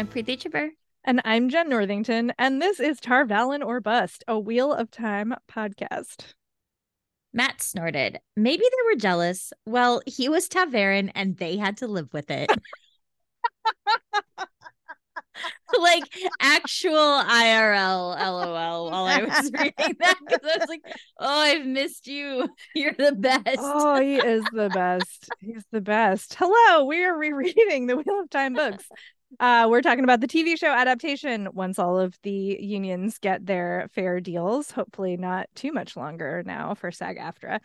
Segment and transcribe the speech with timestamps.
[0.00, 0.70] I'm Preeti Chhibber.
[1.04, 5.34] And I'm Jenn Northington, and this is Tar Valon or Bust, a Wheel of Time
[5.46, 6.32] podcast.
[7.34, 8.18] Mat snorted.
[8.34, 9.52] Maybe they were jealous.
[9.66, 12.50] Well, he was ta'veren and they had to live with it.
[15.78, 16.04] like
[16.40, 20.80] actual IRL LOL while I was reading that because I was like,
[21.18, 22.48] oh, I've missed you.
[22.74, 23.58] You're the best.
[23.58, 25.28] Oh, he is the best.
[25.40, 26.36] He's the best.
[26.38, 28.88] Hello, we are rereading the Wheel of Time books.
[29.38, 33.88] Uh, we're talking about the TV show adaptation once all of the unions get their
[33.92, 34.70] fair deals.
[34.72, 37.60] Hopefully, not too much longer now for SAG AFTRA.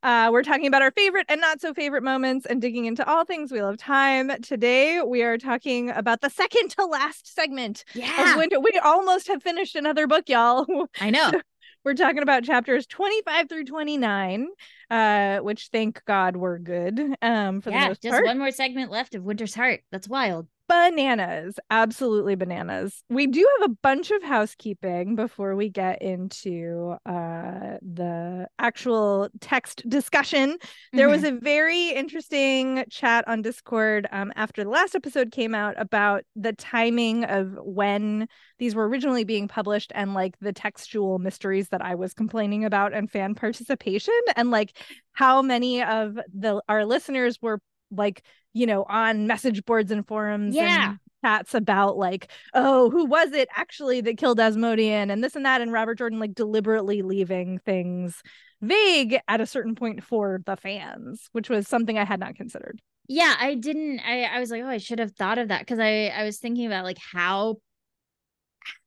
[0.00, 3.24] Uh, we're talking about our favorite and not so favorite moments and digging into all
[3.24, 4.30] things Wheel of Time.
[4.42, 8.32] Today, we are talking about the second to last segment yeah.
[8.32, 8.60] of winter.
[8.60, 10.66] We almost have finished another book, y'all.
[11.00, 11.32] I know.
[11.84, 14.46] we're talking about chapters 25 through 29,
[14.88, 17.00] uh, which thank God were good.
[17.20, 18.24] Um, for yeah, the most just part.
[18.24, 19.80] one more segment left of Winter's Heart.
[19.90, 21.58] That's wild bananas.
[21.70, 23.02] Absolutely bananas.
[23.08, 29.88] We do have a bunch of housekeeping before we get into uh the actual text
[29.88, 30.58] discussion.
[30.92, 31.12] There mm-hmm.
[31.12, 36.24] was a very interesting chat on discord um, after the last episode came out about
[36.36, 41.82] the timing of when these were originally being published and like the textual mysteries that
[41.82, 44.76] i was complaining about and fan participation and like
[45.12, 48.22] how many of the our listeners were like
[48.52, 50.90] you know on message boards and forums yeah.
[50.90, 55.44] and chats about like oh who was it actually that killed asmodean and this and
[55.44, 58.22] that and robert jordan like deliberately leaving things
[58.60, 62.80] vague at a certain point for the fans which was something i had not considered.
[63.08, 65.78] Yeah i didn't i, I was like oh i should have thought of that because
[65.78, 67.56] i i was thinking about like how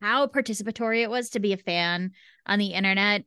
[0.01, 2.11] how participatory it was to be a fan
[2.45, 3.23] on the internet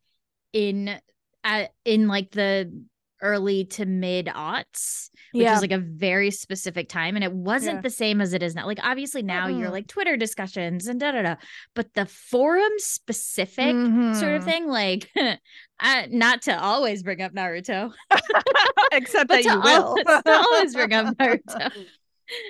[0.52, 0.98] in
[1.44, 2.84] uh, in like the
[3.20, 5.52] early to mid aughts, which yeah.
[5.52, 7.14] was like a very specific time.
[7.14, 7.80] And it wasn't yeah.
[7.82, 8.66] the same as it is now.
[8.66, 9.60] Like, obviously, now mm-hmm.
[9.60, 11.36] you're like Twitter discussions and da da da.
[11.74, 14.14] But the forum specific mm-hmm.
[14.14, 14.50] sort of mm-hmm.
[14.50, 15.10] thing, like,
[15.80, 17.92] uh, not to always bring up Naruto,
[18.92, 19.96] except that you will.
[20.26, 21.70] always bring up Naruto.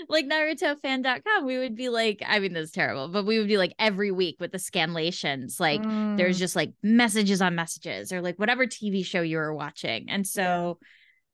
[0.09, 3.59] Like narutofan.com we would be like i mean this is terrible but we would be
[3.59, 6.17] like every week with the scanlations like mm.
[6.17, 10.27] there's just like messages on messages or like whatever tv show you were watching and
[10.27, 10.89] so yeah.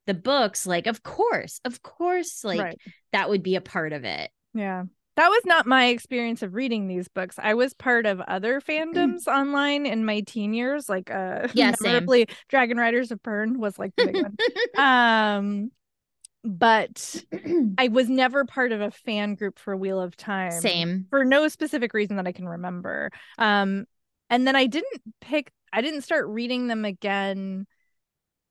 [0.07, 2.79] the books like of course of course like right.
[3.13, 4.85] that would be a part of it yeah
[5.21, 7.37] that was not my experience of reading these books.
[7.39, 12.27] I was part of other fandoms online in my teen years, like uh yeah, memorably
[12.49, 14.37] Dragon Riders of Pern was like the big one.
[14.79, 15.73] Um
[16.45, 17.25] but
[17.79, 20.53] I was never part of a fan group for Wheel of Time.
[20.53, 21.07] Same.
[21.11, 23.11] For no specific reason that I can remember.
[23.39, 23.87] Um
[24.29, 27.67] and then I didn't pick I didn't start reading them again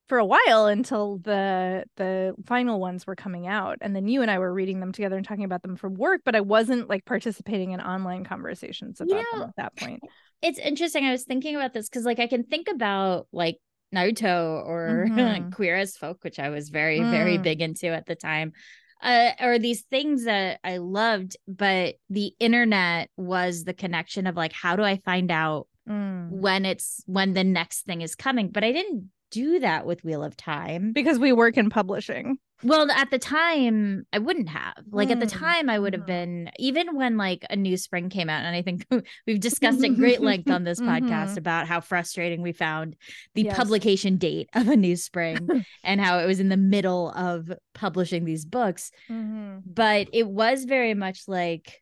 [0.07, 4.31] for a while until the the final ones were coming out and then you and
[4.31, 7.05] I were reading them together and talking about them for work but I wasn't like
[7.05, 10.01] participating in online conversations about you know, them at that point.
[10.41, 13.59] It's interesting I was thinking about this cuz like I can think about like
[13.93, 15.49] Naruto or mm-hmm.
[15.51, 17.11] Queer as Folk, which I was very, mm.
[17.11, 18.53] very big into at the time.
[19.01, 24.51] Uh, or these things that I loved, but the internet was the connection of like,
[24.51, 26.29] how do I find out mm.
[26.29, 28.49] when it's when the next thing is coming?
[28.49, 32.39] But I didn't do that with Wheel of Time because we work in publishing.
[32.63, 34.73] Well, at the time, I wouldn't have.
[34.91, 36.45] Like at the mm, time, I would have mm-hmm.
[36.45, 38.85] been even when like a new spring came out, and I think
[39.27, 41.07] we've discussed at great length on this mm-hmm.
[41.07, 42.95] podcast about how frustrating we found
[43.33, 43.55] the yes.
[43.55, 48.25] publication date of a new spring and how it was in the middle of publishing
[48.25, 48.91] these books.
[49.09, 49.59] Mm-hmm.
[49.65, 51.81] But it was very much like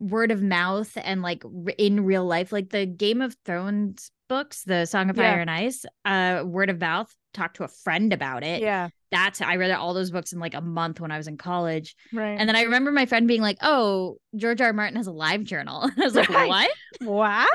[0.00, 1.44] word of mouth and like
[1.78, 5.40] in real life, like the Game of Thrones books, the Song of Fire yeah.
[5.40, 7.14] and Ice, uh, word of mouth.
[7.34, 8.62] Talk to a friend about it.
[8.62, 11.36] Yeah that's I read all those books in like a month when I was in
[11.36, 11.94] college.
[12.12, 12.36] Right.
[12.36, 14.66] And then I remember my friend being like, "Oh, George R.
[14.68, 14.72] R.
[14.72, 16.68] Martin has a live journal." I was like, right.
[17.00, 17.48] "What?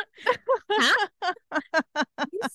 [0.69, 1.09] What?"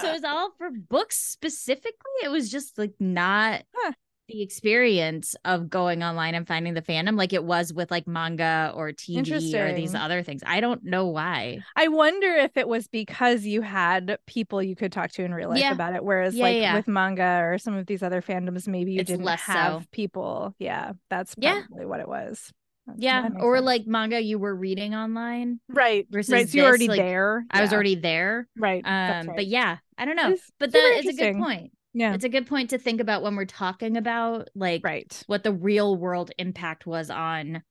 [0.00, 2.10] so it's all for books specifically.
[2.24, 3.92] It was just like not huh
[4.30, 8.72] the experience of going online and finding the fandom like it was with like manga
[8.74, 10.42] or TV or these other things.
[10.46, 11.60] I don't know why.
[11.76, 15.50] I wonder if it was because you had people you could talk to in real
[15.50, 15.72] life yeah.
[15.72, 16.04] about it.
[16.04, 16.74] Whereas yeah, like yeah.
[16.74, 19.88] with manga or some of these other fandoms, maybe you it's didn't have so.
[19.90, 20.54] people.
[20.58, 22.52] Yeah, that's probably what it was.
[22.96, 23.66] yeah, or sense.
[23.66, 26.06] like manga you were reading online, right?
[26.10, 27.44] Versus right, so you're already like, there.
[27.50, 28.82] I was already there, right?
[28.84, 29.36] Um, right.
[29.36, 31.72] but yeah, I don't know, it's but that is a good point.
[31.92, 32.14] Yeah.
[32.14, 35.22] It's a good point to think about when we're talking about like right.
[35.26, 37.62] what the real world impact was on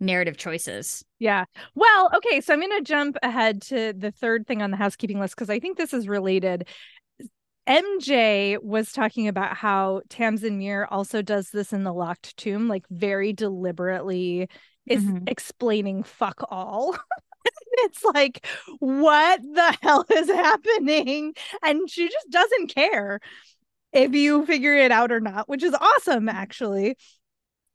[0.00, 1.04] narrative choices.
[1.18, 1.44] Yeah.
[1.74, 5.20] Well, okay, so I'm going to jump ahead to the third thing on the housekeeping
[5.20, 6.66] list because I think this is related.
[7.68, 12.84] MJ was talking about how Tamsin Muir also does this in the locked tomb, like
[12.90, 14.48] very deliberately
[14.86, 15.28] is Mhm.
[15.28, 16.96] explaining fuck all.
[17.72, 18.46] it's like,
[18.78, 21.34] what the hell is happening?
[21.62, 23.20] And she just doesn't care
[23.92, 26.36] if you figure it out or not, which is awesome, mm-hmm.
[26.36, 26.96] actually.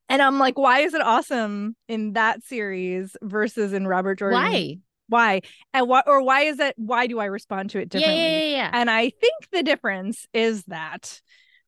[0.09, 4.41] And I'm like, why is it awesome in that series versus in Robert Jordan?
[4.41, 4.77] Why?
[5.09, 5.41] Why?
[5.73, 8.23] And what or why is it why do I respond to it Yeah, differently?
[8.23, 8.69] yeah, yeah, yeah.
[8.73, 11.21] And I think the difference is that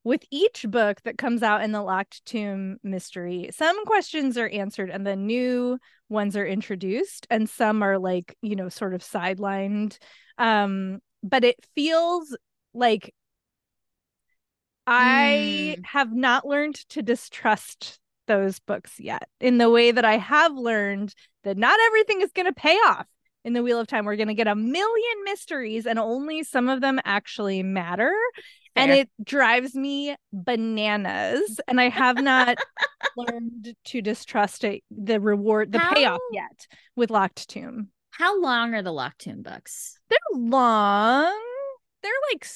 [0.03, 4.89] with each book that comes out in the Locked Tomb mystery, some questions are answered
[4.89, 5.77] and the new
[6.09, 9.97] ones are introduced, and some are like, you know, sort of sidelined.
[10.37, 12.35] Um, but it feels
[12.73, 13.13] like
[14.87, 15.85] I Mm.
[15.85, 21.13] have not learned to distrust those books yet in the way that I have learned
[21.43, 23.07] that not everything is going to pay off
[23.43, 24.05] in the Wheel of Time.
[24.05, 28.13] We're going to get a million mysteries and only some of them actually matter.
[28.75, 31.59] And it drives me bananas.
[31.67, 32.57] And I have not
[33.17, 37.89] learned to distrust it, the reward, the payoff yet with Locked Tomb.
[38.11, 39.97] How long are the Locked Tomb books?
[40.09, 41.37] They're long.
[42.01, 42.47] They're like,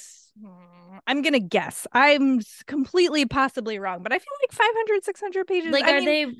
[0.41, 1.87] hmm, I'm going to guess.
[1.91, 5.71] I'm completely possibly wrong, but I feel like 500, 600 pages.
[5.71, 6.35] Like, I are mean, they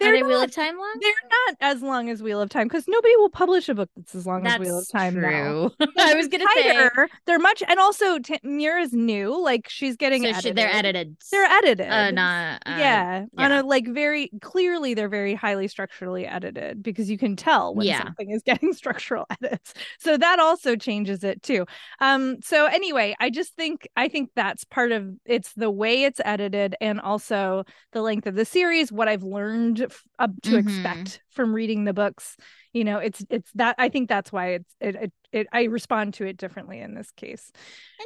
[0.00, 0.94] are they're they Wheel not- of Time long?
[1.00, 4.14] They're not as long as Wheel of Time because nobody will publish a book that's
[4.14, 5.70] as long as Wheel of Time now.
[5.78, 5.86] true.
[5.98, 6.88] I was gonna say
[7.26, 9.40] They're much, and also T- Muir is new.
[9.42, 10.42] Like she's getting so edited.
[10.44, 11.16] should, they're edited.
[11.30, 11.88] They're edited.
[11.90, 17.10] Uh, not uh, yeah, on a like very clearly they're very highly structurally edited because
[17.10, 18.02] you can tell when Yeah.
[18.04, 19.74] something is getting structural edits.
[19.98, 21.66] So that also changes it too.
[22.00, 26.20] Um so anyway, I just think I think that's part of it's the way it's
[26.24, 30.58] edited and also the length of the series, what I've learned up to Mhm.
[30.58, 32.36] expect from reading the books.
[32.72, 36.14] You know, it's it's that I think that's why it's it, it, it I respond
[36.14, 37.50] to it differently in this case.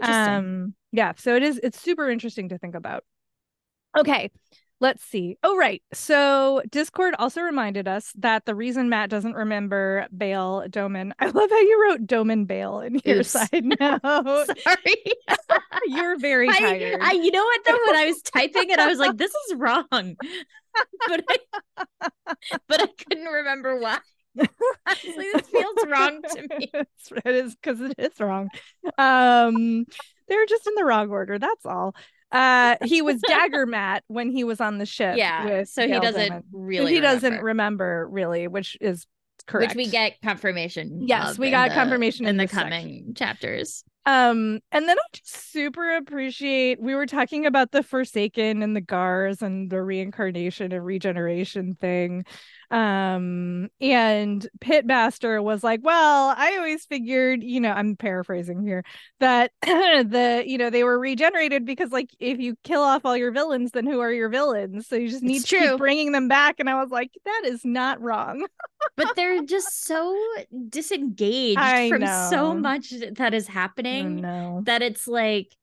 [0.02, 3.04] Um, yeah, so it is it's super interesting to think about.
[3.96, 4.31] Okay,
[4.81, 5.36] let's see.
[5.42, 5.82] Oh, right.
[5.92, 11.12] So Discord also reminded us that the reason Mat doesn't remember Bayle Domon.
[11.19, 13.28] I love how you wrote Domon Bayle in your Oops.
[13.28, 14.00] side note.
[14.02, 15.02] Sorry.
[15.87, 16.98] You're very I, tired.
[17.02, 17.78] I, you know what though?
[17.87, 20.16] When I was typing it, I was like, "This is wrong,"
[21.09, 21.37] but I,
[22.69, 23.99] but I couldn't remember why.
[24.87, 26.71] Honestly, this feels wrong to me.
[26.75, 28.49] It's- it is because it is wrong.
[28.99, 29.85] Um,
[30.29, 31.38] they're just in the wrong order.
[31.38, 31.94] That's all.
[32.32, 35.17] Uh, he was Dagger Mat when he was on the ship.
[35.17, 36.43] Yeah, so he Gail doesn't Domon.
[36.53, 36.94] really.
[36.94, 39.06] he doesn't remember, remember really, which is
[39.47, 39.76] correct.
[39.76, 41.06] which we get confirmation.
[41.06, 42.71] Yes, we got the- confirmation in, in the section.
[42.71, 43.85] coming chapters.
[44.06, 48.82] Um, and then I just super appreciate we were talking about the Forsaken and the
[48.82, 52.24] Gars and the reincarnation and regeneration thing.
[52.70, 58.84] Um, and Pitmaster was like, Well, I always figured, you know, I'm paraphrasing here,
[59.20, 63.32] that the you know they were regenerated because like if you kill off all your
[63.32, 64.87] villains, then who are your villains?
[64.88, 65.70] So you just need It's to true.
[65.70, 66.56] keep bringing them back.
[66.61, 68.46] And I was like, that is not wrong.
[68.96, 70.16] But they're just so
[70.69, 74.22] disengaged I from so much that is Oh, happening
[74.64, 75.55] that it's like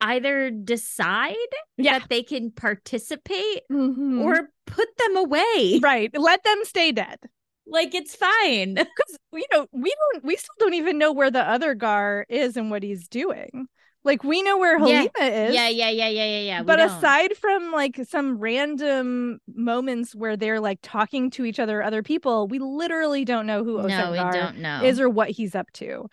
[0.00, 1.36] either decide
[1.76, 1.92] Yeah.
[1.92, 4.22] that they can participate Mhm.
[4.22, 5.80] or put them away.
[5.82, 6.10] right.
[6.16, 7.18] Let them stay dead.
[7.66, 8.74] Like it's fine.
[8.74, 12.56] because you know we don't we still don't even know where the other gar is
[12.56, 13.68] and what he's doing
[14.04, 15.02] like we know where Yeah.
[15.02, 16.62] Is Yeah, yeah, yeah, yeah, yeah, yeah.
[16.62, 16.90] but don't.
[16.90, 22.48] aside from like some random moments where they're like talking to each other other people
[22.48, 24.82] we literally don't know who no, don't know.
[24.84, 26.08] is or what he's up to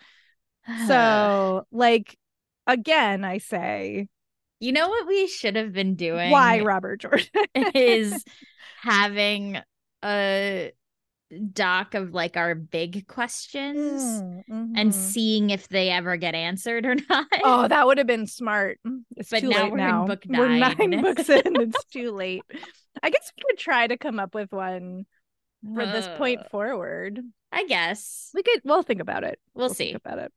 [0.86, 2.16] so like
[2.66, 4.08] again i say
[4.60, 6.30] you know what we should have been doing?
[6.30, 7.26] why robert jordan
[7.74, 8.24] is
[8.82, 9.58] having
[10.04, 10.72] a
[11.52, 14.02] doc of like our big questions
[14.48, 14.92] and Mhm.
[14.94, 17.26] seeing if they ever get answered or not.
[17.44, 18.78] Oh, that would have been smart.
[19.14, 20.06] It's But too now late we're in now.
[20.06, 21.02] book We're nine.
[21.02, 21.42] books in.
[21.60, 22.44] It's too late.
[23.02, 25.04] I guess we could try to come up with one
[25.74, 27.20] for this point Uh, forward.
[27.52, 28.62] I guess We could.
[28.64, 29.38] We'll think about it.
[29.52, 29.92] we'll think see.
[29.94, 30.32] about it.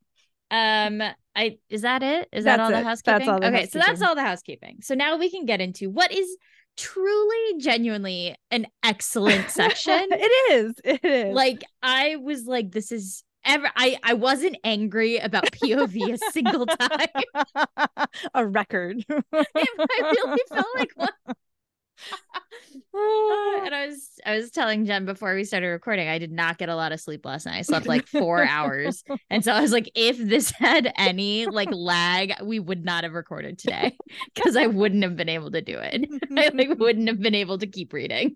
[0.51, 1.01] Um,
[1.35, 2.27] I is that it?
[2.33, 3.19] Is that That's all the housekeeping?
[3.19, 4.79] That's all the okay, so that's all the housekeeping.
[4.81, 6.37] So now we can get into what is
[6.77, 10.07] truly, genuinely an excellent section.
[10.11, 10.73] it is.
[10.83, 11.33] It is.
[11.33, 13.69] like I was like, this is ever.
[13.75, 17.07] I I wasn't angry about POV a single time.
[18.33, 19.05] a record.
[19.09, 21.09] I really felt like one.
[22.33, 22.39] Uh,
[23.65, 26.69] and I was I was telling Jenn before we started recording, I did not get
[26.69, 27.57] a lot of sleep last night.
[27.57, 29.03] I slept like four hours.
[29.29, 33.13] And so I was like, if this had any like lag, we would not have
[33.13, 33.95] recorded today
[34.35, 36.05] because I wouldn't have been able to do it.
[36.37, 38.35] I like wouldn't have been able to keep reading.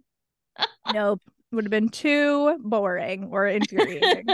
[0.94, 1.22] nope.
[1.52, 4.26] Would have been too boring or infuriating.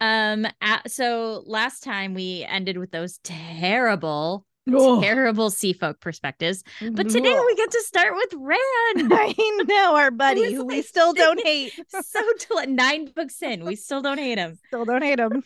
[0.00, 0.46] Um.
[0.60, 4.46] At, so last time we ended with those terrible,
[4.78, 5.02] Ugh.
[5.02, 6.62] terrible sea folk perspectives,
[6.92, 9.12] but today we get to start with Rand.
[9.14, 9.34] I
[9.66, 11.72] know our buddy who we still don't hate.
[12.04, 14.58] so del- nine books in, we still don't hate him.
[14.68, 15.42] Still don't hate him.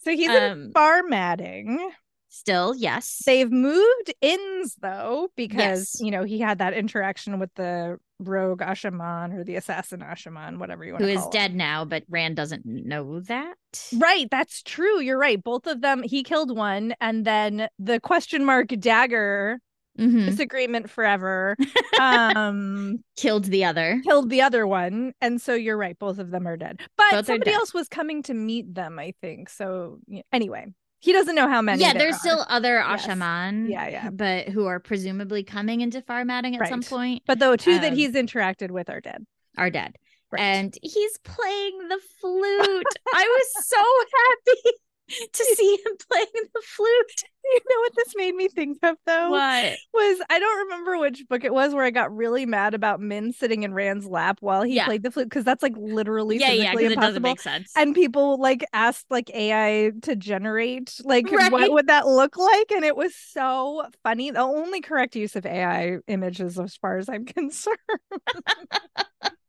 [0.00, 1.90] so he's in Um, Far Madding.
[2.28, 3.22] still, yes.
[3.24, 6.00] They've moved inns though, because Yes.
[6.00, 10.84] you know he had that interaction with the rogue Asha'man or the assassin Asha'man, whatever
[10.84, 11.30] you want who to call him.
[11.32, 13.54] dead now, but Rand doesn't know that.
[13.96, 15.00] Right, that's true.
[15.00, 15.42] You're right.
[15.42, 19.58] Both of them, he killed one, and then the question mark dagger
[19.96, 20.26] Mhm.
[20.26, 21.54] disagreement forever
[22.00, 24.00] um Killed the other.
[24.04, 27.26] killed the other one and so you're right both of them are dead but Both
[27.26, 27.58] somebody dead.
[27.58, 30.00] else was coming to meet them i think so
[30.32, 30.66] anyway
[31.04, 32.18] he doesn't know how many Yeah, there there's are.
[32.18, 33.06] still other Yes.
[33.06, 33.68] Asha'man.
[33.68, 34.10] Yeah, yeah.
[34.10, 37.92] But who are presumably coming into Far Madding at some point but the two that
[37.92, 39.26] um, he's interacted with are dead
[39.58, 39.96] are dead.
[40.32, 40.40] Right.
[40.40, 42.86] And he's playing the flute.
[43.14, 43.82] I was so
[44.18, 44.76] happy
[45.08, 47.22] to see him playing the flute.
[47.44, 49.78] you know what this made me think of though What?
[49.92, 53.32] was i don't remember which book it was where i got really mad about min
[53.32, 54.86] sitting in rand's lap while he Yeah.
[54.86, 57.40] played the flute because that's like literally Yeah, yeah, physically because it doesn't impossible make
[57.40, 57.70] sense.
[57.76, 61.52] and people like asked like AI to generate like Right.
[61.52, 65.44] what would that look like and it was so funny the only correct use of
[65.44, 67.76] AI images as far as I'm concerned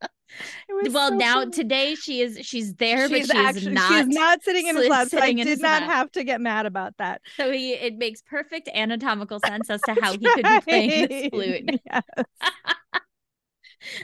[0.90, 1.50] well, so now funny.
[1.50, 3.92] today she is she's there, she's but she actually not.
[3.92, 6.66] she's not sitting in his sli- lap so I did not have to get mad
[6.66, 10.60] about that So he it makes perfect anatomical sense as to how he could be
[10.60, 11.30] playing this Right.
[11.32, 11.80] flute.
[11.86, 12.00] Yeah.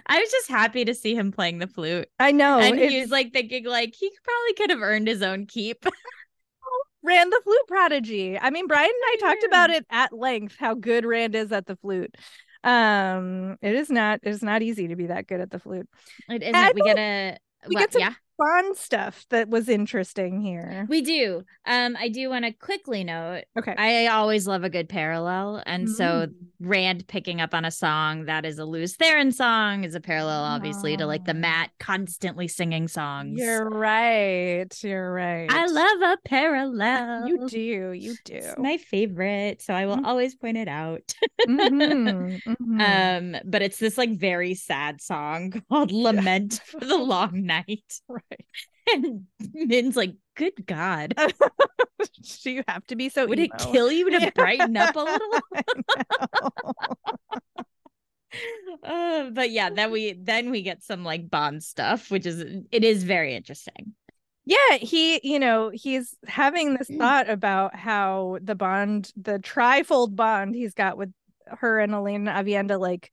[0.06, 2.08] I was just happy to see him playing the flute.
[2.20, 5.22] I know and he Oh, was like thinking like he probably could have earned his
[5.22, 5.84] own keep.
[7.02, 8.38] Rand the flute prodigy.
[8.38, 9.48] I mean, Brian and I talked Yeah.
[9.48, 12.14] about it at length how good Rand is at the flute.
[12.64, 15.88] Um, it is not it is not easy to be that good at the flute.
[16.28, 16.75] It isn't.
[16.75, 17.37] We get a
[17.69, 20.86] we well, get some- yeah, Fun stuff that was interesting here.
[20.88, 21.42] we do.
[21.66, 23.42] Um, I do want to quickly note.
[23.58, 23.74] Okay.
[23.76, 26.34] I always love a good parallel, and so Mm.
[26.64, 30.44] Rand picking up on a song that is a Lews Therin song is a parallel,
[30.44, 31.38] obviously, to like the Oh.
[31.38, 33.38] Mat constantly singing songs.
[33.40, 34.66] You're right.
[34.82, 35.50] You're right.
[35.50, 37.26] I love a parallel.
[37.28, 37.92] you do.
[37.92, 38.34] You do.
[38.34, 40.06] It's my favorite, so I will Mm.
[40.06, 41.02] always point it out.
[41.48, 42.80] Mhm, mhm.
[43.36, 48.22] um, but it's this like very sad song called "Lament for the Long Night," right.
[48.93, 51.14] and Min's like, "Good God,
[52.43, 54.31] do you have to be so would it kill you to Yeah.
[54.35, 55.41] brighten up a little?"
[58.83, 62.85] Uh, but yeah, then we then we get some like Bond stuff, which is it
[62.85, 63.95] is very interesting.
[64.45, 66.99] yeah he you know he's having this Mm.
[66.99, 71.12] thought about how the bond the trifold bond he's got with
[71.47, 73.12] her and elayne aviendha like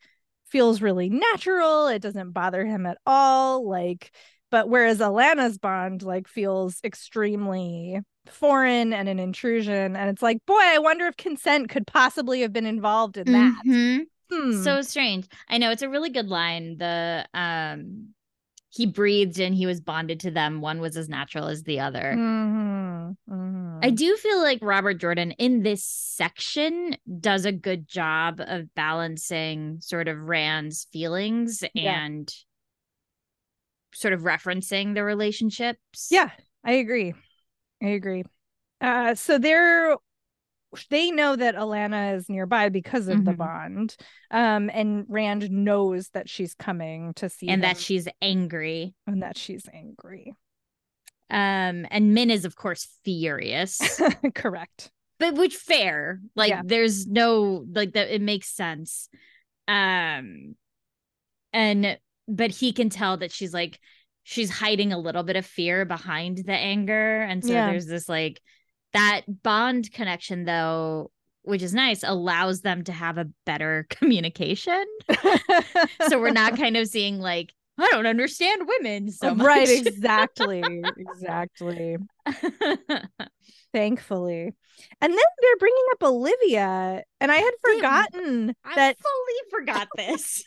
[0.49, 4.11] feels really natural it doesn't bother him at all like
[4.51, 10.53] but whereas alanna's bond like feels extremely foreign and an intrusion and it's like boy
[10.59, 14.05] i wonder if consent could possibly have been involved in that Mhm.
[14.31, 14.63] Hmm.
[14.63, 15.25] So strange.
[15.47, 16.77] I know it's a really good line.
[16.77, 18.09] The um
[18.69, 20.61] he breathed and he was bonded to them.
[20.61, 22.13] One was as natural as the other.
[22.15, 23.79] Mhm, mhm.
[23.81, 29.77] I do feel like Robert Jordan in this section does a good job of balancing
[29.81, 32.03] sort of Rand's feelings Yeah.
[32.05, 32.31] and
[33.93, 36.07] sort of referencing the relationships.
[36.11, 36.29] Yeah,
[36.63, 37.13] I agree.
[37.81, 38.23] I agree.
[38.81, 39.95] Uh, so they're
[40.91, 43.37] they know that Alanna is nearby because of the Mhm.
[43.37, 43.95] bond.
[44.29, 48.93] Um, and Rand knows that she's coming to see And that she's angry.
[49.07, 50.35] and that she's angry.
[51.31, 53.79] Um, and Min is, of course, furious.
[54.35, 54.91] Correct.
[55.19, 56.61] but which fair like Yeah.
[56.63, 59.09] there's no like that it makes sense
[59.67, 60.55] um
[61.51, 63.79] and but he can tell that she's like
[64.23, 67.67] she's hiding a little bit of fear behind the anger and so Yeah.
[67.71, 68.39] there's this like
[68.93, 74.85] that bond connection though which is nice allows them to have a better communication
[76.09, 79.47] so we're not kind of seeing like i don't understand women so much.
[79.47, 80.83] right, exactly.
[80.97, 81.97] exactly.
[83.73, 84.53] Thankfully.
[85.01, 87.75] And then they're bringing up Alivia, and I had Damn.
[87.75, 90.43] forgotten i that fully forgot this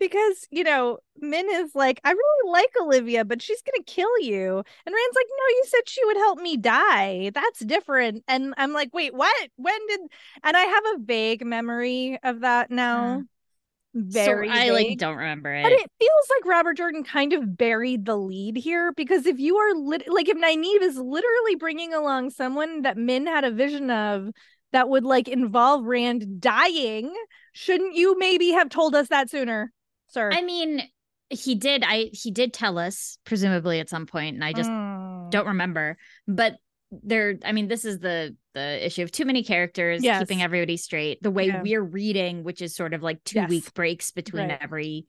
[0.00, 4.56] because you know Min is like, I really like Olivia, but she's gonna kill you.
[4.58, 7.30] And Rand's like, No, you said she would help me die.
[7.34, 8.24] That's different.
[8.28, 9.50] And I'm like, Wait, what?
[9.56, 10.00] When did?
[10.42, 13.22] And I have a vague memory of that now.
[13.96, 14.48] Very.
[14.48, 18.06] so i like don't remember it But it feels like Robert Jordan kind of buried
[18.06, 22.30] the lead here because if you are lit- like if Nynaeve is literally bringing along
[22.30, 24.30] someone that Min had a vision of
[24.72, 27.14] that would like involve Rand dying,
[27.52, 29.70] shouldn't you maybe have told us that sooner,
[30.22, 30.82] I mean,
[31.30, 31.82] he did.
[31.84, 35.30] I he did tell us, presumably at some point, and I just Mm.
[35.30, 35.96] don't remember.
[36.28, 36.56] But
[36.90, 40.20] there, I mean, this is the the issue of too many characters, Yes.
[40.20, 41.20] keeping everybody straight.
[41.22, 41.60] The way Yeah.
[41.62, 43.50] we're reading, which is sort of like two Yes.
[43.50, 44.58] week breaks between Right.
[44.60, 45.06] every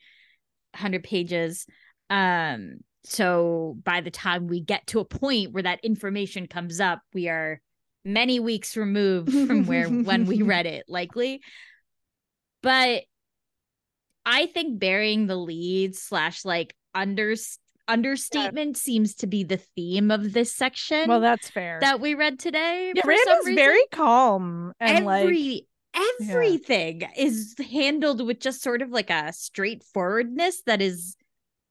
[0.75, 1.67] hundred pages.
[2.09, 7.01] Um, so by the time we get to a point where that information comes up,
[7.13, 7.61] we are
[8.03, 11.41] many weeks removed from where when we read it, likely.
[12.63, 13.03] But
[14.25, 17.35] I think burying the lead slash like under
[17.87, 21.77] understatement seems to be the theme of this section Well, that's fair.
[21.81, 22.91] that we read today.
[22.95, 25.67] yeah, Rand is very calm and like every
[26.19, 31.15] everything is handled with just sort of like a straightforwardness that is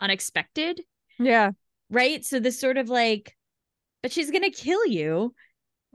[0.01, 0.81] unexpected,
[1.19, 1.51] yeah.
[1.91, 2.25] right?
[2.25, 3.37] So this sort of like,
[4.03, 5.35] but she's gonna kill you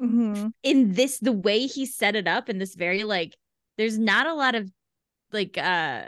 [0.01, 0.51] Mhm.
[0.63, 3.35] in this the way he set it up in this very like
[3.77, 4.69] there's not a lot of
[5.33, 6.03] like uh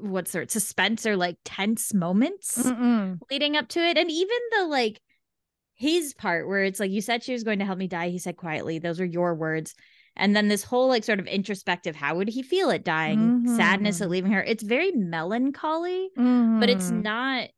[0.00, 3.18] what sort suspense or like tense moments Mm-mm.
[3.30, 5.00] leading up to it and even the like
[5.74, 8.18] his part where it's like you said she was going to help me die he
[8.18, 9.74] said quietly those are your words
[10.16, 14.00] and then this whole like sort of introspective how would he feel at dying sadness
[14.00, 14.10] at Mhm.
[14.10, 17.02] leaving her it's very melancholy but it's Mhm.
[17.02, 17.48] not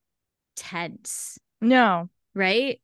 [0.56, 2.08] tense no.
[2.34, 2.80] right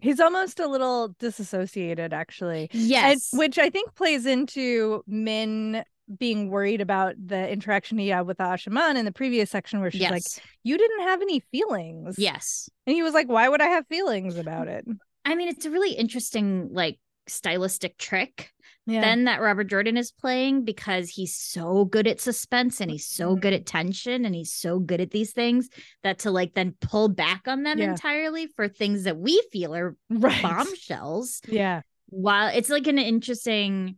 [0.00, 2.68] He's almost a little disassociated, actually.
[2.72, 5.82] And- yes which I think plays into Min
[6.18, 10.02] being worried about the interaction he had with Asha'man in the previous section where she's
[10.02, 10.22] yes like,
[10.62, 12.16] You didn't have any feelings.
[12.18, 14.84] yes And he was like, Why would I have feelings about it?
[15.24, 18.50] I mean, it's a really interesting, like, stylistic trick
[18.86, 19.00] Yeah.
[19.00, 23.30] then that Robert Jordan is playing because he's so good at suspense and he's so
[23.30, 23.40] Mm-hmm.
[23.40, 25.70] good at tension and he's so good at these things
[26.02, 27.92] that to like then pull back on them Yeah.
[27.92, 30.42] entirely for things that we feel are right.
[30.42, 31.40] bombshells.
[31.48, 31.80] Yeah.
[32.10, 33.96] While it's like an interesting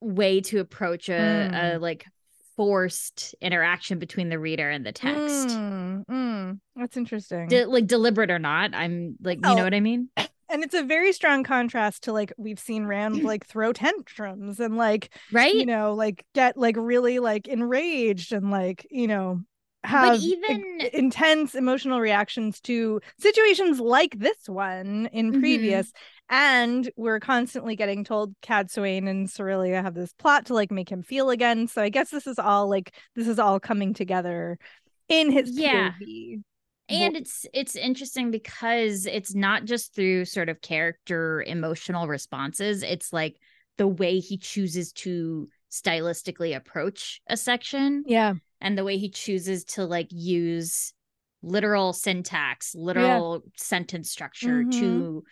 [0.00, 1.80] way to approach a, a Mm.
[1.80, 2.06] like
[2.56, 5.48] forced interaction between the reader and the text.
[5.48, 6.60] Mm, mm.
[6.76, 7.48] That's interesting.
[7.48, 9.54] De- like deliberate or not, I'm like, you Oh.
[9.56, 10.08] know what I mean?
[10.50, 14.76] and it's a very strong contrast to like we've seen Rand like throw tantrums and
[14.76, 15.54] like Right?
[15.54, 19.40] you know like get like really like enraged and like you know
[19.84, 25.40] have but even intense emotional reactions to situations like this one in Mhm.
[25.40, 25.92] previous
[26.30, 31.02] and we're constantly getting told Cadsuane and Cerelia have this plot to like make him
[31.02, 34.58] feel again so i guess this is all like this is all coming together
[35.08, 35.90] in his Yeah.
[36.00, 36.42] POV.
[36.88, 43.12] and it's it's interesting because it's not just through sort of character emotional responses it's
[43.12, 43.36] like
[43.76, 49.64] the way he chooses to stylistically approach a section yeah and the way he chooses
[49.64, 50.92] to like use
[51.42, 54.72] literal syntax literal sentence structure Mhm.
[54.78, 55.24] to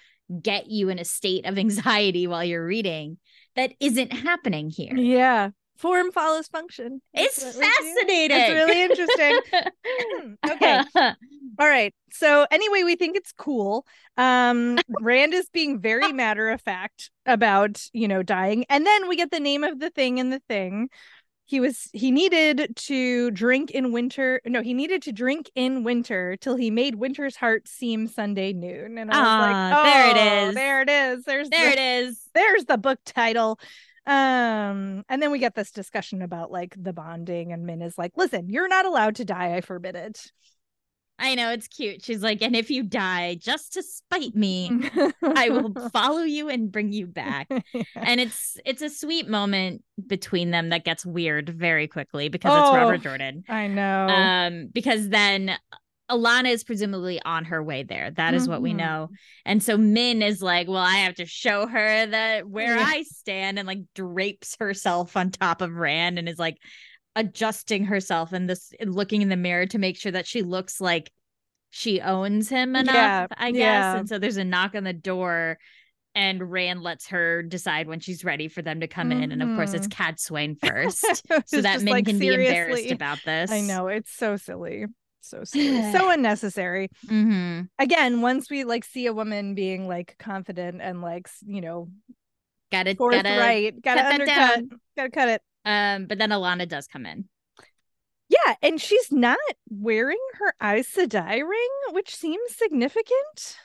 [0.43, 3.19] get you in a state of anxiety while you're reading
[3.57, 7.95] that isn't happening here yeah form follows function That's it's what we do.
[7.95, 10.83] fascinating it's really interesting okay
[11.61, 11.93] All right.
[12.13, 13.85] So anyway, we think it's cool.
[14.17, 18.65] Um Rand is being very matter of fact about, you know, dying.
[18.69, 20.89] And then we get the name of the thing in the thing.
[21.49, 24.43] He was he needed to drink in winter.
[24.45, 28.99] No, he needed to drink in winter till he made winter's heart seem Sunday noon.
[28.99, 30.53] And I was like, there it "Oh.
[30.53, 31.25] There it is.
[31.25, 33.59] There's there the, it is there's the book title.
[34.07, 38.13] Um, and then we get this discussion about like the bonding, and Min is like,
[38.17, 39.55] listen, you're not allowed to die.
[39.55, 40.31] I forbid it.
[41.19, 42.05] I know it's cute.
[42.05, 44.71] She's like, and if you die just to spite me,
[45.23, 47.49] I will follow you and bring you back.
[47.97, 52.69] And it's it's a sweet moment between them that gets weird very quickly because it's
[52.69, 52.75] Oh.
[52.77, 53.45] Robert Jordan.
[53.49, 54.07] I know.
[54.09, 55.57] Um, because then
[56.11, 58.11] Alanna is presumably on her way there.
[58.13, 58.77] That is what we Mhm.
[58.77, 59.09] know.
[59.45, 62.85] And so Min is like, well, I have to show her that where Yeah.
[62.87, 66.57] I stand and like drapes herself on top of Rand and is like
[67.19, 70.81] adjusting herself and this and looking in the mirror to make sure that she looks
[70.81, 71.11] like
[71.71, 73.61] she owns him enough, Yeah, I guess.
[73.61, 73.97] yeah.
[73.97, 75.59] And so there's a knock on the door
[76.15, 79.33] and Rand lets her decide when she's ready for them to come in.
[79.33, 81.27] And of course it's Cadsuane first.
[81.47, 83.51] So that Min like, can be embarrassed about this.
[83.51, 84.87] I know it's so silly.
[85.21, 85.93] So silly.
[85.93, 86.89] so unnecessary.
[87.09, 91.89] hmm Again, once we like see a woman being like confident and like you know
[92.71, 94.63] Gotta, gotta, forthright, gotta undercut,
[94.97, 95.43] gotta cut it.
[95.65, 97.29] Um, but then Alanna does come in.
[98.29, 99.39] Yeah, and she's not
[99.71, 103.57] wearing her Aes Sedai ring, which seems significant.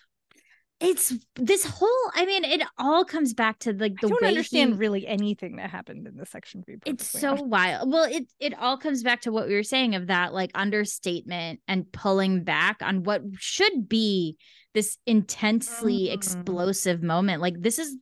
[0.80, 4.74] It's this whole, I mean, it all comes back to like the I don't understand
[4.74, 6.64] he- really anything that happened in the section.
[6.64, 6.78] three.
[6.86, 7.46] it's so honest.
[7.46, 7.92] wild.
[7.92, 11.62] Well, it it all comes back to what we were saying of that like understatement
[11.70, 14.36] and pulling back on what should be
[14.74, 16.14] this intensely Mhm.
[16.16, 17.42] explosive moment.
[17.42, 17.96] Like this is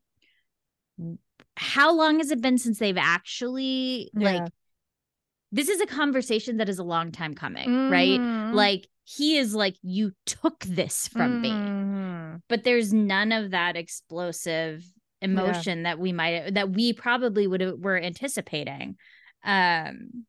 [1.64, 4.32] how long has it been since they've actually Yeah.
[4.34, 4.52] like
[5.52, 8.20] this is a conversation that is a long time coming, right?
[8.20, 8.54] Mhm.
[8.54, 12.42] Like he is like you took this from me Mhm.
[12.48, 14.84] but there's none of that explosive
[15.22, 18.98] emotion that we might that we probably would have were anticipating
[19.44, 20.26] um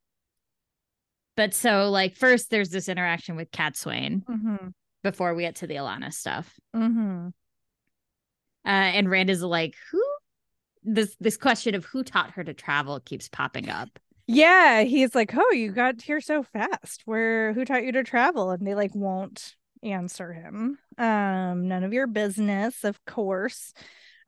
[1.37, 4.73] but so like first there's this interaction with cadsuane Mhm.
[5.03, 7.29] before we get to the alanna stuff Mhm.
[8.67, 10.03] uh and rand is like who
[10.85, 15.33] this this question of who taught her to travel keeps popping up Yeah, he's like,
[15.37, 17.03] "Oh, you got here so fast.
[17.05, 20.79] Where who taught you to travel?" And they like won't answer him.
[20.99, 23.73] Um, none of your business, of course.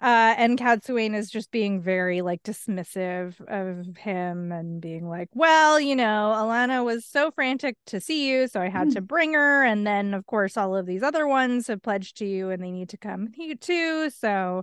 [0.01, 5.81] Uh, and Cadsuane is just being very like dismissive of him and being like, "Well,
[5.81, 9.64] you know, Alanna was so frantic to see you, so I had to bring her.
[9.64, 12.73] And then, of course, all of these other ones have pledged to you, and they
[12.73, 14.11] need to come here too.
[14.11, 14.62] So."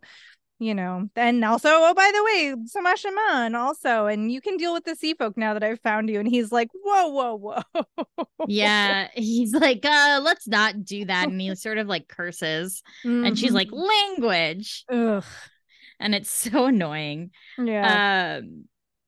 [0.61, 4.83] You know, and also, oh, by the way, Samashaman also, and you can deal with
[4.85, 6.19] the sea folk now that I've found you.
[6.19, 8.25] And he's like, whoa, whoa, whoa.
[8.47, 13.37] yeah he's like uh let's not do that and he sort of like curses and
[13.37, 15.23] she's like language Ugh.
[15.99, 18.37] and it's so annoying Yeah.
[18.39, 18.65] um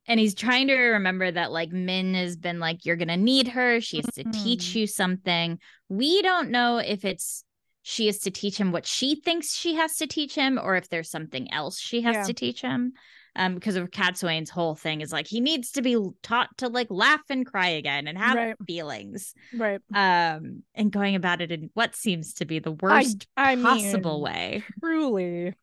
[0.08, 3.80] and he's trying to remember that like min has been like you're gonna need her
[3.82, 4.76] she has to teach Mhm.
[4.76, 7.44] you something we don't know if it's
[7.84, 10.89] she is to teach him what she thinks she has to teach him or if
[10.89, 12.24] there's something else she has Yeah.
[12.24, 12.93] to teach him
[13.36, 14.19] um because of Cat
[14.50, 18.08] whole thing is like he needs to be taught to like laugh and cry again
[18.08, 18.56] and have Right.
[18.65, 19.82] feelings right.
[19.93, 24.24] um and going about it in what seems to be the worst I possible mean,
[24.24, 25.54] way Truly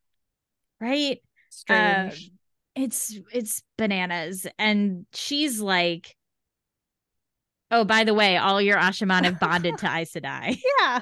[0.79, 2.31] right strange.
[2.75, 6.15] Um, it's it's bananas and she's like
[7.69, 11.01] oh by the way all your asha'man have bonded to Aes Sedai yeah.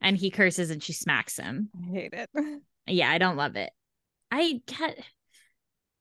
[0.00, 2.30] And he curses and she smacks him I hate it.
[2.86, 3.70] yeah i don't love it
[4.30, 4.98] i get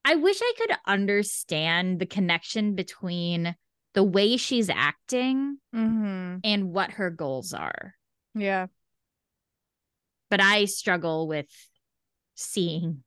[0.06, 3.56] i wish i could understand the connection between
[3.94, 7.96] the way she's acting hmm and what her goals are
[8.36, 8.68] Yeah.
[10.30, 11.48] but i struggle with
[12.36, 13.04] seeing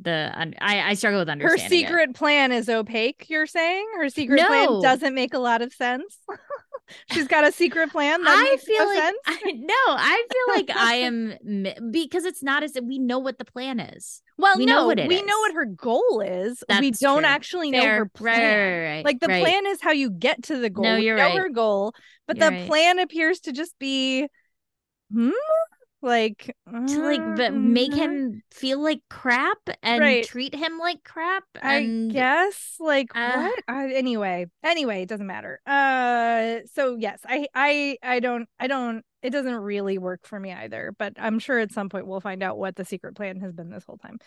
[0.00, 1.86] the I, I struggle with Her understanding it.
[1.88, 3.86] secret plan is opaque, you're saying?
[3.96, 4.46] Her secret No.
[4.46, 6.18] plan doesn't make a lot of sense.
[7.12, 9.18] She's got a secret plan that I feel no like sense.
[9.26, 13.38] I, no, I feel like I am because it's not as if we know what
[13.38, 14.22] the plan is.
[14.38, 16.62] Well, We no, know what we know what her goal is.
[16.68, 17.26] we don't true.
[17.26, 18.40] actually know her plan.
[18.40, 19.42] right, right, Like the right.
[19.42, 20.84] plan is how you get to the goal.
[20.84, 21.38] No, We you're know right.
[21.38, 21.94] her goal,
[22.26, 22.66] but You're the right.
[22.66, 24.26] plan appears to just be,
[25.12, 25.30] hmm,
[26.06, 26.56] like
[26.88, 27.96] to like but make mhm.
[27.96, 30.24] him feel like crap and Right.
[30.24, 31.44] treat him like crap.
[31.60, 33.64] I guess like uh, what?
[33.68, 35.60] Uh, anyway, anyway, it doesn't matter.
[35.66, 39.04] Uh, so yes, I, I, I don't, I don't.
[39.22, 40.94] It doesn't really work for me either.
[40.98, 43.70] But I'm sure at some point we'll find out what the secret plan has been
[43.70, 44.18] this whole time.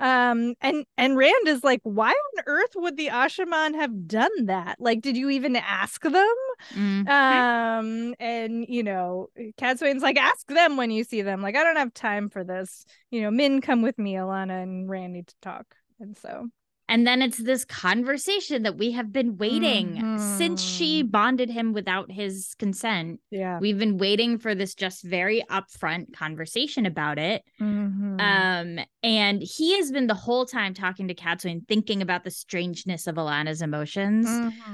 [0.00, 4.76] Um, and and Rand is like, why on earth would the Asha'man have done that?
[4.78, 6.34] Like, did you even ask them?
[6.74, 9.28] mm, Um, and you know,
[9.58, 11.42] Cadsuane's like, ask them when you see them.
[11.42, 12.84] Like, I don't have time for this.
[13.10, 14.14] You know, Min, come with me.
[14.14, 15.74] Alanna and Rand need to talk.
[16.00, 16.48] And so,
[16.88, 21.10] and then it's this conversation that we have been waiting since she Mhm.
[21.10, 23.20] bonded him without his consent.
[23.30, 23.58] yeah.
[23.58, 27.42] We've been waiting for this just very upfront conversation about it.
[27.60, 28.20] Mhm.
[28.20, 33.06] Um, and he has been the whole time talking to Cadsuane, thinking about the strangeness
[33.06, 34.26] of Alanna's emotions,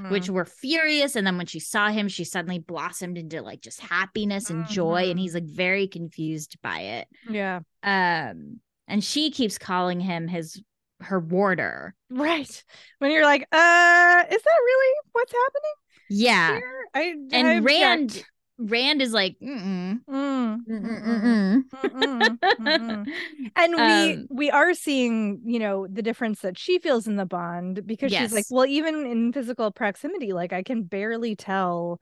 [0.09, 0.29] which Mhm.
[0.29, 1.15] were furious.
[1.15, 5.09] And then when she saw him, she suddenly blossomed into like just happiness and joy.
[5.09, 7.07] And he's like very confused by it.
[7.29, 7.61] yeah.
[7.83, 10.61] Um, and she keeps calling him his
[11.03, 11.95] her warder.
[12.09, 12.63] Right.
[12.99, 15.73] When you're like, uh, is that really what's happening
[16.09, 16.53] Yeah.
[16.55, 16.85] here?
[16.93, 18.29] I And Rand object.
[18.59, 23.07] Rand is like, mm-mm, Mm, mm-mm, mm-mm, mm-mm.
[23.55, 27.25] and we Um, we are seeing you know the difference that she feels in the
[27.25, 31.99] bond because she's like well even in physical proximity like i can barely tell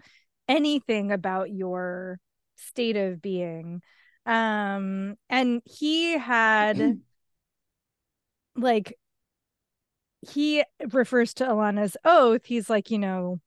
[0.50, 2.20] anything about your
[2.58, 3.82] state of being
[4.26, 6.78] um and he had
[8.56, 8.98] like
[10.22, 12.46] he refers to alanna's oath.
[12.46, 13.40] He's like you know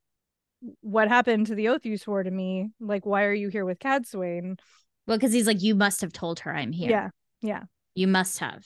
[0.81, 2.71] what happened to the oath you swore to me?
[2.81, 4.59] Like why are you here with cadsuane?
[5.07, 6.91] Well, because he's like, you must have told her I'm here.
[6.91, 7.11] yeah
[7.43, 7.63] yeah.
[7.95, 8.65] You must have.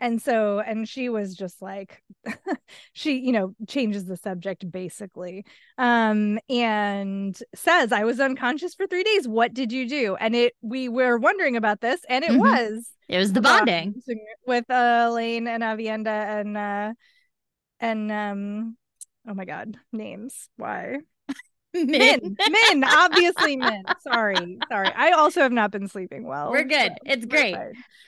[0.00, 2.02] And so and she was just like
[2.94, 5.44] she you know changes the subject basically
[5.78, 10.54] um and says i was unconscious for three days what did you do and it
[10.62, 12.38] we were wondering about this and it Mhm.
[12.38, 14.02] was It was the bonding.
[14.46, 16.92] with uh lane and aviendha and uh
[17.78, 18.76] and um
[19.28, 20.98] oh my god names why
[21.74, 26.92] min min obviously min sorry sorry i also have not been sleeping well We're good.
[26.92, 27.54] so It's great.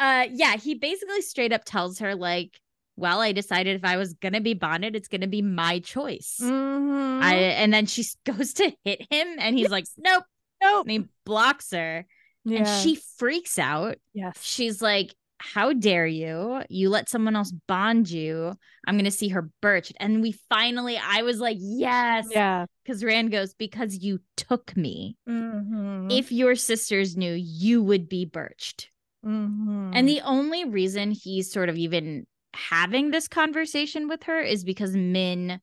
[0.00, 2.58] Uh yeah, he basically straight up tells her like
[2.94, 6.38] well, I decided if I was gonna be bonded, it's gonna be my choice.
[6.42, 7.22] Mhm.
[7.22, 10.24] I and then she goes to hit him, and he's like, "Nope,
[10.62, 10.86] nope.
[10.86, 12.04] and he blocks her,
[12.44, 12.58] Yeah.
[12.58, 13.96] and she freaks out.
[14.12, 14.36] yes.
[14.42, 16.62] She's like, "How dare you?
[16.70, 18.54] You let someone else bond you?
[18.86, 22.66] I'm gonna see her birched." And we finally, I was like, "Yes," yeah.
[22.84, 25.16] because Rand goes, "Because you took me.
[25.28, 26.16] Mhm.
[26.16, 28.86] If your sisters knew, you would be birched."
[29.24, 29.90] Mhm.
[29.94, 34.94] And the only reason he's sort of even having this conversation with her is because
[34.94, 35.60] Min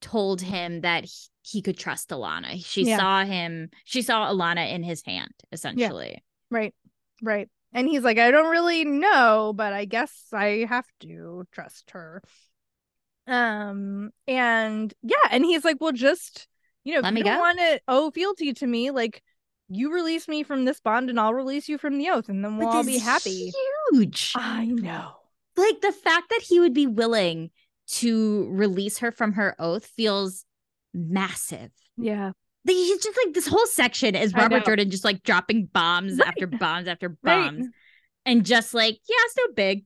[0.00, 1.10] told him that he,
[1.42, 2.64] he could trust Alanna.
[2.64, 2.98] She Yeah.
[2.98, 6.22] saw him, she saw Alanna in his hand, essentially.
[6.50, 6.74] Right.
[7.20, 7.48] Right.
[7.72, 12.22] And he's like, I don't really know, but I guess I have to trust her.
[13.26, 16.48] Um, and yeah, and he's like, Well, just
[16.84, 19.22] you know, if Let you don't want to owe fealty to me, like
[19.68, 22.56] you release me from this bond and I'll release you from the oath, and then
[22.56, 23.52] we'll all be happy.
[23.92, 24.32] Huge.
[24.34, 25.12] I know.
[25.58, 27.50] like the fact that he would be willing
[27.88, 30.46] to release her from her oath feels
[30.94, 31.70] massive.
[31.98, 32.32] Yeah.
[32.68, 34.64] He's just like this whole section is Robert.
[34.64, 36.28] Jordan just like dropping bombs Right.
[36.28, 37.50] after bombs after Right.
[37.50, 37.66] bombs
[38.26, 39.84] and just like, yeah, it's no big.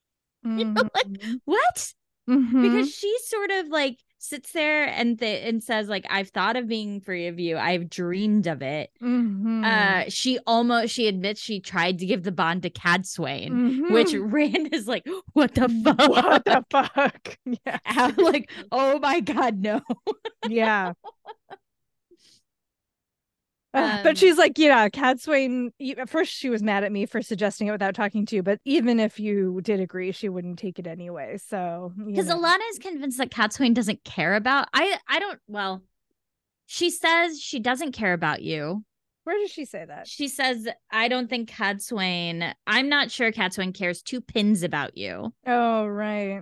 [0.42, 1.40] know, like, Mhm.
[1.44, 1.92] What?
[2.28, 2.62] Mhm.
[2.62, 6.68] Because she sort of like sits there and th- and says like, I've thought of
[6.68, 7.56] being free of you.
[7.56, 8.90] I've dreamed of it.
[9.02, 9.64] Mhm.
[9.64, 14.12] Uh, she almost she admits she tried to give the bond to Cadsuane, which.
[14.14, 16.08] Rand is like, what the fuck?
[16.10, 17.38] what the fuck?
[17.66, 17.78] Yeah.
[17.86, 19.80] I'm like, oh my god, no.
[20.48, 20.92] yeah.
[23.72, 25.70] Uh, Um, but she's like, yeah, Cadsuane.
[25.96, 28.42] At first, she was mad at me for suggesting it without talking to you.
[28.42, 31.38] But even if you did agree, she wouldn't take it anyway.
[31.38, 32.28] So, Because.
[32.28, 34.68] Alanna is convinced that Cadsuane doesn't care about.
[34.74, 35.38] I I don't.
[35.46, 35.82] Well,
[36.66, 38.84] she says she doesn't care about you.
[39.24, 40.08] where does she say that?
[40.08, 42.52] She says, I don't think Cadsuane.
[42.66, 45.32] I'm not sure Cadsuane cares two pins about you.
[45.46, 46.40] Oh, right.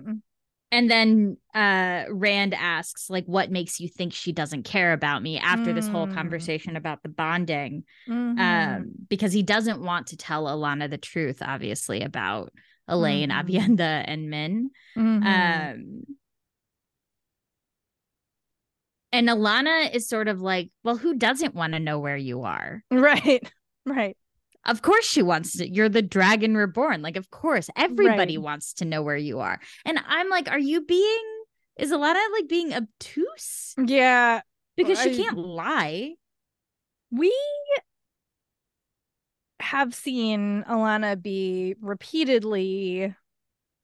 [0.71, 5.39] And then uh Rand asks, like, what makes you think she doesn't care about me
[5.39, 6.13] after this whole Mm.
[6.13, 7.83] conversation about the bonding?
[8.07, 8.39] Mhm.
[8.39, 12.53] Um, because he doesn't want to tell Alanna the truth, obviously, about
[12.87, 13.77] Elayne, Mhm.
[13.77, 14.71] Aviendha, and Min.
[14.95, 15.23] Mhm.
[15.25, 16.17] Um
[19.11, 22.83] and Alanna is sort of like, well, who doesn't want to know where you are?
[22.91, 23.41] right.
[23.85, 24.15] Right.
[24.69, 25.67] Of course she wants to.
[25.67, 27.01] You're the dragon reborn.
[27.01, 28.43] Like, of course, everybody Right.
[28.43, 29.59] wants to know where you are.
[29.83, 31.25] And I'm like, are you being
[31.79, 33.73] is Alanna like being obtuse?
[33.77, 34.41] Yeah.
[34.75, 36.13] Because she can't lie.
[37.09, 37.33] We
[39.59, 43.15] have seen Alanna be repeatedly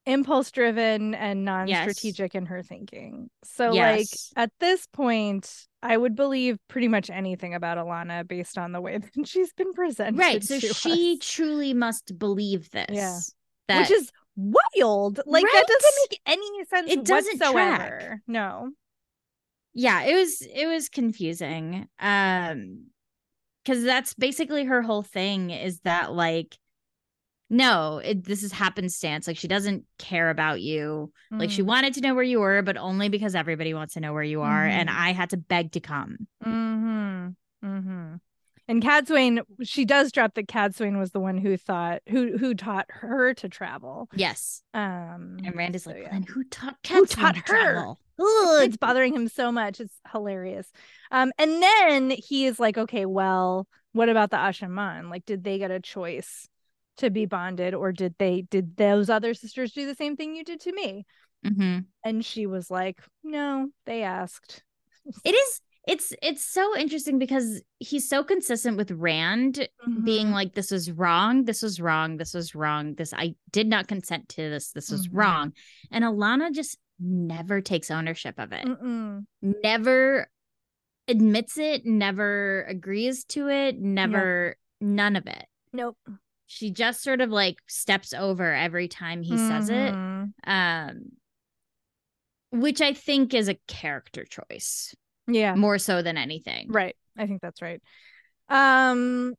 [0.05, 3.29] impulse driven and non strategic in her thinking.
[3.43, 8.71] So, like, at this point, I would believe pretty much anything about Alanna based on
[8.71, 10.17] the way that she's been presented.
[10.17, 10.43] Right.
[10.43, 12.87] So she us, truly must believe this.
[12.89, 13.19] Yeah.
[13.67, 15.19] That which is wild.
[15.25, 17.99] Like, that doesn't make any sense It doesn't whatsoever.
[17.99, 18.19] track.
[18.27, 18.71] No.
[19.73, 22.85] yeah it was it was confusing um
[23.63, 26.57] because that's basically her whole thing is that like
[27.49, 31.65] no it, this is happenstance like she doesn't care about you like she Mm.
[31.67, 34.41] wanted to know where you were but only because everybody wants to know where you
[34.41, 34.95] are and Mhm.
[34.97, 37.27] i had to beg to come Mm-hmm.
[37.63, 38.15] Mm-hmm.
[38.67, 42.87] And cadsuane she does drop that cadsuane was the one who thought who who taught
[42.89, 44.09] her to travel.
[44.15, 46.09] yes Um and rand is so like yeah.
[46.11, 47.45] then who taught cadsuane Who taught to her?
[47.73, 47.99] travel?
[48.19, 49.79] Ugh, it's bothering him so much.
[49.81, 50.71] It's hilarious.
[51.11, 55.09] Um, and then he is like, okay, well, what about the Asha'man?
[55.09, 56.47] Like, did they get a choice
[56.97, 60.43] to be bonded, or did they did those other sisters do the same thing you
[60.43, 61.05] did to me?
[61.45, 64.63] hmm And she was like, no, they asked.
[65.23, 69.67] it is it's it's so interesting because he's so consistent with rand
[70.03, 70.33] being Mhm.
[70.33, 74.27] like this was wrong this was wrong this was wrong this i did not consent
[74.29, 75.15] to this this was Mhm.
[75.17, 75.53] wrong
[75.91, 79.27] and alanna just never takes ownership of it Mm-mm.
[79.43, 80.27] never
[81.07, 85.97] admits it never agrees to it never none of it Nope.
[86.47, 90.31] She just sort of like steps over every time he says it Mhm.
[90.45, 91.01] um
[92.51, 94.95] which i think is a character choice
[95.27, 95.55] Yeah.
[95.55, 96.95] more so than anything Right.
[97.17, 97.81] I think that's right.
[98.49, 99.33] Um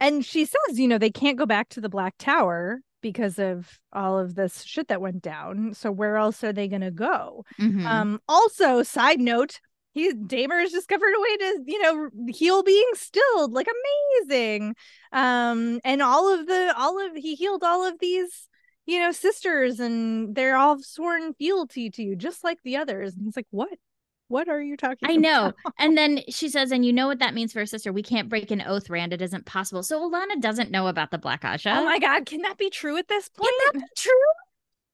[0.00, 3.80] and she says, you know, they can't go back to the Black Tower because of
[3.92, 5.74] all of this shit that went down.
[5.74, 7.44] So where else are they going to go?
[7.60, 7.84] Mhm.
[7.84, 9.60] Um also, side note,
[9.92, 13.52] he Damer has discovered a way to, you know, heal being stilled.
[13.52, 13.68] Like
[14.26, 14.74] amazing.
[15.12, 18.48] Um and all of the all of he healed all of these
[18.88, 23.14] you know, sisters, and they're all sworn fealty to you, just like the others.
[23.14, 23.68] And he's like, What?
[24.28, 25.54] What are you talking I know.
[25.64, 25.74] about?
[25.78, 27.94] And then she says, and you know what that means for a sister.
[27.94, 29.14] We can't break an oath, Rand.
[29.14, 29.82] It isn't possible.
[29.82, 31.78] So Alanna doesn't know about the Black Ajah.
[31.78, 33.50] Oh my god, can that be true at this point?
[33.72, 34.12] Can that be true?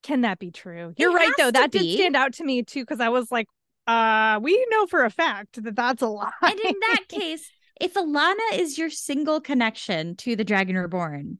[0.05, 0.95] can that be true?
[0.97, 1.51] You're right though.
[1.51, 1.97] That did be.
[1.97, 3.47] stand out to me too because I was like,
[3.87, 6.31] uh, we know for a fact that that's a lie.
[6.43, 11.39] And in that case, if Alanna is your single connection to the Dragon Reborn,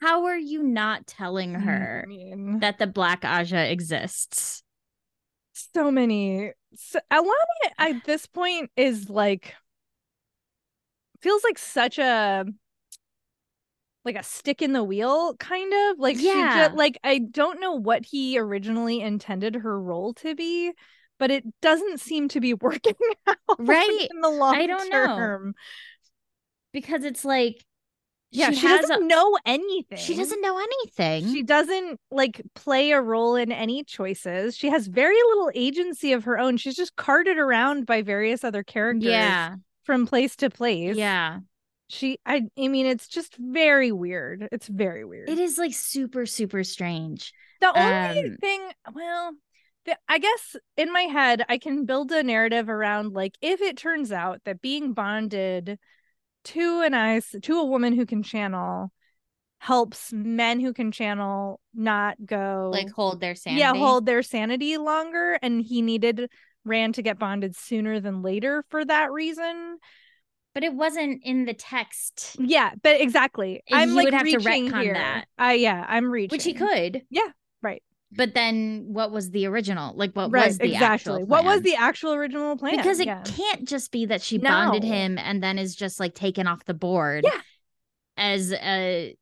[0.00, 4.62] how are you not telling her I mean, that the Black Ajah exists?
[5.74, 6.52] so many.
[6.76, 9.54] So, Alanna at this point is like
[11.20, 12.44] feels like such a
[14.08, 16.66] like a stick in the wheel kind of like she Yeah.
[16.68, 20.72] just like I don't know what he originally intended her role to be
[21.18, 22.94] but it doesn't seem to be working
[23.26, 24.08] out Right.
[24.10, 25.06] in the long I don't know.
[25.16, 25.54] term.
[26.72, 27.64] Because it's like,
[28.30, 29.98] Yeah, she, she, doesn't a, know anything.
[29.98, 31.32] she doesn't know anything.
[31.32, 34.56] She doesn't like play a role in any choices.
[34.56, 36.56] She has very little agency of her own.
[36.56, 40.96] She's just carted around by various other characters yeah, from place to place.
[40.96, 41.40] yeah.
[41.88, 44.48] She I I mean it's just very weird.
[44.52, 45.28] It's very weird.
[45.28, 47.32] It is like super, super strange.
[47.60, 48.60] The only um, thing,
[48.94, 49.32] well,
[49.86, 53.76] the, I guess in my head I can build a narrative around like if it
[53.76, 55.78] turns out that being bonded
[56.44, 58.92] to an ice to a woman who can channel
[59.60, 63.60] helps men who can channel not go Like hold their sanity.
[63.60, 66.30] yeah hold their sanity longer and he needed
[66.64, 69.78] Rand to get bonded sooner than later for that reason.
[70.54, 73.62] But it wasn't in the text, Yeah, but exactly.
[73.68, 74.94] And I'm he like would have to retcon here.
[74.94, 75.26] that.
[75.38, 76.34] I yeah, I'm reaching.
[76.34, 77.02] which he could.
[77.10, 77.28] Yeah,
[77.62, 77.82] right.
[78.10, 79.94] But then what was the original?
[79.94, 81.12] Like what right, was the exactly.
[81.12, 82.76] actual What was the actual original plan?
[82.76, 83.22] because it yeah.
[83.22, 86.74] can't just be that she bonded him and then is just like taken off the
[86.74, 87.40] board Yeah.
[88.16, 89.14] as a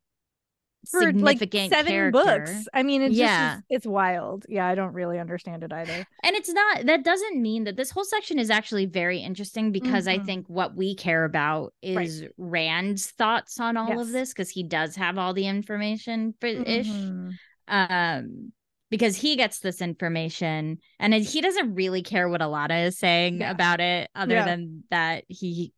[0.91, 2.11] for like seven character.
[2.11, 2.69] books.
[2.75, 3.55] I mean, it's Yeah.
[3.57, 4.47] just it's wild.
[4.49, 6.07] Yeah, I don't really understand it either.
[6.23, 10.07] And it's not that doesn't mean that this whole section is actually very interesting because
[10.09, 10.27] I Mhm.
[10.27, 12.07] think what we care about Right.
[12.07, 16.47] is Rand's thoughts on all of this because he does have all the information for
[16.47, 16.87] ish.
[16.89, 17.33] Mhm.
[17.69, 18.53] Um
[18.89, 23.51] because he gets this information and he doesn't really care what Alanna is saying Yeah.
[23.51, 24.45] about it other Yeah.
[24.45, 25.73] than that he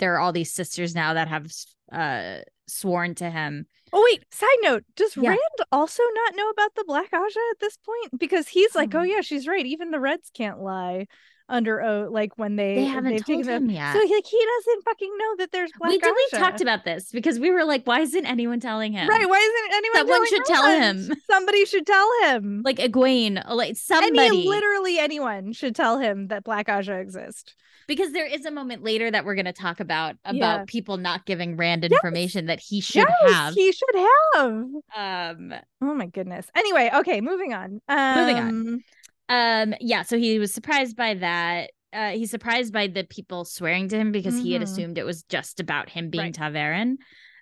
[0.00, 1.46] there are all these sisters now that have
[1.92, 3.66] uh sworn to him.
[3.92, 5.30] Oh wait, side note, does Yeah.
[5.30, 8.18] Rand also not know about the Black Ajah at this point?
[8.18, 9.66] Because he's like, oh Um, yeah, she's right.
[9.66, 11.06] Even the Reds can't lie
[11.48, 13.92] under oath, like when they They haven't they've told him yet.
[13.94, 16.84] So he, like he doesn't fucking know that there's Black we did we talked about
[16.84, 19.08] this because we were like, why isn't anyone telling him?
[19.08, 19.28] Right?
[19.28, 19.98] Why isn't anyone?
[20.08, 20.98] Someone should tell Rand?
[21.10, 21.16] him.
[21.30, 22.62] Somebody should tell him.
[22.64, 24.48] Like Egwene, like Any somebody.
[24.48, 27.54] literally anyone should tell him that Black Ajah exists.
[27.88, 30.64] because there is a moment later that we're going to talk about about Yeah.
[30.66, 31.90] people not giving Rand Yes.
[31.92, 33.54] information that he should yes, have.
[33.54, 34.64] he should have.
[34.96, 36.46] Um, Oh my goodness.
[36.54, 37.80] Anyway, okay, moving on.
[37.88, 38.84] Um, Moving on.
[39.32, 40.02] Um, yeah.
[40.02, 41.70] So he was surprised by that.
[41.92, 44.64] Uh, he's surprised by the people swearing to him because he had Mhm.
[44.64, 46.34] assumed it was just about him being Right.
[46.34, 46.96] ta'veren.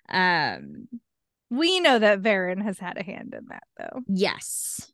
[0.09, 0.87] Um,
[1.49, 4.89] We know that Verin has had a hand in that, though, yes,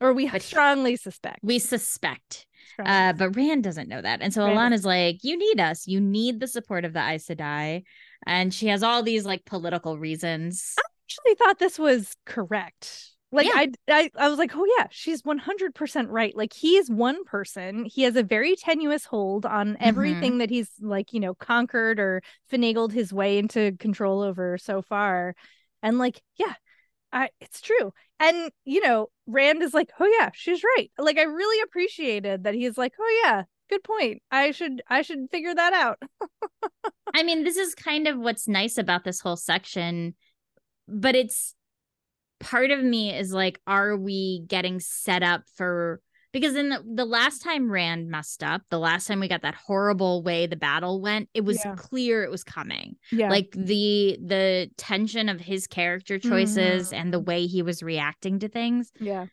[0.00, 1.38] or we But strongly suspect.
[1.44, 2.44] we suspect.
[2.72, 4.20] Strongly Uh, but Rand doesn't know that.
[4.20, 5.86] And so Rand Alanna's like, you need us.
[5.86, 7.84] You need the support of the Aes Sedai.
[8.26, 10.74] And she has all these like political reasons.
[10.76, 13.11] I actually thought this was correct.
[13.32, 13.52] Like Yeah.
[13.54, 16.36] I, I, I was like, oh yeah, she's one hundred percent right.
[16.36, 17.84] Like he is one person.
[17.86, 19.76] He has a very tenuous hold on Mm-hmm.
[19.80, 24.82] everything that he's like, you know, conquered or finagled his way into control over so
[24.82, 25.34] far.
[25.82, 26.54] And like, yeah,
[27.12, 27.92] I, it's true.
[28.20, 30.90] And you know, Rand is like, oh yeah, she's right.
[30.98, 34.22] Like I really appreciated that he's like, oh yeah, good point.
[34.30, 35.98] I should, I should figure that out.
[37.14, 40.14] I mean, this is kind of what's nice about this whole section,
[40.88, 41.54] but it's
[42.42, 46.00] part of me is like, are we getting set up for
[46.32, 49.54] because in the, the last time Rand messed up, the last time we got that
[49.54, 51.74] horrible way the battle went, it was Yeah.
[51.76, 52.96] clear it was coming.
[53.10, 56.96] Yeah, Like the the tension of his character choices Mhm.
[56.98, 59.26] and the way he was reacting to things yeah,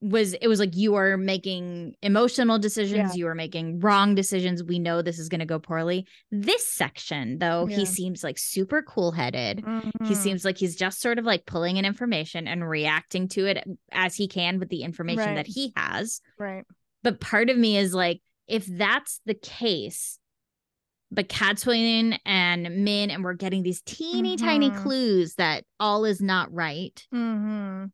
[0.00, 3.18] was it was like you are making emotional decisions Yeah.
[3.18, 7.38] you are making wrong decisions we know this is going to go poorly this section
[7.38, 7.78] though Yeah.
[7.78, 10.14] he seems like super cool headed he Mhm.
[10.16, 14.14] seems like he's just sort of like pulling in information and reacting to it as
[14.14, 15.34] he can with the information Right.
[15.34, 16.64] that he has right.
[17.02, 20.20] but part of me is like if that's the case
[21.10, 24.82] but Cadsuane and Min and we're getting these teeny tiny Mhm.
[24.82, 27.86] clues that all is not right Mm-hmm.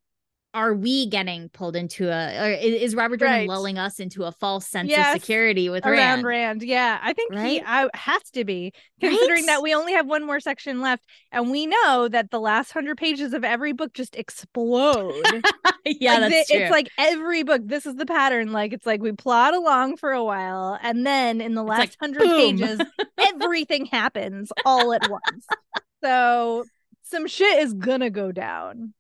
[0.55, 3.49] Are we getting pulled into a or is Robert Jordan Right.
[3.49, 6.25] lulling us into a false sense Yes, of security with Rand?
[6.25, 6.63] Rand.
[6.63, 9.47] Yeah, I think he I, has to be considering Right?
[9.47, 12.97] that we only have one more section left, and we know that the last hundred
[12.97, 15.13] pages of every book just explode.
[15.85, 16.63] yeah, Like, that's the- true.
[16.63, 17.63] It's like every book.
[17.65, 18.53] This is the pattern.
[18.53, 21.97] Like it's like we plod along for a while, and then in the like, last
[22.01, 22.81] hundred pages,
[23.19, 25.47] everything happens all at once.
[26.05, 26.65] So
[27.03, 28.93] some shit is gonna go down.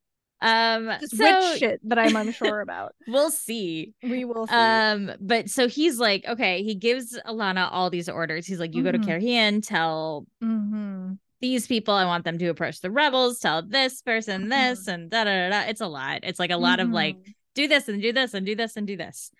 [0.44, 2.94] Um, Just so shit that I'm unsure about.
[3.08, 3.94] we'll see.
[4.02, 4.54] We will see.
[4.54, 8.46] Um, but so he's like, okay, he gives Alanna all these orders.
[8.46, 9.06] He's like, you go to Mhm.
[9.06, 11.18] Cairhien, tell Mhm.
[11.40, 15.24] these people I want them to approach the rebels, tell this person this, and da
[15.24, 15.60] da da.
[15.62, 16.20] It's a lot.
[16.24, 17.16] It's like a lot of like,
[17.54, 19.30] do this and do this and do this and do this.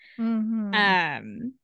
[0.74, 1.54] Um,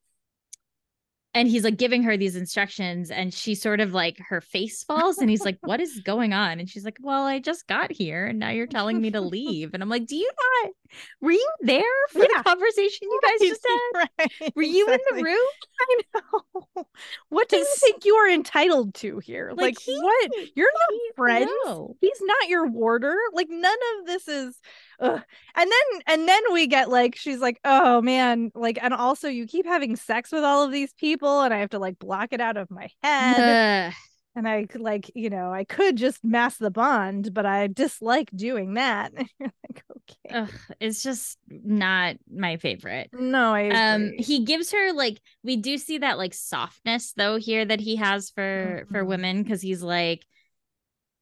[1.34, 5.18] and he's like giving her these instructions, and she sort of like her face falls,
[5.18, 8.26] and he's like, "What is going on?" And she's like, "Well, I just got here,
[8.26, 10.30] and now you're telling me to leave." And I'm like, "Do you
[10.62, 10.72] not?
[11.20, 12.26] Were you there for Yeah.
[12.38, 14.08] the conversation you guys just had?
[14.18, 15.46] Right, Were you in the room?"
[15.80, 16.86] I know.
[17.30, 19.50] What do you think you are entitled to here?
[19.50, 20.30] Like, Like, he- what?
[20.54, 21.50] You're not He- friends.
[21.64, 21.96] no.
[22.00, 23.16] He's not your warder.
[23.32, 24.58] Like none of this is.
[25.00, 25.22] Ugh.
[25.56, 29.46] And then and then we get like she's like, oh man, like and also you
[29.46, 32.40] keep having sex with all of these people, and I have to like block it
[32.40, 33.82] out of my head.
[34.36, 38.74] And I like you know I could just mass the bond, but I dislike doing
[38.74, 39.12] that.
[39.40, 43.10] You're like, okay, Ugh, it's just not my favorite.
[43.12, 47.64] no, I um he gives her like we do see that like softness though here
[47.64, 49.08] that he has for for Mhm.
[49.08, 50.24] women because he's like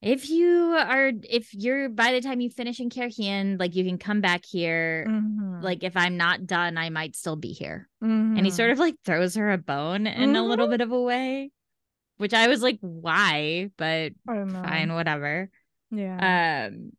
[0.00, 3.98] if you are if you're by the time you finish in Cairhien, like you can
[3.98, 5.62] come back here Mhm.
[5.62, 8.94] like if i'm not done i might still be here and he sort of like
[9.04, 10.70] throws her a bone in a little Mhm.
[10.70, 11.50] bit of a way
[12.18, 14.62] which i was like why but I don't know.
[14.62, 15.50] fine whatever
[15.90, 16.68] Yeah.
[16.68, 16.92] um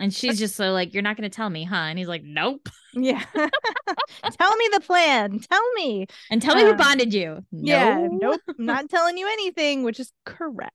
[0.00, 2.68] and she's just so like you're not gonna tell me huh and he's like nope
[2.94, 3.22] Yeah.
[3.34, 5.38] Tell me the plan.
[5.40, 6.06] Tell me.
[6.30, 8.08] and tell me who Um, bonded you Yeah.
[8.10, 8.18] No.
[8.32, 8.40] Nope.
[8.58, 10.72] Not telling you anything, which is correct.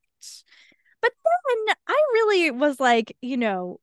[1.04, 3.80] But then I really was like, you know,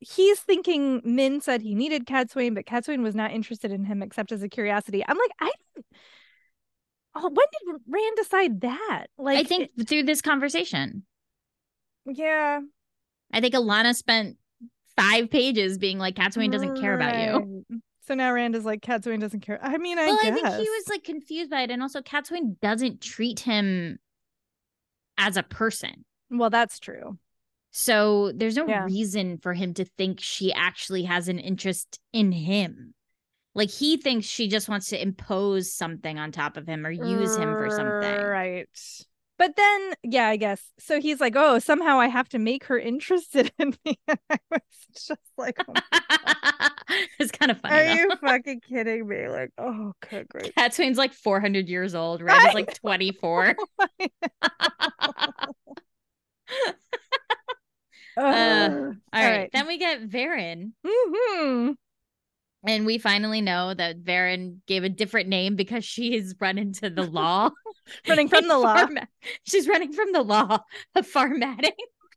[0.00, 4.32] he's thinking Min said he needed Cadsuane, but Cadsuane was not interested in him except
[4.32, 5.02] as a curiosity.
[5.08, 5.86] I'm like, I don't.
[7.14, 9.06] Oh, when did Rand decide that?
[9.16, 11.04] Like, I think through this conversation,
[12.04, 12.60] yeah.
[13.32, 14.36] I think Alanna spent
[14.94, 17.64] five pages being like, Cadsuane doesn't care about you.
[18.06, 19.58] So now Rand is like, Cadsuane doesn't care.
[19.62, 20.32] I mean, I well, guess.
[20.32, 21.70] I think he was like confused by it.
[21.70, 23.98] And also, Cadsuane doesn't treat him
[25.16, 26.04] as a person.
[26.30, 27.18] Well, that's true.
[27.70, 28.84] So there's no Yeah.
[28.84, 32.94] reason for him to think she actually has an interest in him.
[33.54, 37.36] Like he thinks she just wants to impose something on top of him or use
[37.36, 38.24] him for something.
[38.24, 38.68] Right.
[39.36, 40.60] But then, yeah, I guess.
[40.80, 43.98] So he's like, oh, somehow I have to make her interested in me.
[44.08, 44.60] And I was
[44.94, 45.72] just like, oh,
[47.20, 47.74] it's kind of funny.
[47.76, 47.92] are though.
[47.94, 49.28] you fucking kidding me?
[49.28, 50.54] Like, oh, good great.
[50.56, 52.20] Cadsuane's like 400 years old.
[52.20, 52.48] right?
[52.50, 53.54] I like 24.
[58.16, 58.22] Ugh.
[58.22, 58.96] All right.
[59.12, 59.50] right.
[59.52, 60.72] Then we get Verin.
[60.84, 61.76] Mhm.
[62.66, 67.04] And we finally know that Verin gave a different name because she's run into the
[67.04, 67.50] law.
[68.08, 68.84] Running from the law.
[69.44, 70.58] She's running from the law
[70.94, 71.72] of Far Madding.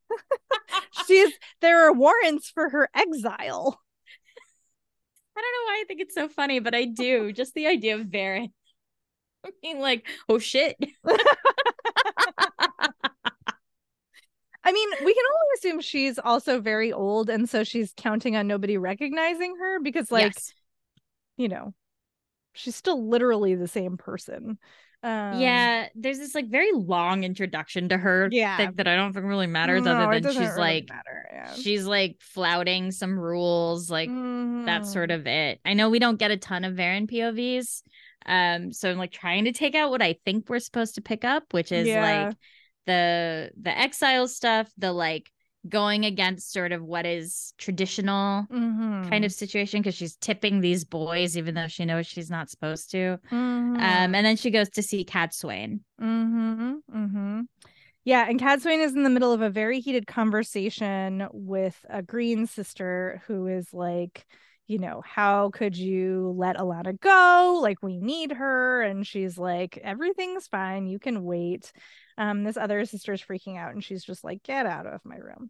[1.08, 3.80] She's there are warrants for her exile.
[5.38, 7.32] I don't know why I think it's so funny, but I do.
[7.32, 8.52] Just the idea of Verin.
[9.46, 10.76] I mean, like, oh shit.
[14.64, 18.48] I mean, we can only assume she's also very old, and so she's counting on
[18.48, 20.54] nobody recognizing her because, like, Yes.
[21.38, 21.74] you know,
[22.54, 24.60] she's still literally the same person.
[25.04, 28.56] Um, yeah, there's this like very long introduction to her Yeah.
[28.58, 30.90] thing that I don't think really matters no, other than she's really like.
[31.32, 31.54] Yeah.
[31.56, 34.10] she's like flouting some rules, like
[34.66, 35.16] that's sort Mhm.
[35.16, 35.60] of it.
[35.66, 37.82] I know we don't get a ton of Verin POVs.
[38.28, 41.26] Um, so I'm like trying to take out what I think we're supposed to pick
[41.26, 42.26] up, which is Yeah.
[42.28, 42.38] like
[42.86, 45.30] the the exile stuff, the like
[45.70, 49.08] going against sort of what is traditional Mhm.
[49.10, 52.90] kind of situation because she's tipping these boys even though she knows she's not supposed
[52.92, 53.20] to.
[53.32, 53.76] Mhm.
[53.78, 55.82] Um, and then she goes to see Cadsuane.
[56.02, 56.74] Mm-hmm.
[56.92, 57.42] Mm-hmm.
[58.04, 62.48] Yeah, and Cadsuane is in the middle of a very heated conversation with a green
[62.48, 64.26] sister who is like,
[64.72, 67.60] you know, how could you let Alanna go?
[67.62, 68.82] Like, we need her.
[68.82, 70.88] And she's like, everything's fine.
[70.88, 71.74] You can wait.
[72.18, 75.50] Um, this other sister's freaking out and she's just like, get out of my room.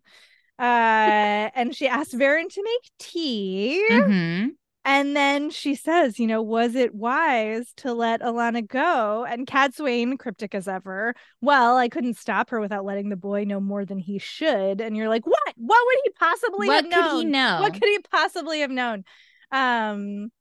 [0.58, 3.86] Uh, and she asks Verin to make tea.
[3.92, 4.50] Mhm.
[4.84, 9.26] And then she says, you know, was it wise to let Alanna go?
[9.30, 13.60] And Cadsuane, cryptic as ever, well, I couldn't stop her without letting the boy know
[13.60, 14.82] more than he should.
[14.82, 15.54] And you're like, what?
[15.56, 17.18] What would he possibly What have could known?
[17.20, 17.58] he know?
[17.62, 19.04] What could he possibly have known?
[19.52, 20.32] Um,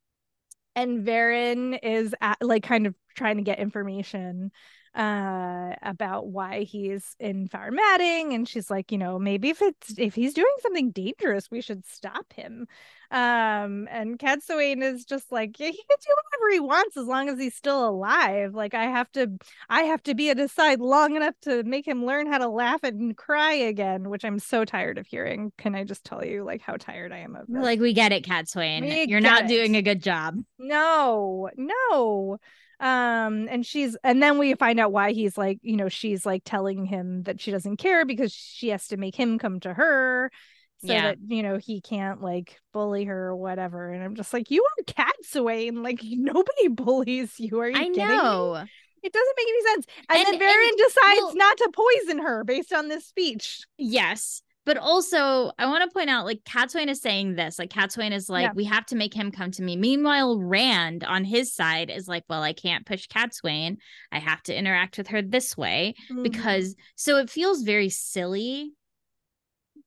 [0.74, 4.52] and Verin is at, like kind of trying to get information.
[4.94, 9.96] Uh about why he's in Far Madding, and she's like you know maybe if it's
[9.98, 12.66] if he's doing something dangerous we should stop him.
[13.12, 17.28] Um and Cadsuane is just like yeah, he can do whatever he wants as long
[17.28, 18.54] as he's still alive.
[18.54, 19.30] Like I have to
[19.68, 22.48] I have to be at his side long enough to make him learn how to
[22.48, 25.52] laugh and cry again which I'm so tired of hearing.
[25.56, 27.62] Can I just tell you like how tired I am of this?
[27.62, 29.48] like we get it Cadsuane you're not it.
[29.48, 30.36] doing a good job.
[30.58, 32.38] No no
[32.80, 36.42] um and she's and then we find out why he's like you know she's like
[36.44, 40.30] telling him that she doesn't care because she has to make him come to her
[40.78, 41.02] so yeah.
[41.02, 43.92] that you know he can't like bully her or whatever.
[43.92, 47.60] And i'm just like you are Cadsuane and like nobody bullies you.
[47.60, 48.70] Are you i know me?
[49.02, 49.86] it doesn't make any sense.
[50.08, 53.60] And, and then Verin decides well, not to poison her based on this speech.
[53.76, 57.58] Yes but also, I want to point out like Cadsuane is saying this.
[57.58, 58.52] Like Cadsuane is like, yeah.
[58.54, 59.76] we have to make him come to me.
[59.76, 63.76] Meanwhile, Rand on his side is like, well, I can't push Cadsuane.
[64.12, 66.22] I have to interact with her this way mm-hmm.
[66.22, 68.72] because so it feels very silly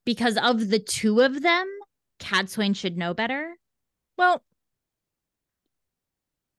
[0.05, 1.67] because of the two of them,
[2.19, 3.55] Cadsuane should know better.
[4.17, 4.43] Well,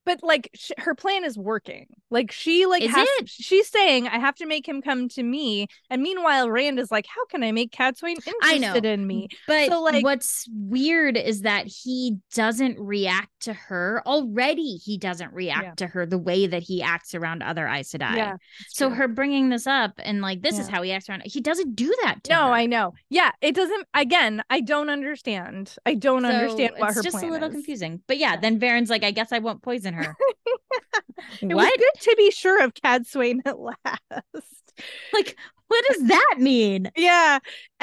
[0.05, 1.87] but like sh- her plan is working.
[2.11, 3.29] Like she like is has, it?
[3.29, 7.07] she's saying I have to make him come to me, and meanwhile Rand is like,
[7.07, 8.75] how can I make Cadsuane interested I know.
[8.75, 9.29] in me?
[9.47, 14.77] But so, like, what's weird is that he doesn't react to her already.
[14.77, 15.87] He doesn't react yeah.
[15.87, 18.17] to her the way that he acts around other Aes Sedai.
[18.17, 18.37] Yeah,
[18.69, 20.61] so her bringing this up and like this yeah.
[20.61, 21.23] is how he acts around.
[21.25, 22.21] He doesn't do that.
[22.29, 22.53] no, her.
[22.53, 22.95] I know.
[23.09, 23.87] Yeah, it doesn't.
[23.95, 25.75] Again, I don't understand.
[25.87, 27.05] I don't so understand what her point is.
[27.07, 27.55] It's just a little is.
[27.55, 28.03] confusing.
[28.07, 30.17] But yeah, then Verin's like, I guess I won't poison her.
[31.41, 31.57] it what?
[31.57, 34.65] was good to be sure of Cadsuane at last.
[35.13, 35.37] Like,
[35.69, 36.91] what does that mean?
[36.97, 37.39] Yeah.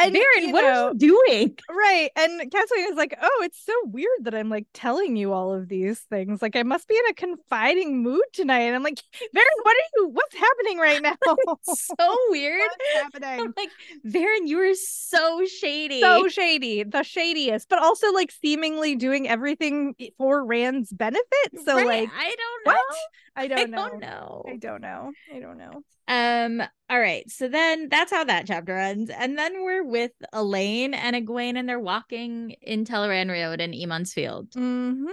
[0.05, 1.57] And Verin, what know, are you doing?
[1.69, 2.09] Right.
[2.15, 5.67] And Cadsuane is like, oh, it's so weird that I'm like telling you all of
[5.67, 6.41] these things.
[6.41, 8.61] Like I must be in a confiding mood tonight.
[8.61, 11.15] And I'm like, Verin, what are you what's happening right now?
[11.63, 12.61] so weird.
[12.61, 13.41] What's happening?
[13.41, 13.71] I'm like,
[14.05, 16.01] Verin, you are so shady.
[16.01, 16.83] So shady.
[16.83, 21.25] The shadiest, but also like seemingly doing everything for Rand's benefit.
[21.65, 21.87] So right.
[21.87, 22.71] like I don't know.
[22.71, 22.95] What?
[23.35, 23.77] I don't know.
[23.77, 24.43] I don't know.
[24.47, 25.11] I don't know.
[25.33, 25.83] I don't know.
[26.07, 27.29] Um, all right.
[27.31, 29.09] So then that's how that chapter ends.
[29.09, 34.13] And then we're with Elayne and Egwene, and they're walking in Tel'aran'rhiod Road in Emond's
[34.13, 34.49] Field.
[34.51, 35.07] Mm-hmm.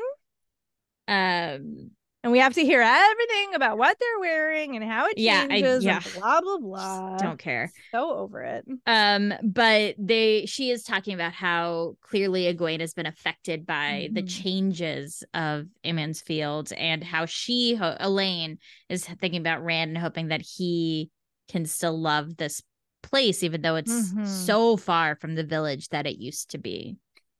[1.09, 1.91] Um,
[2.25, 6.01] and we have to hear everything about what they're wearing and how it changes yeah,
[6.05, 6.21] I, yeah.
[6.21, 7.17] blah blah blah.
[7.17, 7.71] Don't care.
[7.93, 8.65] So over it.
[8.87, 14.15] Um, but they she is talking about how clearly Egwene has been affected by mm-hmm.
[14.15, 18.59] the changes of Emond's Field and how she Elayne
[18.89, 21.11] is thinking about Rand and hoping that he
[21.49, 22.63] can still love this
[23.03, 24.25] place even though it's mm-hmm.
[24.25, 26.97] so far from the village that it used to be.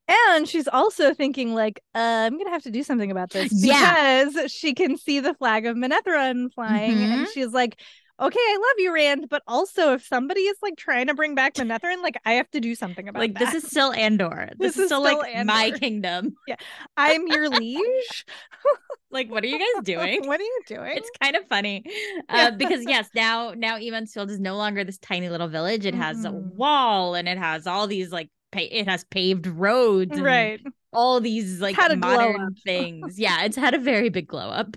[0.09, 4.35] And she's also thinking like, uh, I'm gonna have to do something about this because
[4.35, 4.47] yeah.
[4.47, 7.11] she can see the flag of Manetheren flying, mm-hmm.
[7.11, 7.79] and she's like,
[8.19, 11.53] okay, I love you, Rand, but also if somebody is like trying to bring back
[11.55, 13.21] Manetheren, like I have to do something about it.
[13.21, 13.51] like that.
[13.53, 14.49] this is still Andor.
[14.57, 15.53] This, this is, still, still like Andor.
[15.53, 16.35] my kingdom.
[16.47, 16.55] Yeah,
[16.97, 18.25] I'm your liege.
[19.11, 20.21] like, what are you guys doing?
[20.27, 20.97] what are you doing?
[20.97, 21.83] It's kind of funny,
[22.29, 25.85] uh, because yes, now now Emond's Field is no longer this tiny little village.
[25.85, 26.27] It has mm-hmm.
[26.27, 30.59] a wall and it has all these like pa- it has paved roads, right?
[30.91, 33.19] All these like modern things.
[33.19, 34.75] yeah, it's had a very big glow up.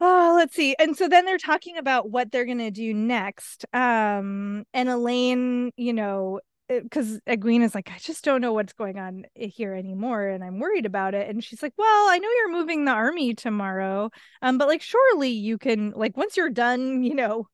[0.00, 0.76] Oh, let's see.
[0.78, 3.64] And so then they're talking about what they're gonna do next.
[3.72, 8.98] Um, and Elayne, you know, because Egwene is like, I just don't know what's going
[8.98, 11.28] on here anymore, and I'm worried about it.
[11.28, 14.10] And she's like, Well, I know you're moving the army tomorrow,
[14.42, 17.48] um, but like, surely you can, like, once you're done, you know,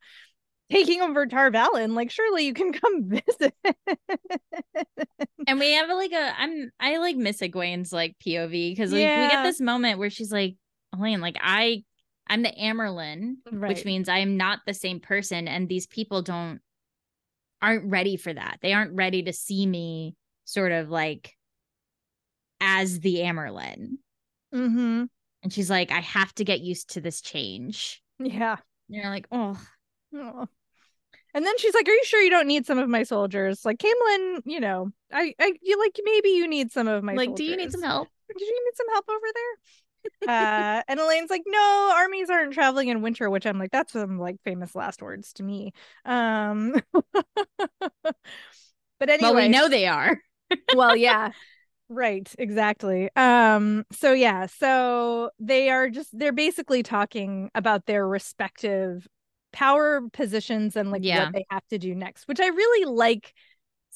[0.70, 1.94] taking over Tar Valon.
[1.94, 3.54] Like, surely you can come visit.
[5.46, 9.24] and we have like a I'm I like Miss Egwene's like POV because like yeah.
[9.24, 10.56] we get this moment where she's like,
[10.94, 11.84] Elayne, like I
[12.26, 13.68] I'm the Amyrlin, right.
[13.68, 16.60] which means I am not the same person, and these people don't
[17.60, 18.58] aren't ready for that.
[18.62, 21.34] They aren't ready to see me sort of like
[22.60, 23.98] as the Amyrlin.
[24.54, 25.04] Mm-hmm.
[25.42, 28.02] And she's like, I have to get used to this change.
[28.18, 28.56] Yeah.
[28.88, 29.58] And you're like, oh,
[30.16, 30.46] Oh.
[31.32, 33.78] And then she's like, "Are you sure you don't need some of my soldiers?" Like
[33.78, 37.14] Caemlyn, you know, I, I, you like maybe you need some of my.
[37.14, 37.46] Like, soldiers.
[37.46, 38.08] do you need some help?
[38.36, 39.42] Do you need some help over there?
[40.26, 44.18] Uh, and Elayne's like, "No, armies aren't traveling in winter," which I'm like, that's some
[44.18, 45.72] like famous last words to me.
[46.04, 46.74] Um,
[48.02, 48.14] but
[49.02, 50.18] anyway, well, we know they are.
[50.74, 51.32] well, yeah,
[51.88, 53.10] right, exactly.
[53.16, 59.06] Um, so yeah, so they are just they're basically talking about their respective
[59.52, 61.24] power positions and like yeah.
[61.24, 63.34] what they have to do next, which I really like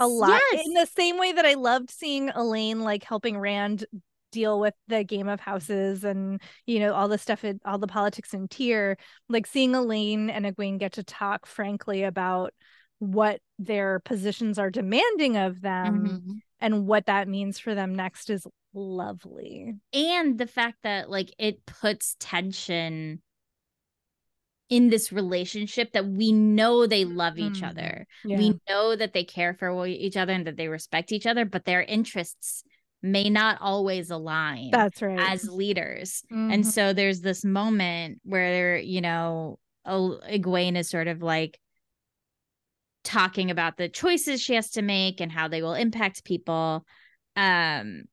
[0.00, 0.40] a lot.
[0.52, 0.66] Yes.
[0.66, 3.84] In the same way that I loved seeing Elayne like helping Rand
[4.31, 8.35] deal with the game of houses and you know all the stuff all the politics
[8.35, 8.97] and Tear
[9.29, 12.53] like seeing elayne and egwene get to talk frankly about
[12.99, 16.33] what their positions are demanding of them mm-hmm.
[16.61, 21.64] and what that means for them next is lovely and the fact that like it
[21.66, 23.20] puts tension
[24.68, 27.68] in this relationship that we know they love each mm.
[27.68, 28.07] other.
[28.24, 28.37] Yeah.
[28.37, 31.64] We know that they care for each other and that they respect each other, but
[31.64, 32.64] their interests
[33.03, 35.18] may not always align that's right.
[35.20, 36.22] as leaders.
[36.32, 36.51] Mm-hmm.
[36.53, 41.59] and so there's this moment where you know Egwene is sort of like
[43.05, 46.84] talking about the choices she has to make and how they will impact people.
[47.36, 48.05] Um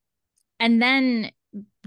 [0.59, 1.31] and then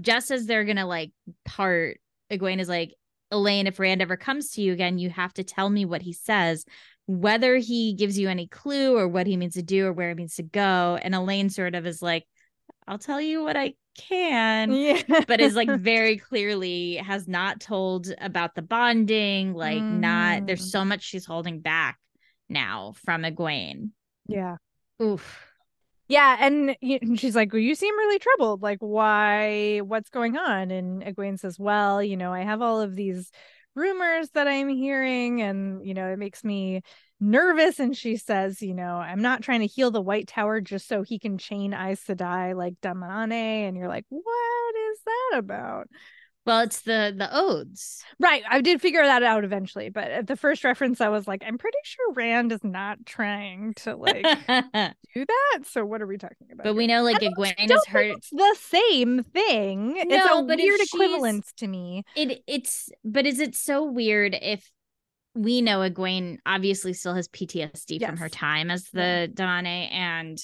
[0.01, 1.11] just as they're gonna like
[1.45, 1.99] part
[2.31, 2.93] Egwene is like
[3.31, 6.13] Elayne if Rand ever comes to you again you have to tell me what he
[6.13, 6.65] says
[7.09, 10.13] whether he gives you any clue or what he means to do or where he
[10.13, 10.99] means to go.
[11.01, 12.27] And Elayne sort of is like
[12.89, 14.71] I'll tell you what I can.
[14.71, 15.03] Yeah.
[15.27, 19.99] but is like very clearly has not told about the bonding, like mm.
[19.99, 20.71] not there's mm.
[20.71, 21.99] so much she's holding back
[22.49, 23.91] now from Egwene.
[24.27, 24.57] Yeah.
[25.01, 25.45] Oof.
[26.07, 26.75] Yeah, and
[27.19, 28.63] she's like, well, "You seem really troubled.
[28.63, 29.79] Like, why?
[29.79, 33.29] What's going on?" And Egwene says, "Well, you know, I have all of these
[33.75, 36.81] rumors that I'm hearing, and you know, it makes me
[37.19, 40.87] nervous and she says, you know, I'm not trying to heal the White Tower just
[40.87, 43.67] so he can chain Aes Sedai like Damane.
[43.67, 45.87] And you're like, what is that about?
[46.45, 48.03] Well, it's the the odes.
[48.19, 48.41] Right.
[48.49, 51.59] I did figure that out eventually, but at the first reference I was like, I'm
[51.59, 55.59] pretty sure Rand is not trying to like do that.
[55.65, 56.63] So what are we talking about?
[56.63, 56.77] But here?
[56.77, 58.17] we know like Egwene is hurt.
[58.17, 59.93] It's the same thing.
[59.93, 62.03] No, it's a but weird equivalence to me.
[62.15, 64.71] It it's but is it so weird if
[65.35, 68.09] we know Egwene obviously still has PTSD yes.
[68.09, 69.87] from her time as the yeah.
[69.91, 70.39] and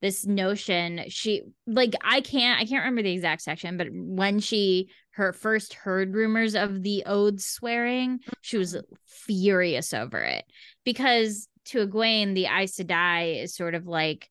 [0.00, 4.88] this notion she like I can't I can't remember the exact section, but when she
[5.12, 8.94] her first heard rumors of the oaths swearing, she was mm-hmm.
[9.06, 10.44] furious over it
[10.84, 14.28] because to Egwene, the Aes Sedai is sort of like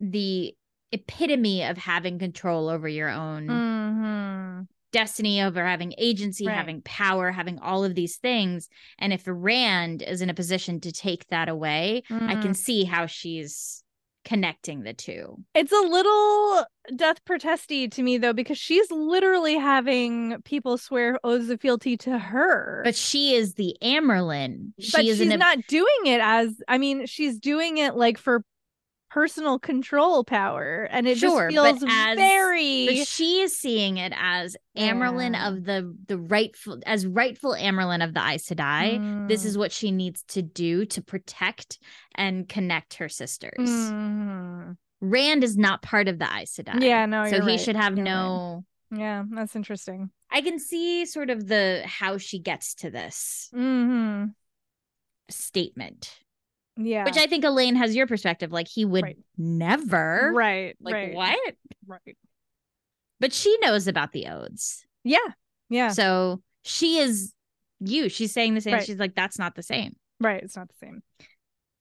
[0.00, 0.54] the
[0.90, 4.62] epitome of having control over your own mm-hmm
[4.92, 6.56] destiny over having agency, right.
[6.56, 8.68] having power, having all of these things.
[8.98, 12.28] And if Rand is in a position to take that away, mm.
[12.28, 12.56] I can mm.
[12.56, 13.82] see how she's
[14.24, 15.36] connecting the two.
[15.54, 16.64] It's a little
[16.94, 22.18] death protesty to me though, because she's literally having people swear oaths of fealty to
[22.18, 22.82] her.
[22.84, 27.38] But she is the amyrlin She but she's not doing it as I mean, she's
[27.38, 28.44] doing it like for
[29.10, 34.12] personal control power and it sure, just feels as, very but she is seeing it
[34.16, 35.48] as Amyrlin yeah.
[35.48, 38.98] of the the rightful as rightful Amyrlin of the Aes Sedai.
[38.98, 39.28] Mm.
[39.28, 39.60] This is mm.
[39.60, 41.78] what she needs to do to protect
[42.14, 43.58] and connect her sisters.
[43.58, 44.76] Mm.
[45.00, 46.82] Rand is not part of the Aes Sedai.
[46.82, 47.60] Yeah, no, so he right.
[47.60, 48.64] should have you're no.
[48.90, 49.00] Right.
[49.00, 50.10] Yeah, that's interesting.
[50.30, 54.26] I can see sort of the how she gets to this mm-hmm.
[55.30, 56.18] statement.
[56.78, 57.04] Yeah.
[57.04, 58.52] Which I think Elayne has your perspective.
[58.52, 59.18] Like he would right.
[59.36, 60.32] never.
[60.34, 60.76] Right.
[60.80, 61.14] Like right.
[61.14, 61.54] what?
[61.86, 62.16] Right.
[63.20, 64.86] But she knows about the odes.
[65.02, 65.18] Yeah.
[65.68, 65.88] Yeah.
[65.88, 67.34] So she is
[67.80, 68.08] you.
[68.08, 68.74] She's saying the same.
[68.74, 68.86] Right.
[68.86, 69.96] She's like, that's not the same.
[70.20, 70.42] Right.
[70.42, 71.02] It's not the same.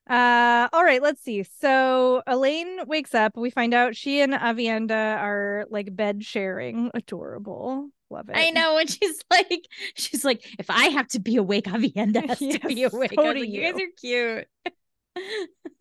[0.10, 1.44] Uh all right, let's see.
[1.44, 3.36] So Elayne wakes up.
[3.36, 6.90] We find out she and Aviendha are like bed sharing.
[6.94, 7.90] Adorable.
[8.10, 8.38] Love it.
[8.38, 8.78] I know.
[8.78, 12.68] And she's like, she's like, if I have to be awake, Aviendha has yes, to
[12.68, 13.12] be awake.
[13.16, 13.44] So like, you.
[13.46, 14.48] you guys are cute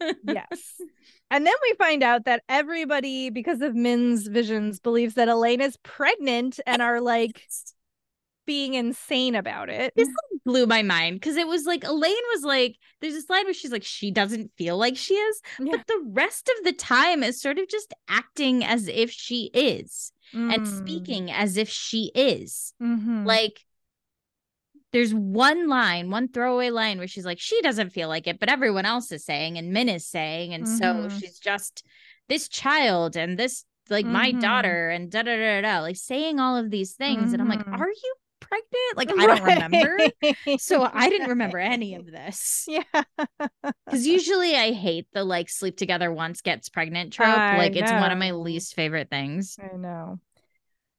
[0.24, 0.80] yes.
[1.30, 5.76] And then we find out that everybody, because of Min's visions, believes that Elayne is
[5.82, 7.43] pregnant and are like
[8.47, 9.93] being insane about it.
[9.97, 10.09] This
[10.45, 13.72] blew my mind because it was like Elayne was like, there's a slide where she's
[13.72, 15.72] like, she doesn't feel like she is, yeah.
[15.72, 20.12] but the rest of the time is sort of just acting as if she is
[20.32, 20.55] mm.
[20.55, 22.72] and speaking as if she is.
[22.80, 23.26] Mm-hmm.
[23.26, 23.66] Like,
[24.97, 28.49] there's one line, one throwaway line where she's like, she doesn't feel like it, but
[28.49, 31.11] everyone else is saying, and Min is saying, and mm-hmm.
[31.11, 31.85] so she's just
[32.31, 34.15] this child and this like mm-hmm.
[34.15, 37.35] my daughter and da da da da, like saying all of these things, mm-hmm.
[37.35, 37.75] and I'm like, mm-hmm.
[37.75, 38.97] are you pregnant?
[38.97, 42.67] Like I don't remember, so I didn't remember any of this.
[42.67, 43.03] Yeah,
[43.85, 47.29] because usually I hate the like sleep together once gets pregnant trope.
[47.29, 47.81] I like know.
[47.81, 49.59] it's one of my least favorite things.
[49.63, 50.21] I know.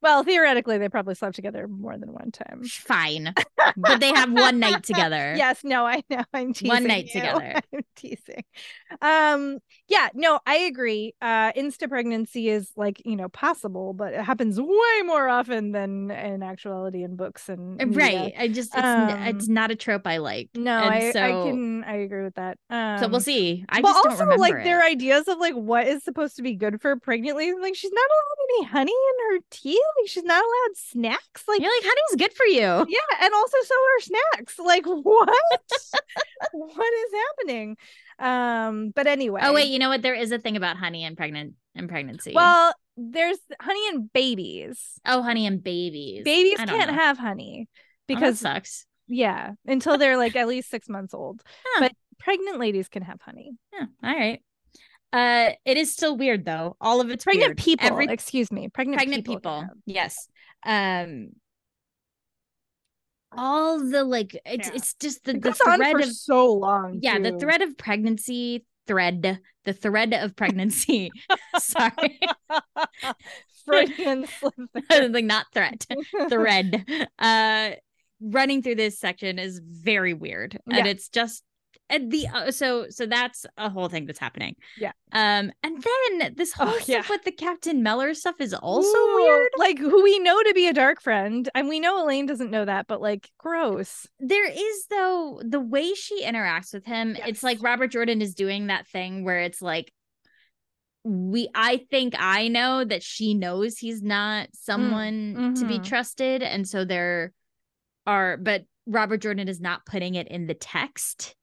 [0.01, 2.63] Well, theoretically, they probably slept together more than one time.
[2.63, 3.33] Fine,
[3.75, 5.33] but they have one night together.
[5.37, 6.23] Yes, no, I know.
[6.33, 6.69] I'm teasing.
[6.69, 7.21] One night you.
[7.21, 7.55] together.
[7.73, 8.43] I'm teasing.
[9.01, 11.13] Um, yeah, no, I agree.
[11.21, 16.11] Uh, insta pregnancy is like you know possible, but it happens way more often than
[16.11, 17.95] in actuality in books and media.
[17.95, 18.33] Right.
[18.37, 20.49] I just it's, Um, it's not a trope I like.
[20.55, 22.57] No, I, I can I agree with that.
[22.69, 23.65] Um, So we'll see.
[23.69, 24.63] I but also like it.
[24.63, 27.55] their ideas of like what is supposed to be good for pregnant ladies.
[27.61, 29.81] Like she's not allowed any honey in her tea.
[30.01, 31.43] Like she's not allowed snacks.
[31.47, 32.85] Like You're like, honey's good for you.
[32.89, 34.59] yeah, and also so are snacks.
[34.59, 35.29] Like what?
[36.51, 37.77] what is happening?
[38.19, 39.41] Um, but anyway.
[39.43, 40.01] Oh wait, you know what?
[40.01, 42.33] There is a thing about honey and pregnant and pregnancy.
[42.33, 44.79] Well, there's honey and babies.
[45.05, 46.23] oh, honey and babies.
[46.23, 46.93] Babies can't know.
[46.95, 47.73] have honey Oh,
[48.07, 48.85] because sucks.
[49.07, 51.41] yeah, until they're like at least six months old.
[51.65, 51.81] Huh.
[51.81, 53.51] But pregnant ladies can have honey.
[53.73, 54.41] Yeah, all right.
[55.13, 56.75] Uh, it is still weird though.
[56.81, 57.57] All of it's Pregnant weird.
[57.57, 59.39] people, Every excuse me, pregnant, pregnant people.
[59.61, 59.65] people.
[59.85, 60.27] Yes.
[60.65, 61.29] Um.
[63.35, 64.75] All the like, it's Yeah.
[64.75, 66.99] it's just the It the thread for of so long.
[67.01, 71.11] yeah the thread of pregnancy thread the thread of pregnancy.
[71.59, 72.19] Sorry,
[73.67, 75.85] like not threat.
[76.29, 76.85] thread
[77.19, 77.71] uh
[78.21, 81.43] running through this section is very weird and it's just
[81.89, 84.91] and the uh, so so that's a whole thing that's happening Yeah.
[85.13, 85.83] um and
[86.19, 87.03] then this whole Oh, stuff yeah.
[87.09, 90.67] with the captain Mellar stuff is also Ooh, weird Like who we know to be
[90.67, 94.05] a dark friend, and we know Elayne doesn't know that, but like gross.
[94.19, 98.67] there is though the way she interacts with him it's like robert jordan is doing
[98.67, 99.91] that thing where it's like
[101.03, 105.85] we i think i know that she knows he's not someone to be mhm.
[105.85, 107.31] trusted and so there
[108.05, 111.35] are but robert jordan is not putting it in the text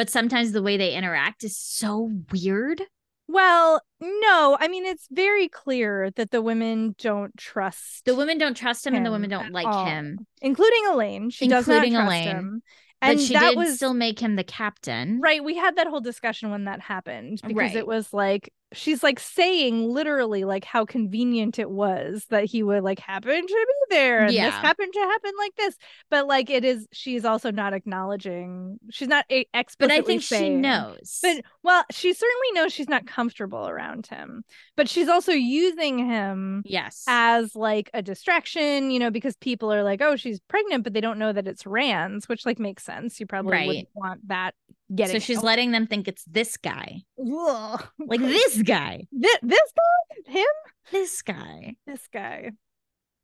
[0.00, 2.80] but sometimes the way they interact is so weird
[3.28, 8.56] Well, no, I mean it's very clear that the women don't trust the women don't
[8.56, 9.84] trust him and the women don't like all.
[9.84, 11.30] him including Elayne.
[11.30, 12.36] She Including does not trust Elayne.
[12.36, 12.62] him.
[13.02, 15.44] but And she that did was still make him the captain right.
[15.44, 17.76] We had that whole discussion when that happened because Right.
[17.76, 22.82] it was like she's like saying literally like how convenient it was that he would
[22.84, 25.76] like happen to be there and this happened to happen like this.
[26.10, 28.78] But like it is, she's also not acknowledging.
[28.90, 29.46] She's not a-
[29.78, 34.44] but i think she knows But well, she certainly knows she's not comfortable around him,
[34.76, 39.82] but she's also using him yes as like a distraction, you know, because people are
[39.82, 43.20] like, "Oh, she's pregnant," but they don't know that it's Rand's, which like makes sense.
[43.20, 43.66] You probably Right.
[43.66, 44.54] wouldn't want that
[44.94, 45.14] getting.
[45.14, 45.44] so she's out.
[45.44, 47.86] letting them think it's this guy Ugh.
[47.98, 50.46] like this guy Thi- this guy, him,
[50.92, 52.50] this guy this guy.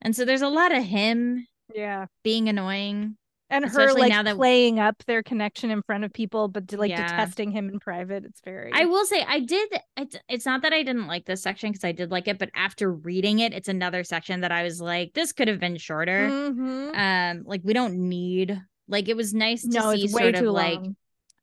[0.02, 3.16] and so there's a lot of him Yeah, being annoying
[3.48, 6.90] and her like now that- playing up their connection in front of people, but like
[6.90, 7.02] Yeah.
[7.06, 8.24] detesting him in private.
[8.24, 8.72] It's very.
[8.72, 11.84] I will say I did it's, it's not that I didn't like this section because
[11.84, 15.12] I did like it, but after reading it, it's another section that I was like,
[15.14, 16.28] this could have been shorter.
[16.28, 16.96] Mhm.
[16.96, 20.50] Um, like we don't need like it was nice to No, see sort of too
[20.50, 20.96] like long.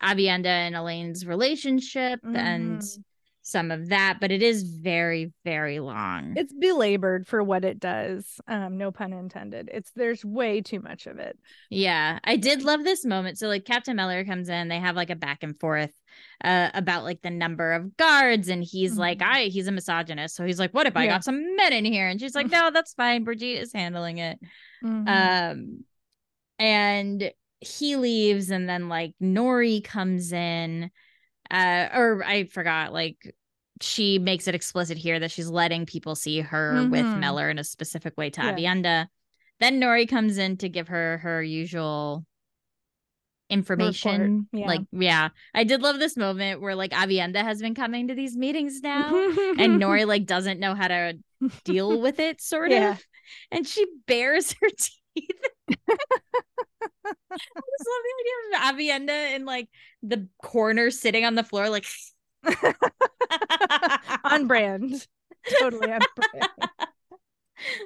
[0.04, 3.04] Aviendha and Elayne's relationship and Mhm.
[3.42, 6.36] some of that, but it is very, very long.
[6.38, 8.40] It's belabored for what it does.
[8.48, 9.70] Um, no pun intended.
[9.74, 11.38] It's there's way too much of it.
[11.70, 13.38] Yeah, I did love this moment.
[13.38, 15.92] So like Captain Mellar comes in, they have like a back and forth
[16.44, 19.26] uh about like the number of guards and he's like Mhm.
[19.28, 20.36] I he's a misogynist.
[20.36, 21.12] So he's like what if I Yeah.
[21.14, 22.08] got some men in here?
[22.08, 23.26] And she's like no, that's fine.
[23.26, 24.40] Birgitte is handling it.
[24.84, 25.08] Mhm.
[25.08, 25.84] Um
[26.60, 27.32] and
[27.66, 30.92] he leaves and then like Norry comes in
[31.52, 33.36] uh or I forgot like
[33.82, 37.20] she makes it explicit here that she's letting people see her with Mhm.
[37.20, 38.54] Mellar in a specific way to Yeah.
[38.54, 39.08] Aviendha.
[39.60, 42.26] Then Norry comes in to give her her usual
[43.50, 44.48] information.
[44.52, 44.68] yeah.
[44.68, 48.36] Like, yeah, I did love this moment where like Aviendha has been coming to these
[48.36, 49.14] meetings now,
[49.58, 51.14] and Norry like doesn't know how to
[51.64, 52.92] deal with it, sort Yeah.
[52.92, 53.04] of,
[53.52, 54.68] and she bares her
[55.16, 55.30] teeth.
[55.70, 55.76] I
[57.36, 59.70] just love the idea of Aviendha in like
[60.02, 61.86] the corner sitting on the floor, like
[64.24, 65.08] on brand.
[65.60, 66.50] Totally on brand.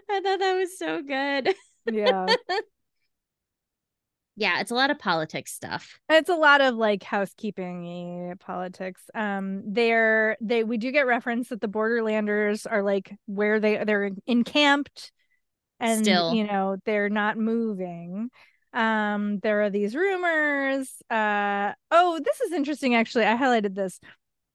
[0.10, 1.54] I thought that was so good.
[1.92, 2.26] Yeah.
[4.40, 6.00] Yeah, it's a lot of politics stuff.
[6.10, 9.02] It's a lot of like housekeeping politics.
[9.16, 14.12] Um they're they we do get reference that the borderlanders are like where they they're
[14.28, 15.12] encamped
[15.80, 16.34] and Still.
[16.34, 18.30] you know they're not moving.
[18.74, 20.90] Um there are these rumors.
[21.10, 23.26] Uh oh, this is interesting actually.
[23.26, 24.00] I highlighted this.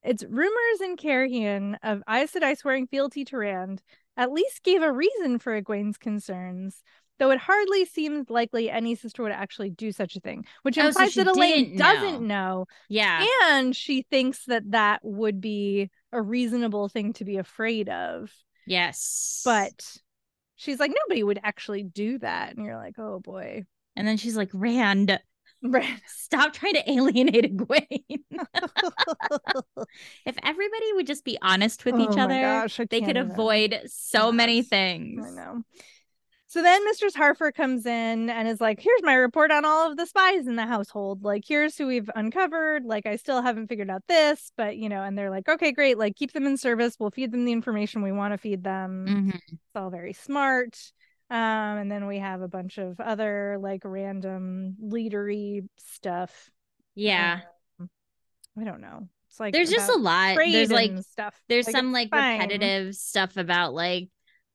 [0.04, 3.82] It's rumors in Cairhien of Aes Sedai swearing fealty to Rand
[4.16, 6.82] at least gave a reason for Egwene's concerns,
[7.18, 10.82] though it hardly seems likely any sister would actually do such a thing, which Oh,
[10.82, 13.24] so implies she that Elayne didn't doesn't know, Yeah.
[13.52, 18.30] and she thinks that that would be a reasonable thing to be afraid of,
[18.66, 19.40] yes.
[19.46, 19.96] but
[20.62, 22.56] she's like, nobody would actually do that.
[22.56, 23.64] And you're like, oh boy.
[23.96, 25.18] And then she's like, Rand,
[25.62, 26.00] Right.
[26.06, 28.04] stop trying to alienate Egwene.
[30.24, 34.32] if everybody would just be honest with Oh each other, gosh, they could avoid so
[34.32, 35.24] many things.
[35.26, 35.62] I know.
[36.52, 39.96] So then Mistress Harfor comes in and is like, here's my report on all of
[39.96, 41.24] the spies in the household.
[41.24, 42.84] Like, here's who we've uncovered.
[42.84, 45.96] Like, I still haven't figured out this, but you know, and they're like, okay, great.
[45.96, 46.96] Like, keep them in service.
[47.00, 49.06] We'll feed them the information we want to feed them.
[49.08, 49.34] Mhm.
[49.34, 50.78] It's all very smart.
[51.30, 51.38] Um,
[51.78, 56.50] and then we have a bunch of other like random leadery stuff.
[56.94, 57.40] Yeah.
[57.80, 57.88] Um,
[58.60, 59.08] I don't know.
[59.30, 60.36] It's like There's just a lot.
[60.36, 61.34] There's like stuff.
[61.48, 62.34] there's Like, some like fine.
[62.40, 64.10] repetitive stuff about like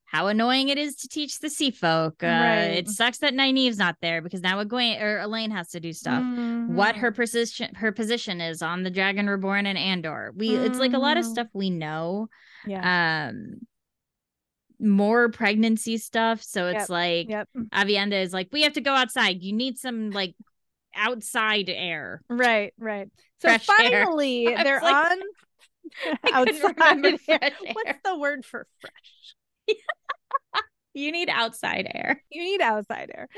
[0.10, 2.24] how annoying it is to teach the sea folk.
[2.24, 2.64] Uh, Right.
[2.78, 6.24] It sucks that Nynaeve's not there because now Egwene or Elaine has to do stuff.
[6.68, 7.00] What Mhm.
[7.00, 10.32] her position her position is on the Dragon Reborn and Andor.
[10.36, 11.30] We it's like a lot of Mhm.
[11.32, 12.30] stuff we know.
[12.66, 13.28] yeah.
[13.30, 13.68] Um
[14.80, 16.42] more pregnancy stuff.
[16.44, 17.50] So it's Yep, like Yep.
[17.74, 19.42] Aviendha is like, we have to go outside.
[19.42, 20.36] You need some like
[20.96, 22.22] outside air.
[22.30, 23.10] Right, right.
[23.42, 25.18] So Fresh finally, was they're like- on
[26.24, 27.54] I couldn't remember outside.
[27.66, 27.74] air.
[27.74, 29.36] What's the word for fresh?
[30.94, 32.24] You need outside air.
[32.32, 33.30] You need outside air.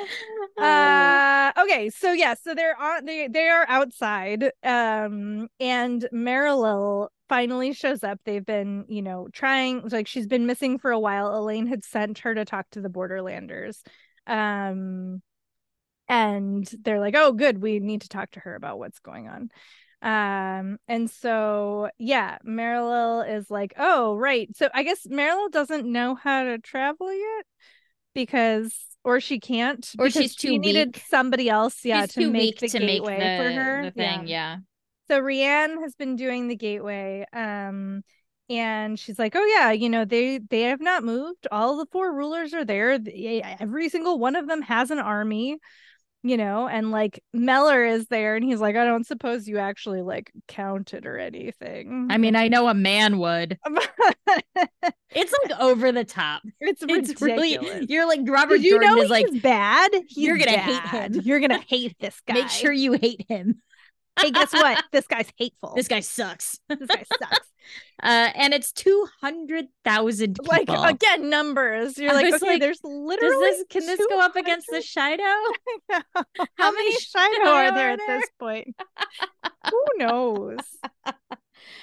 [0.57, 4.51] Uh, okay, so yeah, so they're on they they are outside.
[4.61, 8.19] Um and Merilille finally shows up.
[8.25, 11.31] They've been, you know, trying like she's been missing for a while.
[11.31, 13.81] Elayne had sent her to talk to the borderlanders.
[14.27, 15.21] Um
[16.09, 19.49] and they're like, "Oh, good, we need to talk to her about what's going on."
[20.01, 26.15] Um and so yeah, Merilille is like, "Oh, right." So I guess Merilille doesn't know
[26.15, 27.45] how to travel yet
[28.13, 28.73] because
[29.03, 31.03] or she can't Or she's too she needed weak.
[31.09, 34.27] somebody else yeah She's to make the to make gateway the, for her the thing.
[34.27, 34.57] Yeah.
[35.07, 38.03] so Reanne has been doing the gateway um
[38.49, 42.13] and she's like oh yeah you know they they have not moved all the four
[42.13, 42.99] rulers are there
[43.59, 45.57] every single one of them has an army
[46.23, 50.01] you know and like Mellar is there and he's like I don't suppose you actually
[50.01, 53.57] like counted or anything I mean, I know a man would.
[55.11, 56.43] It's like over the top.
[56.59, 57.61] it's It's ridiculous.
[57.73, 59.89] really you're like Robert Did you Jordan know is like bad?
[60.07, 61.15] He's you're gonna hate bad.
[61.15, 61.21] him.
[61.25, 62.35] You're gonna hate this guy.
[62.35, 63.61] make sure you hate him.
[64.19, 64.83] Hey, guess what?
[64.91, 65.73] This guy's hateful.
[65.75, 66.59] This guy sucks.
[66.69, 67.39] this guy sucks.
[68.01, 71.99] Uh, and it's two hundred thousand like again, numbers.
[71.99, 73.35] You're I like, okay, like, there's literally.
[73.45, 75.19] this can this go up against the Shido?
[75.91, 76.23] How,
[76.57, 78.19] How many many Shido are there are at there?
[78.21, 78.75] this point?
[79.69, 80.57] Who knows?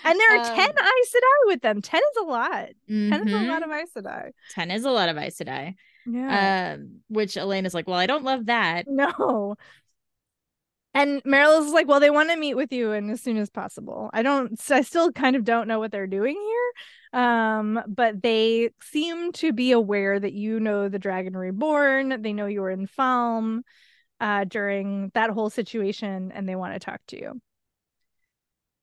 [0.05, 1.83] And there are Um, 10 Aes Sedai with them.
[1.83, 2.69] 10 is a lot.
[2.89, 4.31] 10 is a lot of Aes Sedai.
[4.51, 5.75] Ten is a lot of Aes Sedai.
[6.07, 6.75] Yeah.
[6.79, 8.87] Um, which Elayne is like, well, I don't love that.
[8.89, 9.55] no.
[10.97, 14.09] And Meryl's like, well, they want to meet with you and as soon as possible.
[14.15, 17.21] I don't, I still kind of don't know what they're doing here.
[17.21, 22.23] Um, but they seem to be aware that you know the Dragon Reborn.
[22.23, 23.61] They know you were in Falme
[24.21, 27.43] uh, during that whole situation and they want to talk to you.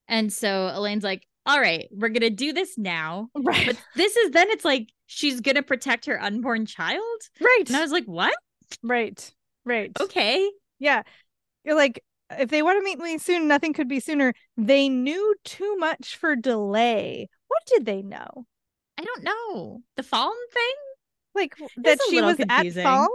[0.08, 3.30] And so Elayne's like, all right, we're gonna do this now.
[3.36, 3.66] Right.
[3.66, 7.02] But this is then it's like she's gonna protect her unborn child.
[7.42, 7.64] right.
[7.66, 8.36] And I was like, what?
[8.84, 9.34] right.
[9.66, 9.92] Right.
[10.00, 10.48] Okay.
[10.78, 11.04] Yeah.
[11.64, 14.34] You're like, if they want to meet me soon, nothing could be sooner.
[14.58, 17.30] They knew too much for delay.
[17.48, 18.46] What did they know?
[18.98, 19.82] I don't know.
[19.98, 20.74] The fallen thing?
[21.36, 22.86] Like that she was confusing.
[22.86, 23.08] at Falme?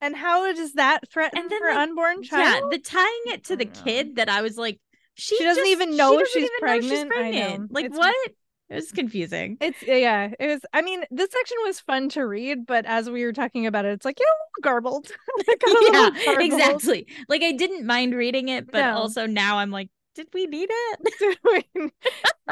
[0.00, 2.64] And how does that threaten And then, her like, unborn child?
[2.72, 4.14] Yeah, the tying it to the kid mm.
[4.16, 4.80] that I was like,
[5.14, 6.92] she, She doesn't just- even know she if she's she's pregnant.
[6.92, 7.08] I know.
[7.08, 7.72] pregnant.
[7.72, 8.32] Like It's- what?
[8.72, 9.58] It was confusing.
[9.60, 10.60] It's yeah, it was.
[10.72, 13.92] I mean, this section was fun to read, but as we were talking about it,
[13.92, 15.10] it's like yeah, garbled.
[15.46, 16.44] It got a little yeah, garbled.
[16.46, 17.06] exactly.
[17.28, 18.94] Like I didn't mind reading it, but No.
[18.96, 21.64] also now I'm like, did we need it?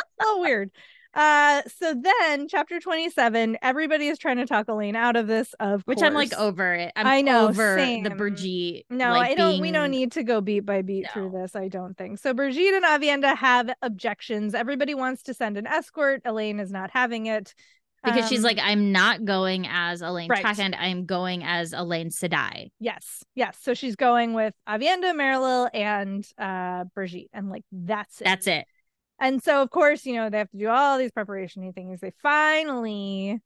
[0.21, 0.71] oh weird
[1.15, 5.83] uh so then chapter 27 everybody is trying to talk elayne out of this of
[5.87, 6.93] Which I'm like over it.
[6.95, 8.05] I'm I know, over same.
[8.05, 8.85] the Birgitte.
[8.91, 11.67] no like, i don't we don't need to go beat by beat through this i
[11.69, 16.61] don't think so birgitte and aviendha have objections everybody wants to send an escort elayne
[16.61, 17.55] is not having it
[18.03, 20.43] because she's Um, like, I'm not going as Elayne Right.
[20.43, 20.75] Trakand.
[20.79, 22.69] I'm going as Elayne Sedai.
[22.79, 28.25] yes yes so she's going with aviendha merilille and uh birgitte and like that's it
[28.25, 28.65] That's it.
[29.21, 32.01] And so, of course, you know, they have to do all these preparation things.
[32.01, 33.41] They finally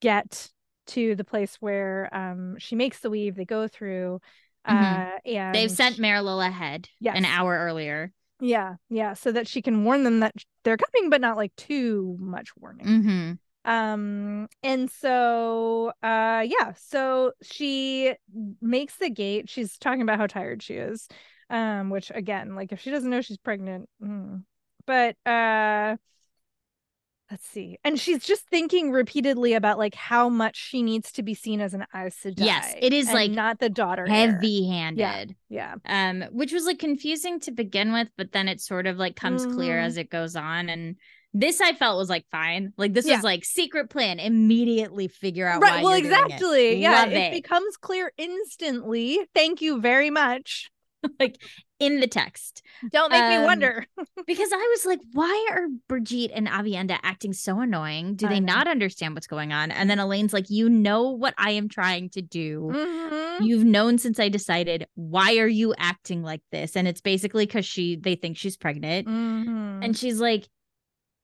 [0.00, 0.50] get
[0.88, 3.36] to the place where um she makes the weave.
[3.36, 4.20] They go through,
[4.64, 5.52] uh, and Mm-hmm.
[5.52, 7.16] They've sent Merilille ahead Yes.
[7.16, 8.12] an hour earlier.
[8.40, 12.16] yeah, yeah, so that she can warn them that they're coming, but not like too
[12.20, 12.86] much warning.
[12.86, 13.32] Mm-hmm.
[13.70, 18.14] Um, and so, uh, yeah, so she
[18.62, 19.50] makes the gate.
[19.50, 21.08] She's talking about how tired she is,
[21.50, 24.42] um, which again, like if she doesn't know she's pregnant, mm.
[24.90, 25.96] But uh
[27.30, 27.78] let's see.
[27.84, 31.74] And she's just thinking repeatedly about like how much she needs to be seen as
[31.74, 32.44] an Aes Sedai.
[32.44, 34.04] Yes, it is like not the daughter.
[34.06, 35.36] heavy handed.
[35.48, 35.76] Yeah.
[35.86, 39.46] Um, which was like confusing to begin with, but then it sort of like comes
[39.46, 39.84] clear Mhm.
[39.86, 40.68] as it goes on.
[40.68, 40.96] And
[41.32, 42.72] this I felt was like fine.
[42.76, 43.14] Like this Yeah.
[43.14, 44.18] was like secret plan.
[44.18, 45.74] Immediately figure out Right.
[45.76, 46.24] why Well, you're doing it.
[46.34, 46.76] exactly.
[46.82, 47.06] Yeah.
[47.06, 47.32] It, it.
[47.32, 49.20] becomes clear instantly.
[49.36, 50.68] Thank you very much.
[51.20, 51.40] like
[51.78, 52.62] in the text.
[52.92, 53.86] Don't make me Um, wonder.
[54.26, 58.14] Because I was like, why are Birgitte and Aviendha acting so annoying?
[58.14, 59.70] Do they not understand what's going on?
[59.70, 62.70] And then Elayne's like, you know what I am trying to do.
[62.72, 63.46] Mhm.
[63.46, 64.86] You've known since I decided.
[64.94, 66.76] Why are you acting like this?
[66.76, 69.08] And it's basically because she they think she's pregnant.
[69.08, 69.84] Mhm.
[69.84, 70.46] And she's like,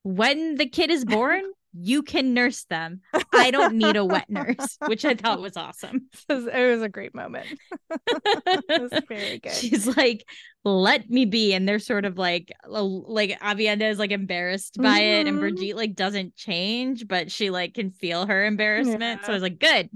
[0.02, 1.42] when the kid is born,
[1.78, 3.00] you can nurse them.
[3.34, 6.08] I don't need a wet nurse, which I thought was awesome.
[6.28, 7.46] it was, it was a great moment.
[7.90, 9.52] it was very good.
[9.52, 10.24] She's like,
[10.64, 11.52] let me be.
[11.54, 15.26] And they're sort of like, like Aviendha is like embarrassed by it.
[15.26, 15.42] And Mhm.
[15.42, 19.20] Birgitte like doesn't change, but she like can feel her embarrassment.
[19.24, 19.90] So I was like, good.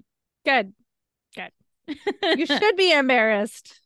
[0.45, 0.73] good.
[1.35, 1.53] Good.
[2.39, 3.81] You should be embarrassed.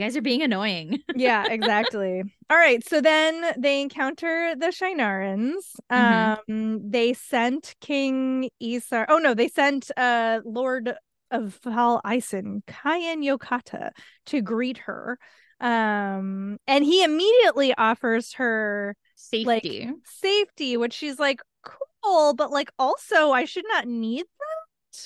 [0.00, 0.98] You guys are being annoying.
[1.14, 2.22] yeah, exactly.
[2.48, 2.86] All right.
[2.88, 5.76] So then they encounter the Shinarans.
[5.92, 6.38] Mhm.
[6.48, 9.04] Um, they sent King Isar.
[9.10, 10.94] Oh no, they sent uh Lord
[11.30, 13.90] of Val Ison, Kayan Yokata,
[14.26, 15.18] to greet her.
[15.60, 19.90] Um, and he immediately offers her Safety.
[20.04, 24.24] safety, which she's like, cool, but like also I should not need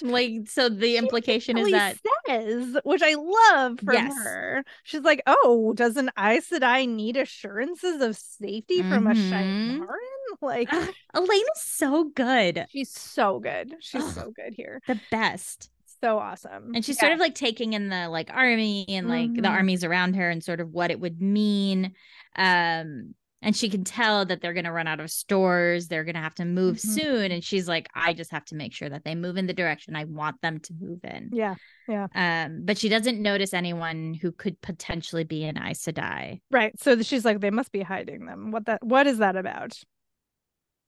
[0.02, 4.14] like, so the implication is that says, which I love from Yes.
[4.16, 4.64] her.
[4.82, 9.30] She's like, "Oh, does an Aes Sedai need assurances of safety from a Mhm.
[9.30, 12.66] Shienaran?" Like, Ugh, Elayne is so good.
[12.70, 13.74] she's so good.
[13.80, 14.80] She's so good here.
[14.88, 15.70] The best.
[16.02, 16.72] So awesome.
[16.74, 19.50] And she's sort of like taking in the like army and like the Mhm.
[19.50, 21.94] armies around her and sort of what it would mean.
[22.36, 23.14] Um,
[23.44, 26.44] and she can tell that they're gonna run out of stores, they're gonna have to
[26.44, 26.80] move Mhm.
[26.80, 27.30] soon.
[27.32, 29.94] And she's like, I just have to make sure that they move in the direction
[29.94, 31.30] I want them to move in.
[31.32, 31.54] yeah,
[31.86, 36.40] yeah Um, but she doesn't notice anyone who could potentially be an Aes Sedai.
[36.50, 36.72] right.
[36.80, 38.50] So she's like, they must be hiding them.
[38.50, 38.82] What that?
[38.82, 39.78] What is that about?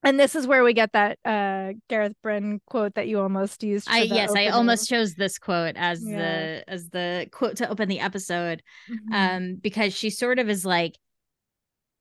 [0.02, 3.88] And this is where we get that uh Gareth Bryne quote that you almost used.
[3.90, 6.16] I yes, I almost chose this quote as Yeah.
[6.18, 8.62] the as the quote to open the episode.
[8.88, 9.12] Mhm.
[9.12, 10.96] um because she sort of is like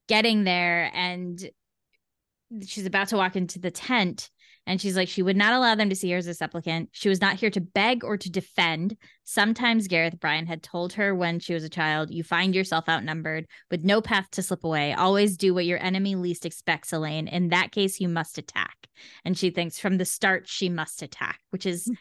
[0.08, 1.50] getting there and
[2.66, 4.30] she's about to walk into the tent
[4.68, 6.90] and she's like she would not allow them to see her as a supplicant.
[6.92, 8.98] She was not here to beg or to defend.
[9.24, 13.46] Sometimes gareth bryne had told her when she was a child you find yourself outnumbered
[13.70, 14.94] with no path to slip away.
[14.94, 17.32] Always do what your enemy least expects elayne.
[17.32, 18.88] In that case you must attack.
[19.24, 21.94] And she thinks from the start she must attack which is hmm.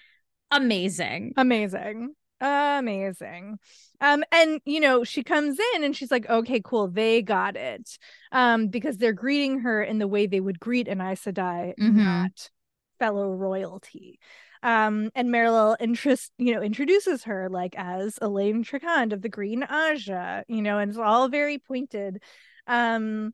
[0.50, 1.34] amazing.
[1.36, 2.14] Amazing
[2.46, 3.58] amazing.
[4.00, 7.98] Um and you know she comes in and she's like okay cool they got it.
[8.32, 11.94] Um because they're greeting her in the way they would greet an Aes Sedai Mhm.
[11.96, 12.50] not
[12.98, 14.18] fellow royalty.
[14.62, 19.62] Um and Merilille interest you know introduces her like as Elayne Trakand of the Green
[19.62, 22.22] Ajah you know and it's all very pointed.
[22.66, 23.32] Um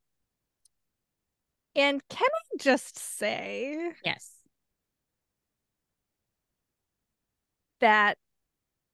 [1.77, 4.33] and can I just say yes.
[7.81, 8.17] that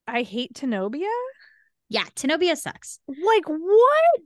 [0.07, 1.11] I hate Tenobia
[1.88, 4.20] yeah tenobia sucks Like what?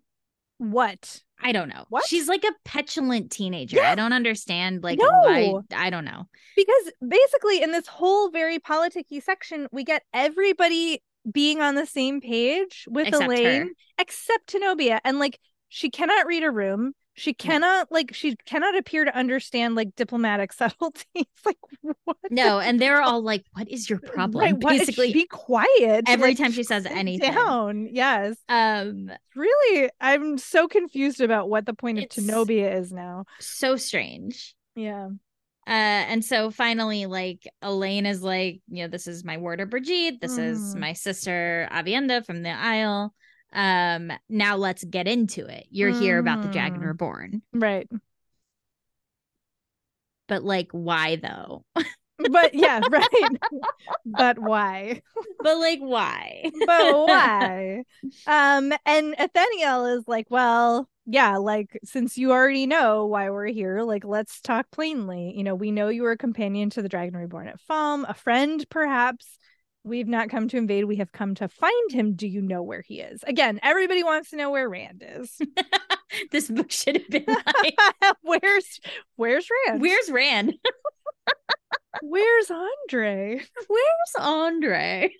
[0.58, 1.22] What?
[1.42, 1.86] I don't know.
[1.88, 2.06] What?
[2.06, 3.76] She's like a petulant teenager.
[3.78, 3.90] Yeah.
[3.90, 4.82] I don't understand.
[4.84, 5.06] Like, No.
[5.08, 5.54] why?
[5.74, 6.24] I don't know.
[6.54, 11.02] Because basically in this whole very politicky section, we get everybody
[11.32, 13.70] being on the same page with Except Elayne her.
[13.98, 15.00] except Tenobia.
[15.02, 15.38] And like
[15.70, 16.92] she cannot read a room.
[17.14, 21.04] She cannot like she cannot appear to understand like diplomatic subtleties.
[21.44, 21.56] like
[22.04, 22.16] what?
[22.30, 26.04] No, and they're all like, "What is your problem?" Right, Basically, be quiet.
[26.06, 27.32] every like, time she says anything.
[27.34, 27.88] Down.
[27.92, 28.36] Yes.
[28.48, 33.24] um, Really, I'm so confused about what the point of Tenobia is now.
[33.38, 34.54] so strange.
[34.74, 35.08] Yeah.
[35.66, 40.20] Uh, and so finally, like Elayne is like, you know, this is my warder Birgitte.
[40.20, 40.78] This is Mhm.
[40.80, 43.10] my sister Aviendha from the Aiel.
[43.52, 45.66] Um, now let's get into it.
[45.70, 46.86] You're here about the Dragon Mhm.
[46.86, 47.88] Reborn, Right.
[50.28, 51.64] but like, why though?
[52.22, 53.30] But yeah, right.
[54.04, 55.00] but why?
[55.42, 56.52] but like, why?
[56.66, 57.84] But why?
[58.26, 63.82] um, and Ethenielle is like, well, yeah, like since you already know why we're here,
[63.82, 65.32] like let's talk plainly.
[65.36, 68.14] You know, we know you were a companion to the Dragon Reborn at Falme, a
[68.14, 69.38] friend, perhaps.
[69.82, 72.14] We've not come to invade, we have come to find him.
[72.14, 73.22] Do you know where he is?
[73.26, 75.40] Again, everybody wants to know where Rand is.
[76.32, 77.78] this book should have been like,
[78.22, 78.80] where's
[79.16, 79.80] where's Rand?
[79.80, 80.54] where's Rand?
[82.02, 83.40] where's Andre?
[83.68, 85.12] Where's Andre?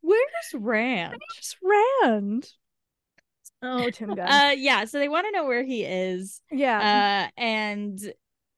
[0.00, 1.16] Where's Rand?
[1.18, 1.56] Where's
[2.02, 2.48] Rand?
[3.62, 4.28] Oh, Tim Gunn.
[4.28, 4.84] Uh, yeah.
[4.86, 6.40] So they want to know where he is.
[6.50, 7.28] yeah.
[7.28, 8.00] Uh, and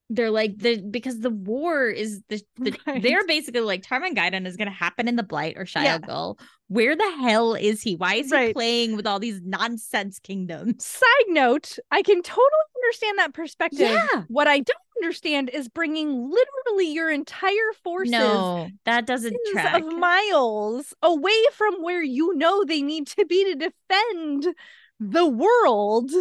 [0.09, 3.01] they're like the because the war is the, the Right.
[3.01, 5.97] they're basically like Tarmon Gai'don is gonna happen in the Blight or Yeah.
[5.99, 6.37] Shia
[6.67, 7.95] Where the hell is he?
[7.95, 10.85] Why is he playing with all these nonsense kingdoms?
[10.85, 12.49] Side note, I can totally
[12.83, 13.79] understand that perspective.
[13.79, 14.23] Yeah.
[14.27, 19.81] What I don't understand is bringing literally your entire forces No, that doesn't tens track.
[19.83, 24.55] of miles away from where you know they need to be to defend
[24.99, 26.11] the world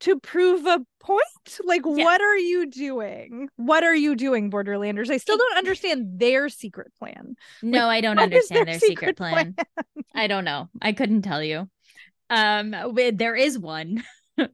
[0.00, 1.20] to prove a point.
[1.64, 2.04] Like, Yeah.
[2.04, 3.48] what are you doing?
[3.56, 5.10] What are you doing, Borderlanders?
[5.10, 7.36] I still don't understand their secret plan.
[7.62, 9.54] No, I don't understand their their secret secret plan.
[10.14, 10.68] I don't know.
[10.80, 11.68] I couldn't tell you.
[12.30, 12.74] Um,
[13.14, 14.02] there is one.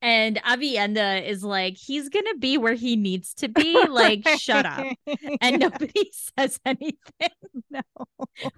[0.00, 3.74] And Aviendha is like, he's gonna be where he needs to be.
[3.88, 4.86] Like, shut up.
[5.40, 7.30] And nobody says anything,
[7.68, 7.80] no,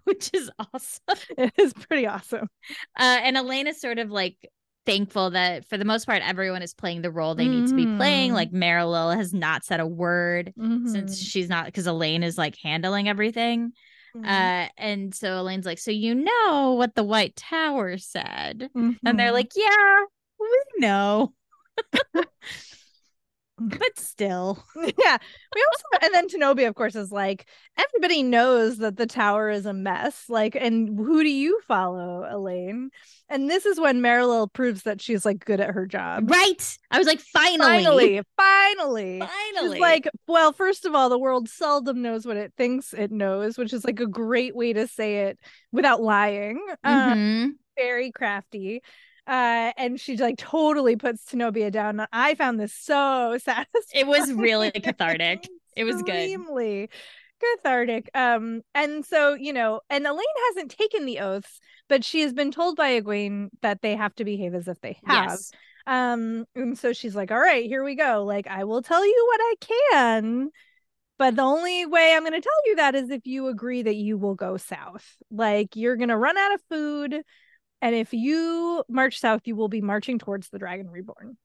[0.04, 1.00] which is awesome.
[1.38, 2.46] it is pretty awesome.
[2.98, 4.36] Uh, and Elayne's sort of like
[4.86, 7.86] thankful that for the most part, everyone is playing the role they need to be
[7.96, 8.32] playing.
[8.32, 10.52] Like Merilille has not said a word
[10.86, 11.26] since Mhm.
[11.26, 13.72] she's not because Elayne is like handling everything.
[14.16, 14.24] Mhm.
[14.24, 19.30] Uh, and so Elayne's like, so you know what the White Tower said, and they're
[19.30, 19.32] Mhm.
[19.32, 20.04] like, yeah,
[20.38, 21.32] we know.
[23.60, 25.18] but still, yeah.
[25.54, 27.46] We also and then Tenobia of course is like
[27.78, 30.24] everybody knows that the tower is a mess.
[30.28, 32.88] Like and who do you follow Elayne?
[33.28, 36.30] And this is when Merilille proves that she's like good at her job.
[36.30, 36.78] Right?
[36.90, 39.20] I was like, finally, finally finally.
[39.20, 43.10] Finally, She's like well first of all the world seldom knows what it thinks it
[43.10, 45.38] knows which is like a great way to say it
[45.72, 46.64] without lying.
[46.82, 47.50] Uh, Mhm.
[47.76, 48.82] very crafty
[49.30, 54.32] uh and she like totally puts Tenobia down I found this so satisfying it was
[54.32, 55.48] really cathartic.
[55.76, 56.14] It was good.
[56.14, 56.90] Extremely
[57.40, 58.10] cathartic.
[58.14, 62.50] Um, and so you know, and Elayne hasn't taken the oaths, but she has been
[62.50, 65.30] told by Egwene that they have to behave as if they have.
[65.30, 65.52] Yes.
[65.86, 68.24] Um, and so she's like, "All right, here we go.
[68.24, 69.54] Like, I will tell you what I
[69.90, 70.50] can."
[71.18, 73.96] But the only way I'm going to tell you that is if you agree that
[73.96, 75.16] you will go south.
[75.30, 77.22] Like, you're going to run out of food.
[77.82, 81.36] And if you march south, you will be marching towards the Dragon Reborn.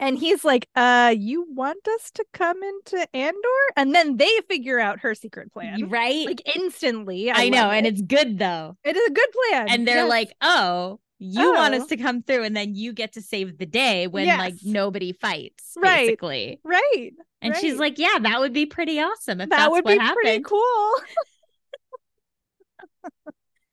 [0.00, 3.38] And he's like, uh, you want us to come into Andor?
[3.76, 5.88] And then they figure out her secret plan.
[5.88, 6.26] Right?
[6.26, 7.30] Like instantly.
[7.30, 8.76] I, know, love and it's good though.
[8.84, 9.68] it is a good plan.
[9.68, 10.10] And they're Yes.
[10.10, 11.88] like, oh, you want us Oh.
[11.88, 15.74] to come through, and then you get to save the day when like nobody fights,
[15.76, 16.06] Right.
[16.06, 16.58] basically.
[16.64, 17.12] right.
[17.40, 20.16] And she's like, yeah, that would be pretty awesome if that would be happened.
[20.20, 20.92] pretty cool.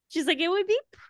[0.10, 1.09] She's like, it would be pretty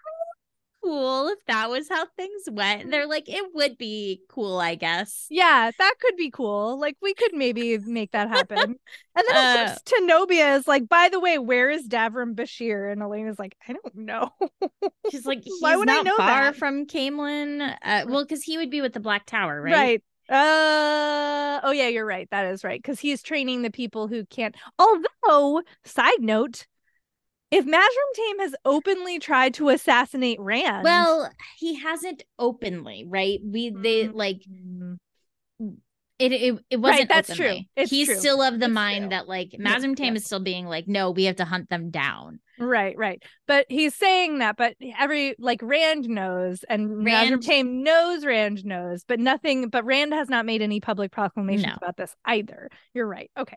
[0.84, 2.84] cool if that was how things went.
[2.84, 5.32] And they're like, it would be cool, I guess.
[5.32, 6.80] Yeah, that could be cool.
[6.80, 8.80] Like we could maybe make that happen.
[9.16, 12.92] And then of Uh, course Tenobia is like, by the way, where is Davram Bashir?
[12.92, 14.32] And Elayne is like, I don't know.
[15.06, 16.54] She's like, he's Why would I know far that?
[16.54, 17.76] from Caemlyn.
[17.82, 19.94] Uh, well, because he would be with the Black Tower, right?
[19.94, 20.04] Right.
[20.30, 22.30] Uh oh yeah, you're right.
[22.32, 22.80] That is right.
[22.82, 24.56] Because he's training the people who can't.
[24.78, 26.68] Although, side note,
[27.52, 33.40] if Mazrim Taim has openly tried to assassinate Rand, Well, he hasn't openly, right?
[33.44, 34.14] We they Mm.
[34.14, 34.42] like
[36.20, 36.32] it.
[36.34, 37.08] It, it wasn't.
[37.10, 37.60] that's true.
[37.78, 38.18] It's He's true.
[38.18, 39.10] still of the It's mind true.
[39.12, 40.14] that like Mazrim Taim yeah.
[40.16, 42.40] is still being like, no, we have to hunt them down.
[42.60, 43.24] right, right.
[43.48, 49.06] But he's saying that, but every like Rand knows, and Rand- Taim knows Rand knows,
[49.08, 49.70] but nothing.
[49.70, 51.78] But Rand has not made any public proclamations No.
[51.82, 52.70] about this either.
[52.94, 53.32] You're right.
[53.38, 53.56] Okay.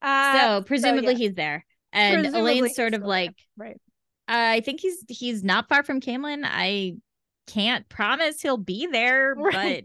[0.00, 1.18] Uh, so presumably yeah.
[1.18, 3.08] he's there, and presumably Elayne's sort of still there.
[3.08, 3.80] like, right.
[4.28, 6.42] I think he's he's not far from Caemlyn.
[6.44, 6.96] I
[7.46, 9.84] can't promise he'll be there, Right.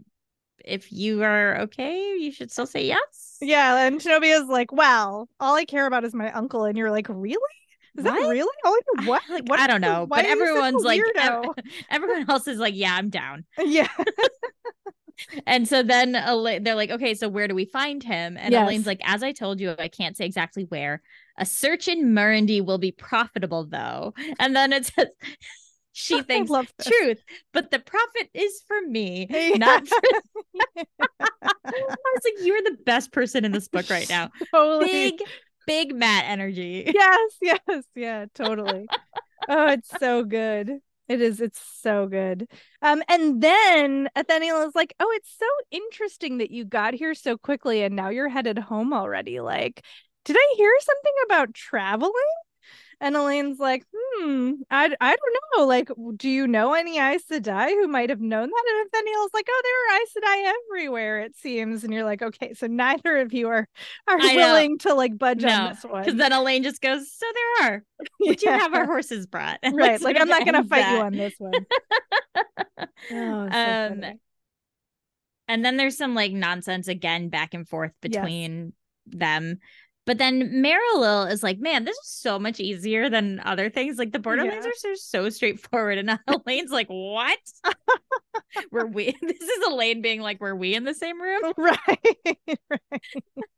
[0.64, 3.38] if you are okay, you should still say yes.
[3.40, 6.90] Yeah, and Tenobia is like, "Well, all I care about is my uncle," and you're
[6.90, 7.38] like, "Really?
[7.98, 8.40] Is that really?
[8.40, 9.22] Oh, All I what?
[9.28, 11.44] Like, what I don't know, but are you everyone's like, ev-
[11.90, 13.44] everyone else is like, yeah, I'm down.
[13.58, 13.88] yeah,
[15.46, 18.36] And so then Ela- they're like, okay, so where do we find him?
[18.38, 18.62] And Yes.
[18.68, 21.02] Elayne's like, as I told you, I can't say exactly where.
[21.36, 24.14] A search in Murandy will be profitable, though.
[24.38, 25.08] And then it says,
[25.92, 26.50] she thinks
[26.82, 27.20] truth,
[27.52, 29.56] but the profit is for me, Yeah.
[29.56, 29.98] not for.
[31.64, 34.30] I was like, you're the best person in this book right now.
[34.54, 34.86] totally.
[34.86, 35.20] Big,
[35.68, 36.84] big Mat energy.
[36.94, 38.90] Yes, yes, yeah, totally.
[39.48, 40.80] oh, it's so good.
[41.08, 41.40] It is.
[41.40, 42.48] It's so good.
[42.82, 47.38] Um, and then Ethenielle is like, "Oh, it's so interesting that you got here so
[47.38, 49.40] quickly, and now you're headed home already.
[49.40, 49.84] Like,
[50.24, 52.12] did I hear something about traveling?"
[53.00, 55.66] And Elayne's like, hmm, I, I don't know.
[55.66, 58.64] Like, do you know any Aes Sedai who might have known that?
[58.68, 61.84] And Ethenielle's like, oh, there are Aes Sedai everywhere, it seems.
[61.84, 63.68] And you're like, okay, so neither of you are
[64.08, 66.04] are willing to like budge no, on this one.
[66.04, 67.84] Because then Elayne just goes, so there are.
[68.20, 68.54] Would yeah.
[68.54, 69.60] you have our horses brought?
[69.72, 70.00] right.
[70.00, 70.94] Like, I'm not gonna fight that.
[70.94, 71.52] you on this one.
[72.78, 74.04] oh, so um
[75.48, 78.72] and then there's some like nonsense again back and forth between
[79.06, 79.18] yes.
[79.18, 79.58] them
[80.08, 83.98] but then Merilille is like, man, this is so much easier than other things.
[83.98, 84.92] Like the Borderlands yeah.
[84.92, 85.98] are so, straightforward.
[85.98, 87.38] And Elayne's like, what?
[88.72, 89.14] were we?
[89.20, 91.52] This is Elayne being like, were we in the same room?
[91.58, 92.16] Right.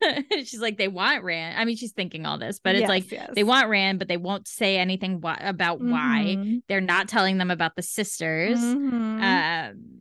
[0.02, 0.24] right.
[0.44, 1.56] she's like, they want Rand.
[1.56, 3.31] I mean, she's thinking all this, but it's yes, like yes.
[3.32, 5.93] they want Rand, but they won't say anything wh- about mm-hmm.
[5.93, 6.60] why.
[6.68, 8.59] They're not telling them about the sisters.
[8.59, 9.22] Mm-hmm.
[9.22, 9.99] Um,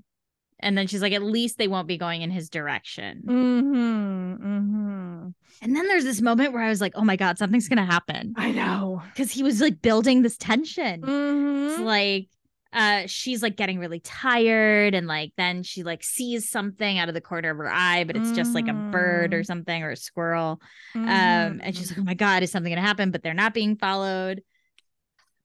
[0.60, 3.24] and then she's like, at least they won't be going in his direction.
[3.26, 5.28] Mm-hmm, mm-hmm.
[5.62, 7.92] And then there's this moment where I was like, oh my God, something's going to
[7.92, 8.34] happen.
[8.38, 9.02] I know.
[9.14, 11.02] Because he was like building this tension.
[11.02, 11.68] Mm-hmm.
[11.70, 12.30] It's like,
[12.72, 14.94] uh, she's like getting really tired.
[14.94, 18.16] And like, then she like sees something out of the corner of her eye, but
[18.16, 19.46] it's just like a bird or mm.
[19.46, 20.62] something or a squirrel.
[20.94, 23.12] Um, and she's like, oh my God, is something going to happen?
[23.12, 24.44] But they're not being followed.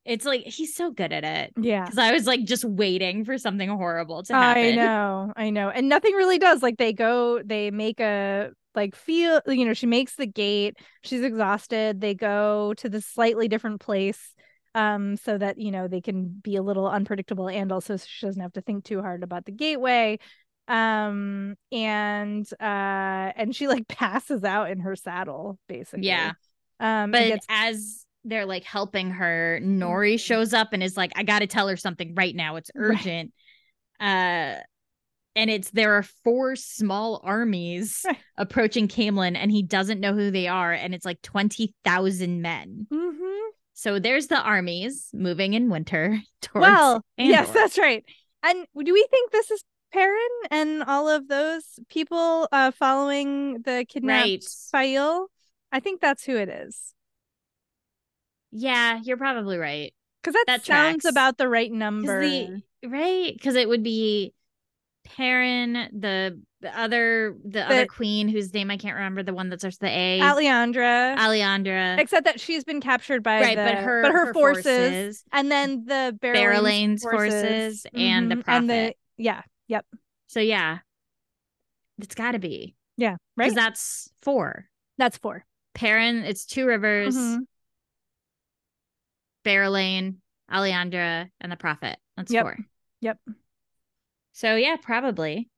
[0.05, 1.53] It's like he's so good at it.
[1.59, 1.83] Yeah.
[1.83, 4.63] Because I was like just waiting for something horrible to happen.
[4.63, 5.69] I know, I know.
[5.69, 6.61] And nothing really does.
[6.61, 11.21] Like they go, they make a like feel, you know, she makes the gate, she's
[11.21, 12.01] exhausted.
[12.01, 14.33] They go to the slightly different place
[14.75, 18.41] um so that you know they can be a little unpredictable and also she doesn't
[18.41, 20.19] have to think too hard about the gateway
[20.67, 26.33] um and uh and she like passes out in her saddle basically yeah
[26.79, 29.59] um but gets- as they're like helping her.
[29.61, 30.25] Norry mm-hmm.
[30.25, 32.55] shows up and is like, I gotta tell her something right now.
[32.57, 33.33] It's urgent.
[33.99, 34.57] Right.
[34.57, 34.61] Uh
[35.37, 38.17] and it's there are four small armies right.
[38.37, 42.87] approaching Caemlyn, and he doesn't know who they are, and it's like twenty thousand men.
[42.91, 43.49] Mm-hmm.
[43.73, 46.61] So there's the armies moving in winter towards.
[46.65, 47.31] Well, Andor.
[47.31, 48.03] yes, that's right.
[48.43, 50.19] And do we think this is Perrin
[50.51, 55.27] and all of those people uh, following the kidnapped right.
[55.71, 56.94] I think that's who it is.
[58.57, 59.93] Yeah, you're probably right.
[60.23, 61.11] Because that, that sounds tracks.
[61.11, 62.21] about the right number.
[62.21, 63.33] The, right?
[63.33, 64.33] Because it would be
[65.03, 69.49] Perrin, the the other the, the, other queen whose name I can't remember, the one
[69.49, 70.19] that starts the A.
[70.21, 71.17] Alliandre.
[71.17, 71.99] Alliandre.
[71.99, 75.23] Except that she's been captured by right, the, but her but her, her forces, forces,
[75.31, 77.99] and then the Berelain's forces, forces mm-hmm.
[77.99, 78.57] and the prophet.
[78.57, 79.85] And the, yeah, yep.
[80.27, 80.79] So yeah,
[81.99, 83.45] it's got to be yeah, right.
[83.45, 84.65] Because that's four.
[84.97, 85.45] That's four.
[85.73, 87.15] Perrin, it's two rivers.
[87.15, 87.43] Mm-hmm.
[89.45, 90.15] Berelain,
[90.51, 91.97] Alliandre, and the Prophet.
[92.17, 92.43] That's yep.
[92.43, 92.57] four.
[93.01, 93.19] Yep.
[94.33, 95.49] So yeah, probably.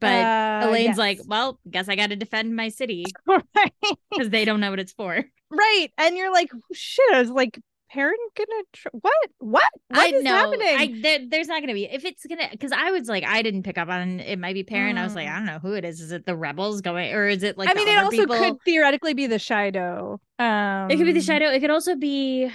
[0.00, 0.98] But uh, Elayne's yes.
[0.98, 3.04] like, well, guess I got to defend my city
[4.10, 5.24] because they don't know what it's for.
[5.50, 7.12] Right, and you're like, shit.
[7.12, 7.58] I was like,
[7.90, 9.14] Perrin gonna tr- what?
[9.38, 9.70] What?
[9.88, 10.30] What I is know.
[10.30, 10.60] happening?
[10.66, 13.62] I there, there's not gonna be if it's gonna because I was like I didn't
[13.62, 14.96] pick up on it might be Perrin.
[14.96, 15.00] Mm.
[15.00, 16.00] I was like I don't know who it is.
[16.00, 18.36] Is it the rebels going or is it like I mean it also people?
[18.36, 20.18] could theoretically be the Shaido.
[20.38, 21.52] Um, it could be the Shaido.
[21.54, 22.50] It could also be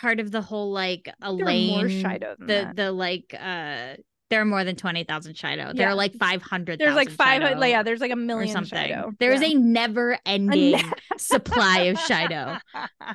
[0.00, 2.76] part of the whole like Elain more Shaido the that.
[2.76, 3.94] the like uh
[4.30, 5.56] there are more than 20,000 Shaido.
[5.56, 5.72] Yeah.
[5.72, 6.78] There are like 500.
[6.78, 7.66] There's like 500.
[7.66, 8.78] Yeah, there's like a million something.
[8.78, 9.12] Shaido.
[9.18, 9.48] There's yeah.
[9.48, 10.80] a never ending
[11.16, 12.60] supply of Shaido.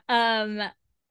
[0.09, 0.61] Um,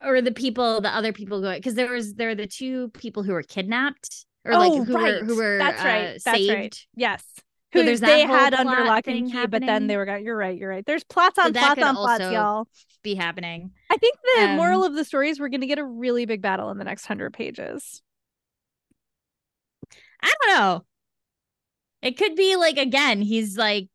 [0.04, 3.22] or the people, the other people going because there was there are the two people
[3.22, 5.22] who were kidnapped or like oh, who right.
[5.22, 6.52] were who were that's right, uh, that's saved.
[6.52, 6.86] right.
[6.94, 7.24] Yes.
[7.72, 9.50] Who so there's they had under lock and key, happening.
[9.50, 10.22] but then they were got.
[10.22, 10.58] You're right.
[10.58, 10.84] You're right.
[10.84, 12.68] There's plots on so plots on plots, y'all.
[13.02, 13.70] Be happening.
[13.90, 16.26] I think the um, moral of the story is we're going to get a really
[16.26, 18.02] big battle in the next hundred pages.
[20.22, 20.84] I don't know.
[22.02, 23.88] It could be like again, he's like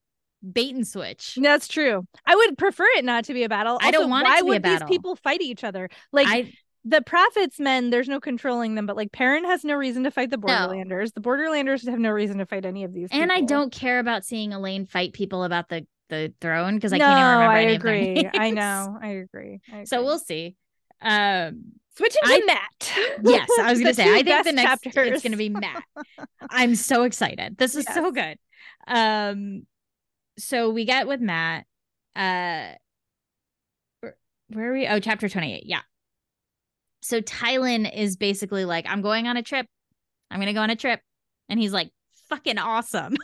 [0.51, 1.37] bait and switch.
[1.41, 2.07] That's true.
[2.25, 3.73] I would prefer it not to be a battle.
[3.73, 5.89] Also, I don't want to why would these people fight each other?
[6.11, 6.53] Like I,
[6.85, 10.29] the Prophet's men, there's no controlling them, but like Perrin has no reason to fight
[10.29, 11.05] the Borderlanders.
[11.05, 11.11] No.
[11.15, 13.09] The Borderlanders have no reason to fight any of these.
[13.11, 13.43] And people.
[13.43, 17.05] I don't care about seeing Elayne fight people about the the throne because I no,
[17.05, 18.09] can't even remember I any agree.
[18.09, 18.35] of their names.
[18.39, 18.97] I know.
[19.01, 19.59] I agree.
[19.69, 19.85] I agree.
[19.85, 20.55] So we'll see.
[21.01, 22.93] Um Switching to I, Mat.
[23.23, 24.03] Yes, I was going to say.
[24.03, 25.13] I think the next chapters.
[25.13, 25.83] it's going to be Mat.
[26.51, 27.57] I'm so excited.
[27.57, 27.95] This is yes.
[27.95, 28.37] so good.
[28.85, 29.65] Um,
[30.37, 31.65] so we get with Mat.
[32.15, 32.73] Uh,
[34.49, 34.87] where are we?
[34.87, 35.63] Oh, chapter 28.
[35.65, 35.81] Yeah.
[37.01, 39.67] So Tylin is basically like, I'm going on a trip.
[40.31, 41.01] I'm going to go on a trip.
[41.49, 41.91] And he's like,
[42.29, 43.15] fucking awesome.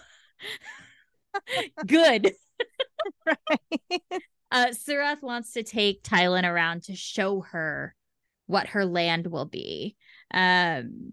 [1.86, 2.34] Good.
[3.26, 4.02] right.
[4.54, 7.96] Uh, Suroth wants to take Tylin around to show her
[8.46, 9.96] what her land will be.
[10.32, 11.12] Um,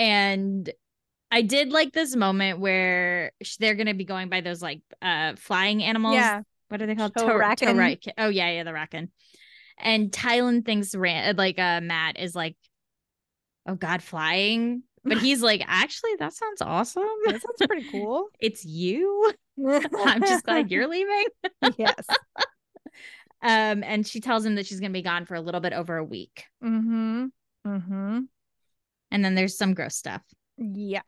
[0.00, 0.68] and
[1.30, 5.34] I did like this moment where they're going to be going by those like uh
[5.36, 6.14] flying animals.
[6.14, 6.42] Yeah.
[6.68, 7.14] What are they called?
[7.14, 8.02] to'raken.
[8.02, 9.08] Tor- oh yeah, yeah, the Rakan.
[9.78, 12.56] and Tylin thinks Ran- like uh Mat is like,
[13.66, 14.82] oh God, flying.
[15.04, 17.06] But he's like, actually, that sounds awesome.
[17.24, 18.28] That sounds pretty cool.
[18.40, 19.32] It's you.
[19.66, 21.24] I'm just glad you're leaving.
[21.76, 22.06] yes.
[23.40, 25.96] Um, and she tells him that she's gonna be gone for a little bit over
[25.96, 26.44] a week.
[26.62, 27.26] Mm-hmm.
[27.66, 28.20] Mm-hmm.
[29.10, 30.22] And then there's some gross stuff.
[30.58, 31.02] Yeah.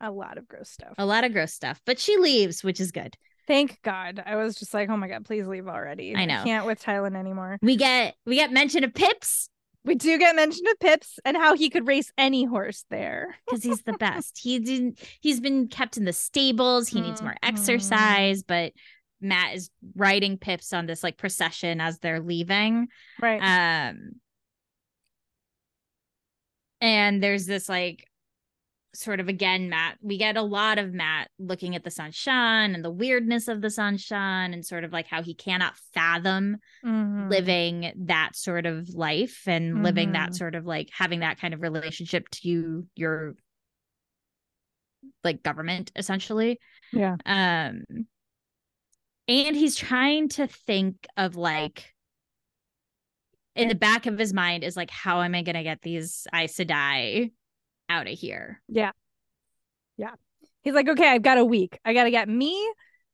[0.00, 0.94] A lot of gross stuff.
[0.98, 1.80] A lot of gross stuff.
[1.84, 3.16] But she leaves, which is good.
[3.46, 4.22] Thank God.
[4.24, 6.14] I was just like, oh my God, please leave already.
[6.14, 6.42] I know.
[6.44, 7.58] can't with Tylin anymore.
[7.62, 9.48] We get we get mention of Pips
[9.84, 13.36] We do get mention of Pips and how he could race any horse there.
[13.46, 14.38] because he's the best.
[14.42, 16.88] he didn't he's been kept in the stables.
[16.88, 17.48] He needs more Mhm.
[17.48, 18.72] exercise, but
[19.20, 22.88] Mat is riding Pips on this like procession as they're leaving.
[23.20, 23.40] Right.
[23.90, 24.10] Um
[26.80, 28.07] and there's this like
[28.94, 32.84] sort of again Mat we get a lot of Mat looking at the Seanchan and
[32.84, 37.30] the weirdness of the Seanchan and sort of like how he cannot fathom Mhm.
[37.30, 40.36] living that sort of life and living that Mhm.
[40.36, 43.34] sort of like having that kind of relationship to you, your
[45.22, 46.58] like government essentially
[46.92, 47.16] Yeah.
[47.26, 47.84] um
[49.28, 51.94] and he's trying to think of like
[53.54, 56.26] in the back of his mind is like how am i going to get these
[56.34, 57.32] Aes Sedai
[57.88, 58.92] out of here Yeah.
[59.96, 60.14] Yeah.
[60.62, 61.78] He's like, okay, I've got a week.
[61.84, 62.72] I got to get me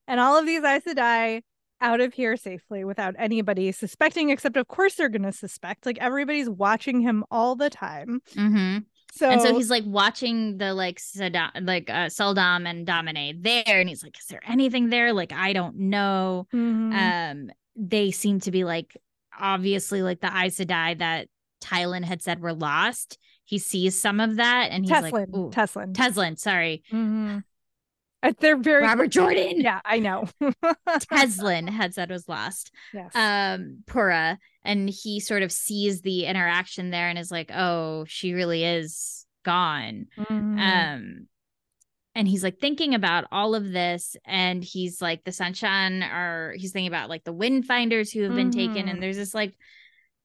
[0.09, 1.43] and all of these Aes Sedai
[1.81, 5.87] out of here safely without anybody suspecting, except of course they're going to suspect.
[5.87, 8.21] Like everybody's watching him all the time.
[8.35, 8.79] mm-hmm.
[9.13, 13.79] So, and so he's like watching the like Sada- like uh sul'dam and damane there
[13.79, 16.93] and he's like is there anything there like I don't know Mhm.
[16.93, 18.97] um they seem to be like
[19.39, 21.29] obviously like the Aes Sedai that
[21.61, 23.19] Tylin had said were lost.
[23.45, 25.13] He sees some of that and he's Teslyn.
[25.13, 25.93] like, Ooh, Teslyn.
[25.95, 26.83] Teslyn, sorry.
[26.93, 27.45] Mhm.
[28.23, 29.61] Uh, They're very Robert Jordan.
[29.61, 30.27] Yeah, I know.
[31.11, 32.71] Teslyn had said was lost.
[32.93, 33.15] yes.
[33.15, 34.39] Um, Pura.
[34.65, 39.27] And he sort of sees the interaction there and is like, oh, she really is
[39.45, 40.07] gone.
[40.19, 40.59] Mhm.
[40.59, 41.27] Um,
[42.15, 46.71] and he's like thinking about all of this, and he's like, the Seanchan are he's
[46.73, 48.91] thinking about like the wind finders who have been taken, Mhm.
[48.91, 49.53] and there's this like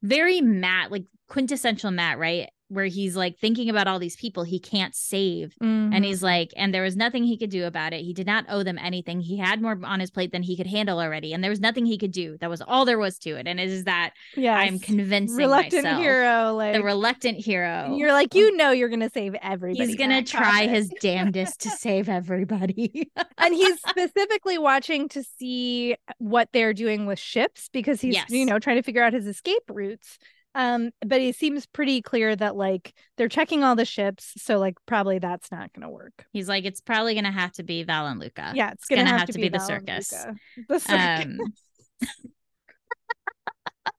[0.03, 2.49] very Mat, like quintessential Mat, right?
[2.69, 5.55] Where he's like thinking about all these people he can't save.
[5.59, 6.05] And Mhm.
[6.05, 8.01] he's like, and there was nothing he could do about it.
[8.01, 9.21] He did not owe them anything.
[9.21, 11.33] He had more on his plate than he could handle already.
[11.33, 12.37] And there was nothing he could do.
[12.37, 13.47] That was all there was to it.
[13.47, 14.55] And it is that yes.
[14.69, 16.01] I'm convincing reluctant myself.
[16.01, 16.53] hero.
[16.53, 17.95] Like The reluctant hero.
[17.97, 19.87] you're like, you know, you're gonna save everybody.
[19.87, 23.09] He's gonna try his damnedest to save everybody.
[23.39, 28.29] and he's specifically watching to see what they're doing with ships because he's Yes.
[28.29, 30.19] you know trying to figure out his escape routes
[30.55, 34.75] um but it seems pretty clear that like they're checking all the ships so like
[34.85, 38.51] probably that's not gonna work He's like, it's probably gonna have to be Valan Luca.
[38.55, 40.13] yeah it's gonna, have, to be, the circus.
[40.67, 41.53] The circus Um,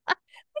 [0.07, 0.13] I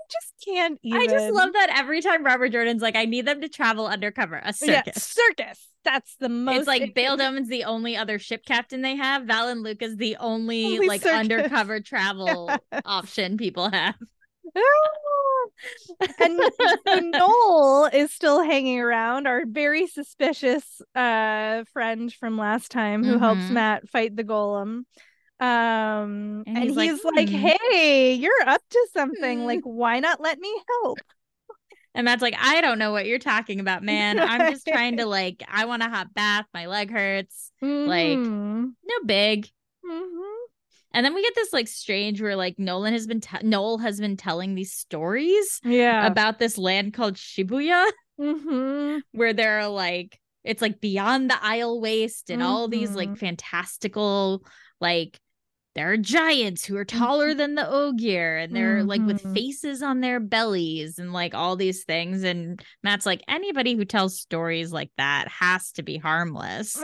[0.09, 3.41] just can't even I just love that every time Robert Jordan's like, I need them
[3.41, 5.03] to travel undercover, a Yeah, circus.
[5.03, 9.23] circus that's the most it's like Bayle Domon's the only other ship captain they have.
[9.23, 11.17] Valan Luca's the only, Only like circus.
[11.19, 12.51] undercover travel
[12.85, 13.95] option people have.
[16.19, 23.17] and Noal is still hanging around, our very suspicious uh friend from last time who
[23.17, 23.51] helps Mhm.
[23.51, 24.83] Mat fight the gholam.
[25.39, 27.35] Um And and, he's he's, like, like, "Hmm."
[27.71, 29.39] hey, you're up to something.
[29.41, 29.45] Hmm.
[29.45, 30.53] Like, why not let me
[30.83, 30.99] help?
[31.93, 34.17] And Mat's like, I don't know what you're talking about, man.
[34.17, 36.45] I'm just trying to like, I want a hot bath.
[36.53, 37.51] My leg hurts.
[37.61, 38.73] Like- Mhm.
[38.85, 39.49] No big.
[39.85, 40.30] Mhm.
[40.93, 43.99] And then we get this like strange where like Nolan has been te- Noal has
[43.99, 46.05] been telling these stories yeah.
[46.05, 47.89] about this land called Shibuya
[48.19, 49.01] Mhm.
[49.11, 53.17] where there are like it's like beyond the Aiel Waste and all these like Mhm.
[53.17, 54.43] fantastical
[54.79, 55.19] like
[55.73, 59.33] there are giants who are taller than the Ogier and they're like with Mhm.
[59.33, 64.19] faces on their bellies and like all these things and Mat's like anybody who tells
[64.19, 66.75] stories like that has to be harmless.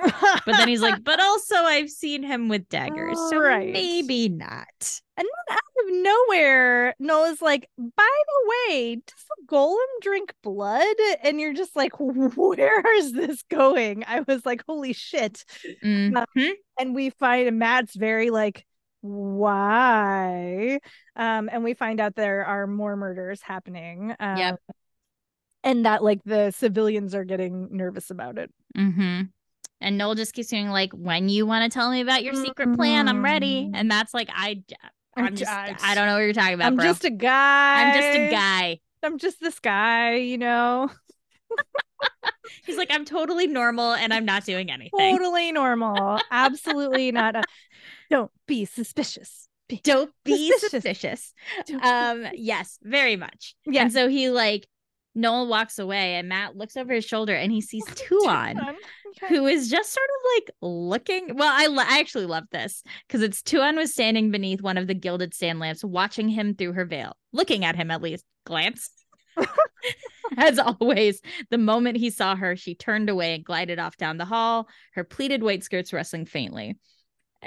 [0.45, 3.71] But then he's like, but also I've seen him with daggers, so Right.
[3.73, 5.01] maybe not.
[5.17, 10.85] And then out of nowhere, Noah's like, by the way, does the gholam drink blood?
[11.23, 14.03] And you're just like, where is this going?
[14.07, 15.43] I was like, holy shit.
[15.83, 16.25] Mhm.
[16.79, 18.65] And we find and Mat's very like,
[19.01, 20.79] why?
[21.15, 24.15] Um, and we find out there are more murders happening.
[24.19, 24.59] Um, Yep.
[25.63, 28.51] And that like the civilians are getting nervous about it.
[28.77, 29.23] Mm-hmm.
[29.81, 32.75] And Noal just keeps saying like, when you want to tell me about your secret
[32.75, 33.65] plan, I'm ready.
[33.65, 33.71] Mhm.
[33.73, 34.63] And that's like, I,
[35.17, 36.85] I'm just, I- I don't know what you're talking about, I'm bro.
[36.85, 37.83] just a guy.
[37.83, 38.79] I'm just a guy.
[39.03, 40.89] I'm just this guy, you know.
[42.65, 44.91] He's like, I'm totally normal and I'm not doing anything.
[45.17, 46.19] totally normal.
[46.31, 47.35] Absolutely not.
[47.35, 47.43] A,
[48.09, 49.47] don't be suspicious.
[49.69, 50.71] be don't be Suspicious.
[50.71, 51.33] suspicious.
[51.67, 53.55] Don't- Um, yes, very much.
[53.65, 53.83] yeah.
[53.83, 54.67] And so he like
[55.17, 59.27] Noal walks away and Mat looks over his shoulder and he sees Tuon, Okay.
[59.35, 61.35] who is just sort of like looking.
[61.35, 64.87] Well, I, lo- I actually love this because it's Tuon was standing beneath one of
[64.87, 68.23] the gilded stand lamps, watching him through her veil, looking at him at least.
[68.45, 68.91] Glance.
[70.37, 74.25] As always, the moment he saw her, she turned away and glided off down the
[74.25, 76.77] hall, her pleated white skirts rustling faintly.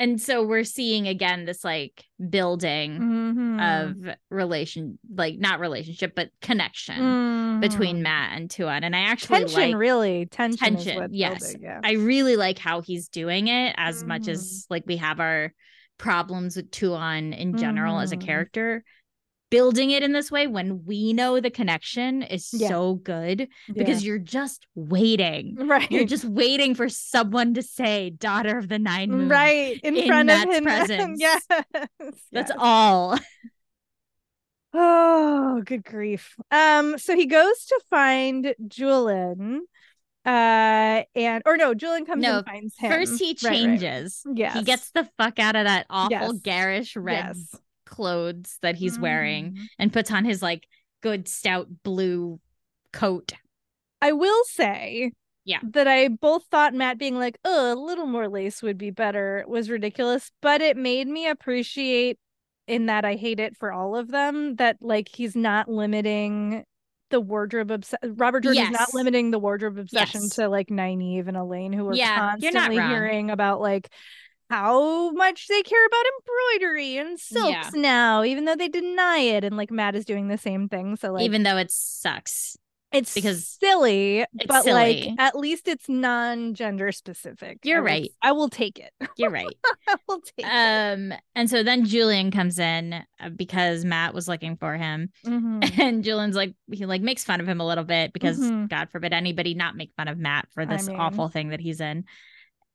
[0.00, 3.60] And so we're seeing again this like building Mhm.
[3.60, 8.02] of relation, like not relationship, but connection between Mhm.
[8.02, 8.82] Mat and Tuon.
[8.82, 10.76] And I actually tension, like really tension.
[10.76, 11.40] tension, yes.
[11.52, 11.80] building, yeah.
[11.84, 14.28] I really like how he's doing it as much Mhm.
[14.30, 15.52] as like we have our
[15.98, 18.24] problems with Tuon in general as a Mhm.
[18.24, 18.82] character.
[19.50, 22.68] Building it in this way when we know the connection is Yeah.
[22.68, 23.46] so good Yeah.
[23.74, 25.56] because you're just waiting.
[25.66, 29.28] right, You're just waiting for someone to say daughter of the nine moon.
[29.28, 30.64] right in, in front Mat's of him.
[30.64, 31.20] presence.
[31.20, 32.50] yes, That's yes.
[32.56, 33.18] all.
[34.72, 36.36] Oh, good grief.
[36.52, 39.58] Um, so he goes to find Juilin,
[40.24, 42.90] uh, and or no, Juilin comes No, and finds him.
[42.92, 43.52] First he Right, right.
[43.52, 44.22] changes.
[44.32, 44.54] Yes.
[44.56, 46.40] He gets the fuck out of that awful Yes.
[46.42, 47.56] garish red Yes.
[47.90, 49.66] Clothes that he's wearing Mhm.
[49.78, 50.66] and puts on his like
[51.02, 52.40] good stout blue
[52.92, 53.32] coat.
[54.00, 55.12] I will say,
[55.44, 55.58] Yeah.
[55.62, 59.44] that I both thought Mat being like, "Oh, a little more lace would be better,"
[59.48, 62.18] was ridiculous, but it made me appreciate
[62.66, 66.64] in that I hate it for all of them that like he's not limiting
[67.10, 70.36] the wardrobe obs- Robert Jordan is not limiting the wardrobe obsession Yes.
[70.36, 73.90] to like Nynaeve and Elayne who are Yeah, constantly hearing about like
[74.50, 76.04] how much they care about
[76.58, 79.44] embroidery and silks now, even though they deny it.
[79.44, 80.96] And like Mat is doing the same thing.
[80.96, 82.56] So like even though it sucks.
[82.92, 87.58] it's because silly, it's but like at least it's non-gender specific.
[87.62, 88.10] You're right.
[88.22, 88.90] I will take it.
[89.16, 89.46] You're right.
[89.88, 90.44] I will take it.
[90.44, 95.78] um and so then Juilin comes in uh, because Mat was looking for him Mhm.
[95.78, 98.68] and Juilin's like he like makes fun of him a little bit because Mhm.
[98.68, 101.60] god forbid anybody not make fun of Mat for I this mean- awful thing that
[101.60, 102.04] he's in.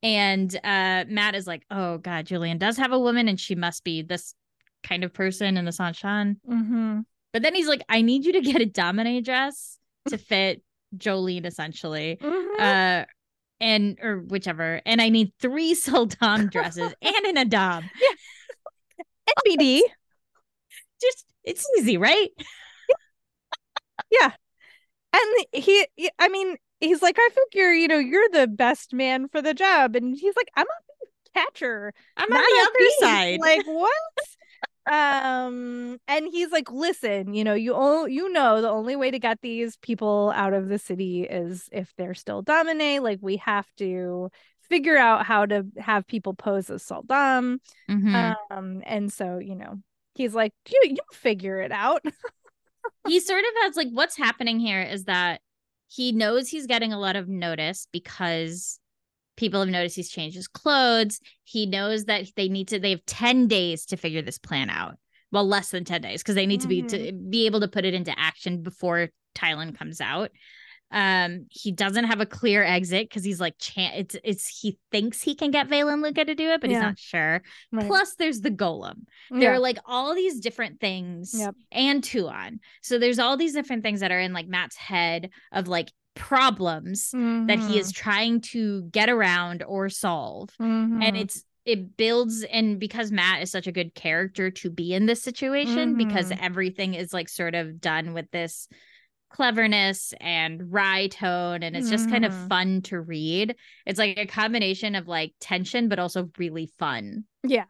[0.06, 3.84] And uh Mat is like, "Oh god, Juilin does have a woman and she must
[3.84, 4.36] be this
[4.84, 7.06] kind of person in the Seanchan." Mhm.
[7.34, 9.80] But then he's like, "I need you to get a damane dress
[10.10, 10.62] to fit
[10.96, 12.60] Joline essentially." Mhm.
[12.60, 13.06] Uh
[13.60, 14.82] and or whichever.
[14.86, 17.90] And I need three sul'dam dresses and an a'dam.
[19.48, 19.82] NBD.
[21.02, 22.30] Just it's easy, right?
[24.12, 24.32] Yeah.
[25.14, 25.88] And he-
[26.20, 29.96] I mean, he's like, I figure, you know, you're the best man for the job.
[29.96, 31.94] And he's like, I'm a catcher.
[32.18, 33.40] I'm on the other thief." side.
[33.40, 33.92] Like, what?
[34.88, 39.18] um and he's like listen you know you all you know the only way to
[39.18, 43.66] get these people out of the city is if they're still dominate like we have
[43.78, 44.30] to
[44.70, 47.58] figure out how to have people pose as sul'dam.
[47.90, 48.36] Mhm.
[48.52, 49.80] um and so you know
[50.14, 52.06] he's like you you figure it out
[53.08, 55.42] he sort of has like what's happening here is that
[55.88, 58.80] he knows he's getting a lot of notice because
[59.38, 61.20] people have noticed he's changed his clothes.
[61.44, 64.96] He knows that they need to they have 10 days to figure this plan out.
[65.32, 67.30] Well, less than 10 days because they need to be to mm-hmm.
[67.30, 70.32] be able to put it into action before Tylin comes out.
[70.92, 75.22] Um he doesn't have a clear exit because he's like chan- it's it's he thinks
[75.22, 77.42] he can get Valan Luca to do it, but he's not sure.
[77.72, 77.88] Right.
[77.88, 79.50] Plus there's the gholam there Yeah.
[79.56, 81.56] are like all these different things Yep.
[81.72, 82.60] and Tuon.
[82.82, 87.10] So there's all these different things that are in like Mat's head of like problems
[87.12, 90.50] that he is trying to get around or solve.
[90.60, 91.20] And Mhm.
[91.20, 95.24] it's it builds and because Mat is such a good character to be in this
[95.24, 96.38] situation because Mhm.
[96.40, 98.68] everything is like sort of done with this
[99.36, 102.48] cleverness and wry tone and it's just kind of Mhm.
[102.50, 103.56] fun to read.
[103.86, 107.26] It's like a combination of like tension but also really fun.
[107.44, 107.66] yeah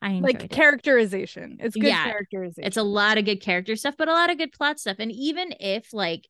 [0.00, 0.50] I like it.
[0.50, 4.30] characterization it's good Yeah, characterization it's a lot of good character stuff but a lot
[4.30, 6.28] of good plot stuff and even if like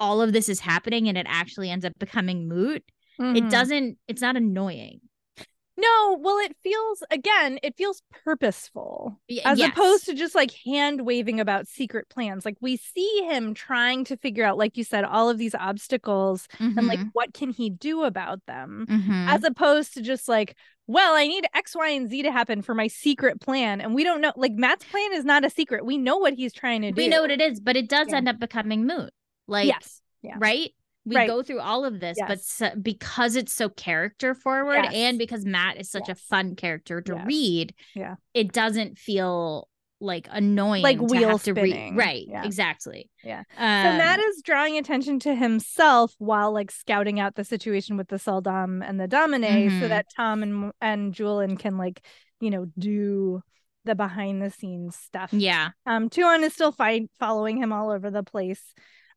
[0.00, 2.82] all of this is happening and it actually ends up becoming moot
[3.18, 3.50] it Mhm.
[3.50, 5.00] doesn't it's not annoying
[5.80, 9.70] No, well, it feels again, it feels purposeful as yes.
[9.70, 12.44] opposed to just like hand waving about secret plans.
[12.44, 16.48] Like we see him trying to figure out, like you said, all of these obstacles
[16.58, 19.28] and like Mhm, what can he do about them, mhm.
[19.28, 20.56] as opposed to just like,
[20.88, 24.02] well, I need X, Y, and Z to happen for my secret plan, and we
[24.02, 24.32] don't know.
[24.36, 25.86] Like Matt's plan is not a secret.
[25.86, 27.00] We know what he's trying to do.
[27.00, 28.16] we know what it is but it does Yeah.
[28.16, 29.10] end up becoming moot
[29.46, 30.34] like yes, yeah.
[30.38, 30.72] right
[31.04, 31.26] we Right.
[31.28, 34.92] go through all of this but so, because it's so character forward Yes.
[34.94, 36.18] and because mat is such Yes.
[36.18, 37.26] a fun character to Yes.
[37.26, 38.16] read Yeah.
[38.34, 39.68] it doesn't feel
[40.00, 41.96] like annoying Like to wheel have to read spinning.
[41.96, 42.44] right Yeah.
[42.44, 43.40] exactly Yeah.
[43.56, 48.06] um, So Mat is drawing attention to himself while like scouting out the situation with
[48.08, 49.80] the sul'dam and the damane Mhm.
[49.80, 52.04] so that Tom and and Juilin can like
[52.40, 53.42] you know, do
[53.84, 55.32] the behind the scenes stuff.
[55.32, 55.70] Yeah.
[55.86, 58.62] Um, tuon is still fight following him all over the place.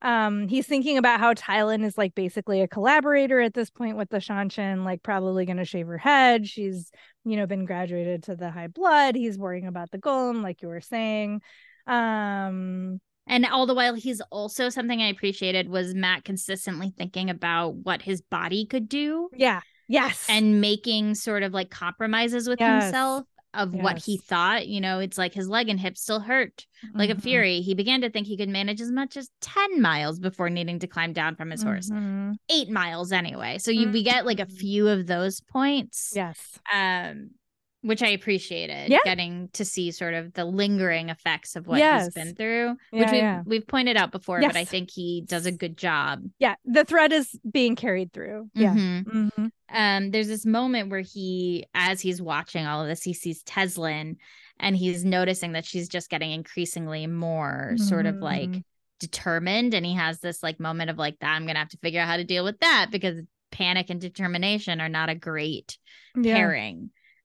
[0.01, 4.09] Um, he's thinking about how Tylin is like basically a collaborator at this point with
[4.09, 6.47] the Seanchan, like probably gonna shave her head.
[6.47, 6.91] She's,
[7.23, 9.15] you know, been graduated to the high blood.
[9.15, 11.41] He's worrying about the gholam, like you were saying.
[11.87, 17.75] Um and all the while he's also something I appreciated was Mat consistently thinking about
[17.75, 19.29] what his body could do.
[19.33, 19.61] Yeah.
[19.87, 20.25] Yes.
[20.29, 22.85] And making sort of like compromises with Yes.
[22.85, 24.67] himself of what he thought.
[24.67, 27.21] You know, it's like his leg and hip still hurt like a Mhm.
[27.21, 27.61] fury.
[27.61, 30.87] He began to think he could manage as much as 10 miles before needing to
[30.87, 31.89] climb down from his horse.
[31.89, 32.35] Mhm.
[32.49, 33.57] Eight miles anyway.
[33.57, 36.13] So you we get like a few of those points.
[36.15, 36.59] Yes.
[36.73, 37.31] Um
[37.81, 38.99] which I appreciated Yeah.
[39.03, 42.05] getting to see sort of the lingering effects of what Yes.
[42.05, 43.41] he's been through, Yeah, which we've, yeah.
[43.45, 46.21] we've pointed out before, but I think he does a good job.
[46.39, 46.55] Yeah.
[46.65, 48.49] The thread is being carried through.
[48.53, 48.73] Yeah.
[48.75, 49.03] Mhm.
[49.31, 49.51] Mhm.
[49.73, 54.17] um there's this moment where he as he's watching all of this he sees Teslyn
[54.59, 58.63] and he's noticing that she's just getting increasingly more sort of like Mhm.
[58.99, 61.77] determined and he has this like moment of like that I'm going to have to
[61.77, 63.21] figure out how to deal with that because
[63.51, 65.77] panic and determination are not a great
[66.15, 66.35] Yeah.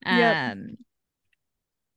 [0.06, 0.36] Yep.
[0.36, 0.76] um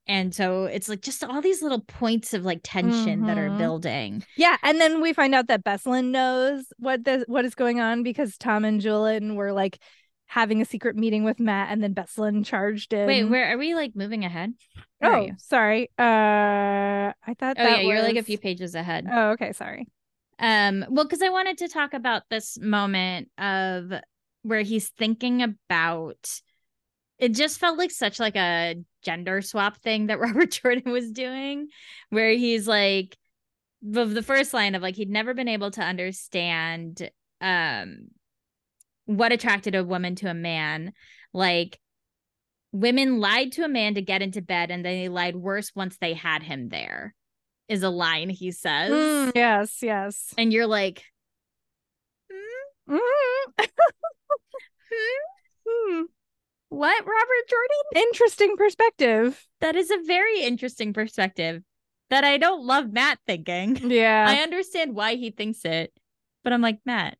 [0.07, 3.57] and so it's like just all these little points of like tension that are Mhm.
[3.57, 7.79] building Yeah, and then we find out that Beslan knows what the what is going
[7.79, 9.77] on because Tom and Juilin were like
[10.27, 13.07] having a secret meeting with Mat, and then Beslan charged in.
[13.07, 14.53] wait where are we like moving ahead
[14.99, 15.89] Where Oh, sorry.
[15.97, 17.57] Uh, I thought.
[17.59, 19.53] oh that yeah you're like a few pages ahead Oh, okay.
[19.53, 19.87] Sorry.
[20.41, 23.91] Um, well, because I wanted to talk about this moment of
[24.43, 26.41] where he's thinking about
[27.19, 31.67] it just felt like such like a gender swap thing that Robert Jordan was doing,
[32.09, 33.17] where he's like
[33.81, 37.09] the the first line of like he'd never been able to understand
[37.41, 38.07] um
[39.05, 40.93] what attracted a woman to a man.
[41.33, 41.79] Like
[42.71, 45.97] women lied to a man to get into bed and then they lied worse once
[45.97, 47.15] they had him there
[47.67, 49.79] is a line he says Mm, yes.
[49.81, 50.33] Yes.
[50.37, 51.03] and you're like
[52.87, 52.97] Mm.
[54.91, 55.19] hmm,
[55.67, 56.01] Hmm.
[56.69, 58.07] What robert jordan?
[58.07, 59.47] Interesting perspective.
[59.61, 61.63] that is a very interesting perspective
[62.09, 63.75] that i don't love mat thinking.
[63.91, 64.25] Yeah.
[64.27, 65.91] i understand why he thinks it
[66.43, 67.17] but i'm like mat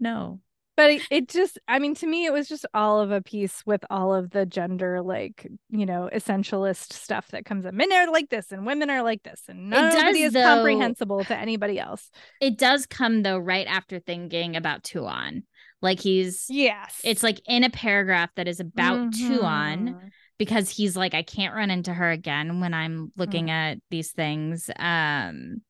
[0.00, 0.40] no.
[0.76, 3.62] But it, it just i mean to me it was just all of a piece
[3.64, 7.76] with all of the gender like you know essentialist stuff that comes in.
[7.76, 11.22] Men are like this and women are like this and does, nobody is though- comprehensible
[11.26, 12.10] to anybody else.
[12.40, 15.44] It does come though right after thinking about tuon
[15.84, 17.00] like he's yes.
[17.04, 20.10] it's like in a paragraph that is about tuon Mhm.
[20.38, 24.68] because he's like i can't run into her again when i'm looking at these things.
[24.76, 25.62] Um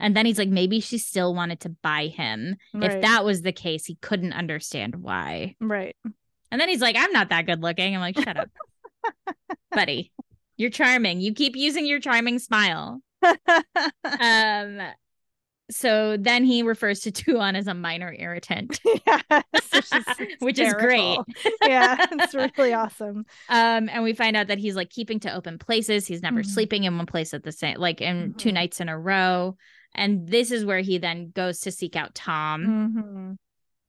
[0.00, 2.56] and then he's like maybe she still wanted to buy him.
[2.74, 5.54] If that was the case he couldn't understand why.
[5.60, 5.94] Right.
[6.50, 7.94] And then he's like i'm not that good looking.
[7.94, 8.50] I'm like shut up
[9.70, 10.12] buddy.
[10.58, 11.20] You're charming.
[11.20, 13.00] You keep using your charming smile.
[14.04, 14.80] Um
[15.72, 19.22] so then he refers to Tuon as a minor irritant yes,
[19.72, 20.04] which is,
[20.40, 21.18] Which is great.
[21.66, 25.58] yeah it's really awesome Um, and we find out that he's like keeping to open
[25.58, 26.06] places.
[26.06, 26.46] He's never Mhm.
[26.46, 28.54] sleeping in one place at the same, like in two Mhm.
[28.54, 29.56] nights in a row.
[29.94, 32.64] And this is where he then goes to seek out Tom.
[32.66, 33.36] Mhm.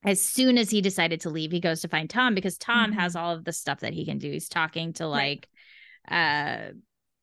[0.08, 2.94] As soon as he decided to leave, he goes to find Tom because Tom Mhm.
[3.00, 4.30] has all of the stuff that he can do.
[4.30, 5.48] He's talking to like
[6.10, 6.68] uh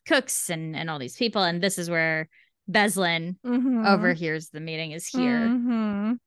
[0.08, 1.44] cooks and and all these people.
[1.44, 2.28] And this is where
[2.70, 3.88] Beslan Mhm.
[3.88, 5.40] overhears the meeting is here.
[5.40, 6.20] Mhm.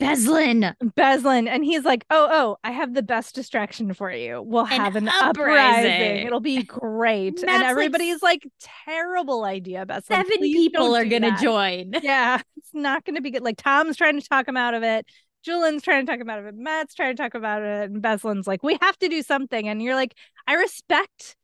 [0.00, 0.74] Beslan.
[0.96, 4.40] Beslan, and he's like, "Oh, oh, I have the best distraction for you.
[4.42, 6.26] We'll An have an uprising." uprising.
[6.26, 8.46] It'll be great." And everybody's like,
[8.86, 10.04] "Terrible idea, Beslan.
[10.04, 11.92] Seven Please people are gonna that." join.
[12.02, 13.42] Yeah, it's not going to be good.
[13.42, 15.04] Like Tom's trying to talk him out of it.
[15.46, 16.54] Juilin's trying to talk him out of it.
[16.56, 19.22] Mat's trying to talk him out of it, and Beslan's like, "We have to do
[19.22, 20.14] something." And you're like,
[20.46, 21.36] "I respect."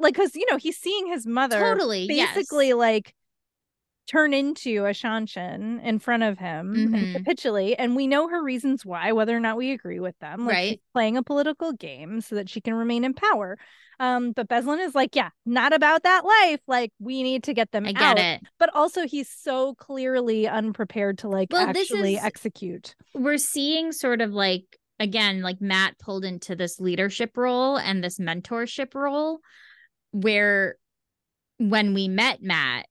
[0.00, 2.08] Like, because you know he's seeing his mother Totally.
[2.08, 2.76] basically yes.
[2.76, 3.14] like
[4.06, 6.94] turn into a Seanchan in front of him Mhm.
[6.96, 7.74] and capitulate.
[7.78, 10.46] And we know her reasons why, whether or not we agree with them.
[10.46, 10.80] Like Right.
[10.92, 13.58] playing a political game so that she can remain in power.
[13.98, 16.60] Um, but Beslan is like, yeah, not about that life.
[16.68, 18.16] Like we need to get them I out.
[18.16, 18.42] get.
[18.58, 22.94] But also he's so clearly unprepared to like Well, this actually is- execute.
[23.14, 24.64] we're seeing sort of like
[25.00, 29.40] again like mat pulled into this leadership role and this mentorship role
[30.12, 30.76] where
[31.58, 32.86] when we met mat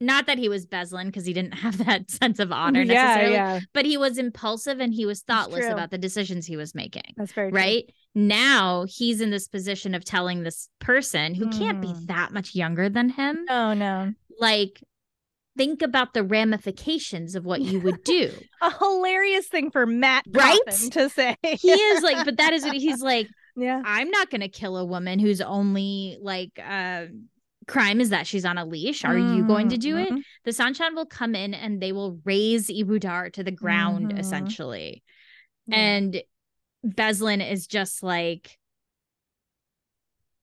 [0.00, 3.60] not that he was Beslan because he didn't have that sense of honor necessarily, yeah.
[3.72, 7.14] but he was impulsive and he was thoughtless about the decisions he was making.
[7.16, 7.58] That's very true.
[7.58, 12.06] Right now, he's in this position of telling this person who can't be Mhm.
[12.08, 14.12] that much younger than him, No, no.
[14.38, 14.82] like,
[15.56, 18.30] think about the ramifications of what you would do.
[18.60, 20.58] A hilarious thing for Mat Right?
[20.66, 21.36] Cauthon to say.
[21.42, 23.28] he is like, but that is what he's like.
[23.58, 23.80] Yeah.
[23.86, 27.06] I'm not going to kill a woman who's only like uh
[27.68, 29.04] crime is that she's on a leash.
[29.04, 30.10] Are you going to do it?
[30.10, 30.22] Mhm.
[30.44, 34.18] The Seanchan will come in and they will raise Ebou Dar to the ground Mhm.
[34.20, 35.02] essentially.
[35.66, 35.76] Yeah.
[35.76, 36.22] And
[36.86, 38.56] Beslan is just like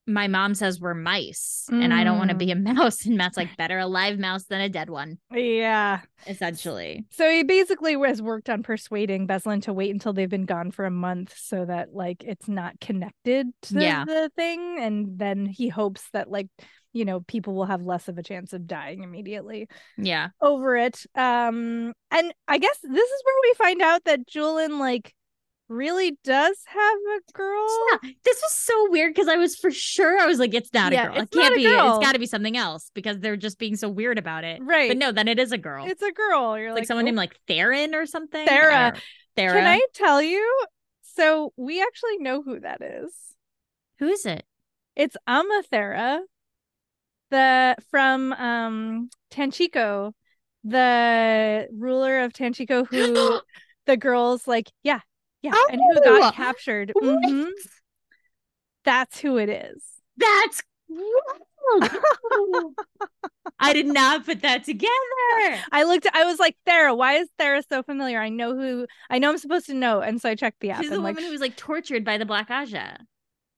[0.06, 2.40] my mom says we're mice and I don't want to Mm.
[2.40, 3.06] be a mouse.
[3.06, 6.02] And Mat's like, better a live mouse than a dead one, yeah.
[6.28, 7.06] essentially.
[7.12, 10.84] So he basically has worked on persuading Beslan to wait until they've been gone for
[10.84, 14.04] a month so that like it's not connected to Yeah.
[14.04, 14.78] the thing.
[14.78, 16.48] And then he hopes that like,
[16.94, 19.68] you know, people will have less of a chance of dying immediately
[19.98, 20.30] Yeah.
[20.42, 21.06] over it.
[21.16, 25.14] Um, and I guess this is where we find out that Juilin like
[25.70, 26.78] really does have
[27.18, 27.68] a girl.
[28.04, 30.92] Yeah, this was so weird because I was for sure I was like, it's not
[30.94, 31.22] Yeah, a girl.
[31.24, 31.64] It can't be.
[31.64, 31.98] girl.
[31.98, 34.62] It's got to be something else because they're just being so weird about it.
[34.62, 34.90] Right.
[34.90, 35.86] But no, then it is a girl.
[35.88, 36.58] It's a girl.
[36.60, 38.46] You're like, like, someone "Oh, named like Theron or something.
[38.48, 38.96] Thera.
[39.36, 39.54] Thera.
[39.54, 40.64] Can I tell you?
[41.16, 43.12] So we actually know who that is.
[44.00, 44.44] Who is it?
[44.96, 46.20] It's Amathera,
[47.34, 50.14] the from um Tanchico,
[50.64, 53.42] the ruler of Tanchico who
[53.86, 55.00] the girls like, yeah,
[55.42, 56.20] yeah, and who Oh!
[56.20, 56.94] got captured.
[57.00, 57.24] What?
[57.24, 57.50] Mhm.
[58.86, 59.84] That's who it is.
[60.18, 60.62] That's.
[63.60, 64.90] I did not put that together.
[65.72, 68.20] I looked I was like, Thera, why is Thera so familiar?
[68.20, 70.02] I know who I know I'm supposed to know.
[70.02, 72.04] And so I checked the app She's the and woman like who was like tortured
[72.04, 72.98] by the Black Ajah.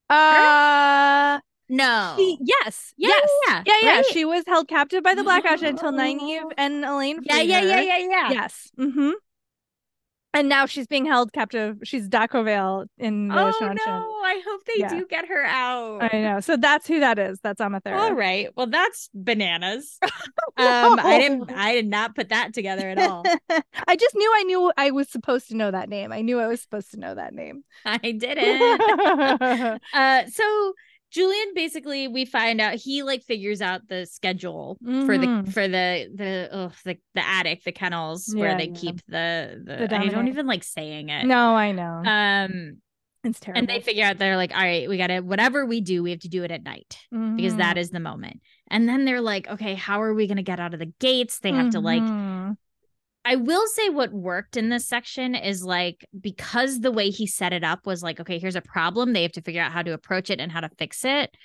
[0.09, 1.39] uh
[1.69, 2.13] No.
[2.17, 2.93] she, yes.
[2.97, 3.29] Yes.
[3.47, 3.95] yeah, Yeah, yeah.
[3.97, 4.05] right?
[4.11, 7.19] She was held captive by the Black Ajah until Nynaeve and Elayne.
[7.23, 7.67] yeah, yeah, her.
[7.67, 8.31] yeah, yeah, yeah.
[8.31, 8.71] Yes.
[8.79, 9.11] Mm-hmm.
[10.33, 11.77] And now she's being held captive.
[11.85, 13.77] She's da'covale in the Oh Seanchan.
[13.85, 14.21] no!
[14.25, 14.89] I hope they Yeah.
[14.89, 16.03] do get her out.
[16.13, 16.41] I know.
[16.41, 17.39] So that's who that is.
[17.41, 17.97] That's Amathera.
[17.97, 18.49] All right.
[18.53, 19.97] Well, that's bananas.
[20.57, 21.51] Um, I didn't.
[21.51, 23.23] I did not put that together at all.
[23.87, 26.13] I just knew I knew I was supposed to know that name.
[26.13, 27.65] I knew I was supposed to know that name.
[27.85, 29.81] I didn't.
[29.93, 30.73] uh, so
[31.15, 36.09] Julian basically, we find out he like figures out the schedule for the for the
[36.13, 38.79] the oh, the the attic, the kennels where they yeah.
[38.79, 39.87] keep the the.
[39.87, 41.25] The I don't even like saying it.
[41.25, 42.03] no, I know.
[42.05, 42.77] Um,
[43.23, 43.59] it's terrible.
[43.59, 46.19] and they figure out they're like, all right, we gotta whatever we do, we have
[46.19, 46.97] to do it at night.
[47.09, 47.57] because Mm-hmm.
[47.57, 48.41] that is the moment.
[48.69, 51.39] And then they're like, okay, how are we going to get out of the gates?
[51.39, 52.57] They have to like, Mhm.
[53.25, 57.53] I will say what worked in this section is like, because the way he set
[57.53, 59.13] it up was like, okay, here's a problem.
[59.13, 61.35] They have to figure out how to approach it and how to fix it.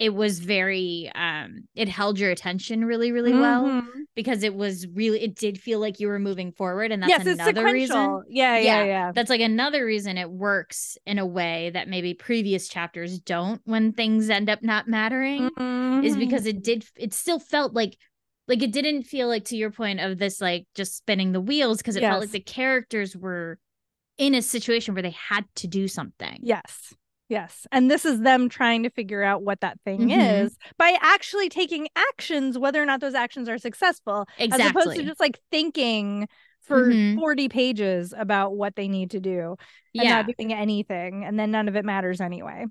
[0.00, 3.86] It was very, um, it held your attention really, really well Mhm.
[4.14, 6.92] because it was really, it did feel like you were moving forward.
[6.92, 8.22] And that's yes, it's another reason.
[8.28, 8.84] Yeah, yeah, Yeah.
[8.84, 9.12] yeah.
[9.12, 13.92] That's like another reason it works in a way that maybe previous chapters don't when
[13.92, 15.46] things end up not mattering
[16.04, 16.18] is Mhm.
[16.18, 17.96] because it did it still felt like
[18.48, 21.78] like it didn't feel like to your point of this like just spinning the wheels
[21.78, 23.58] because it felt like the characters were
[24.16, 26.38] in a situation where they had to do something.
[26.42, 26.92] Yes.
[27.28, 27.66] Yes.
[27.70, 30.44] And this is them trying to figure out what that thing Mhm.
[30.44, 35.04] is by actually taking actions, whether or not those actions are successful, as opposed to
[35.04, 36.26] just like thinking
[36.62, 37.16] for Mhm.
[37.16, 39.56] 40 pages about what they need to do
[39.94, 40.22] and yeah.
[40.22, 41.24] not doing anything.
[41.24, 42.64] And then none of it matters anyway.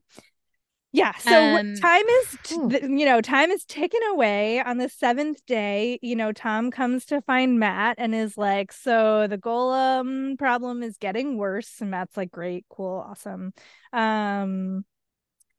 [0.91, 1.13] Yeah.
[1.17, 4.61] So Um, time is, t- you know, time is ticking away.
[4.61, 9.27] On the seventh day, you know, Tom comes to find Mat and is like, So
[9.27, 11.81] the gholam problem is getting worse.
[11.81, 13.53] And Mat's like, Great, cool, awesome.
[13.93, 14.85] Um,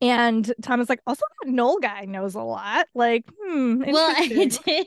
[0.00, 2.86] and Tom is like, Also, that Noal guy knows a lot.
[2.94, 3.82] Like, hmm.
[3.86, 4.86] Well, I did.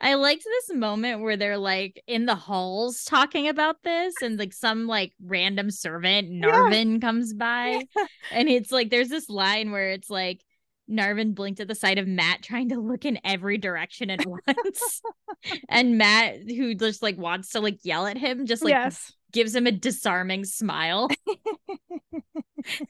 [0.00, 4.52] I liked this moment where they're like in the halls talking about this, and like
[4.52, 7.82] some like random servant Narvin comes by,
[8.30, 10.42] and it's like there's this line where it's like
[10.90, 15.02] Narvin blinked at the sight of Mat trying to look in every direction at once,
[15.68, 19.12] and Mat, who just like wants to like yell at him, just like yes.
[19.32, 21.08] Gives him a disarming smile,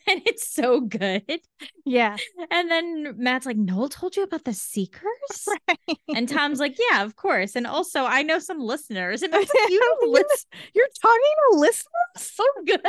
[0.06, 1.40] and it's so good.
[1.84, 2.16] Yeah.
[2.50, 5.08] And then Mat's like, Noal told you about the Seekers?
[5.68, 5.98] Right.
[6.14, 7.56] And Tom's like, yeah, of course.
[7.56, 9.22] And also, I know some listeners.
[9.22, 11.86] And like, you You listen You're talking to listeners?
[12.16, 12.80] so good.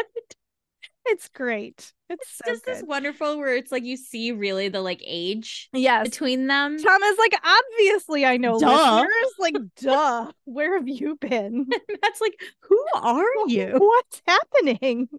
[1.06, 1.92] It's great.
[2.10, 5.70] It's, It's so just this wonderful where it's like you see really the like age
[5.74, 6.04] Yes.
[6.10, 6.78] between them.
[6.82, 8.68] Tom is like, obviously I know Duh.
[9.02, 9.34] listeners.
[9.40, 10.32] Like, duh.
[10.46, 11.68] Where have you been?
[12.02, 13.76] That's like, who are you?
[13.78, 15.10] What's happening?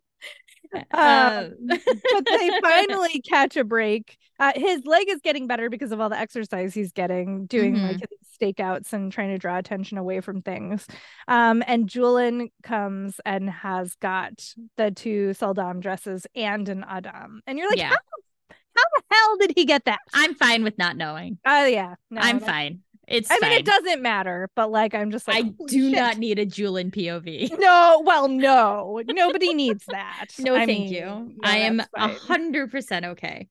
[0.92, 4.16] Uh, but they finally catch a break.
[4.38, 8.00] Uh, his leg is getting better because of all the exercise he's getting, doing like
[8.00, 8.08] his
[8.40, 10.86] stakeouts and trying to draw attention away from things.
[11.28, 14.32] Um, and Julian comes and has got
[14.76, 17.40] the two sul'dam dresses and an a'dam.
[17.46, 17.90] And you're like, Yeah.
[17.90, 17.96] how,
[18.50, 20.00] how the hell did he get that?
[20.12, 21.38] I'm fine with not knowing.
[21.46, 22.83] Oh yeah, no, I'm fine.
[23.06, 23.50] It's I fine.
[23.50, 25.98] mean, it doesn't matter, but like, I'm just like, I do shit.
[25.98, 27.58] not need a Julian POV.
[27.58, 30.26] No, well, no, nobody needs that.
[30.38, 31.34] No, I thank mean, you.
[31.42, 33.48] I am a hundred percent okay.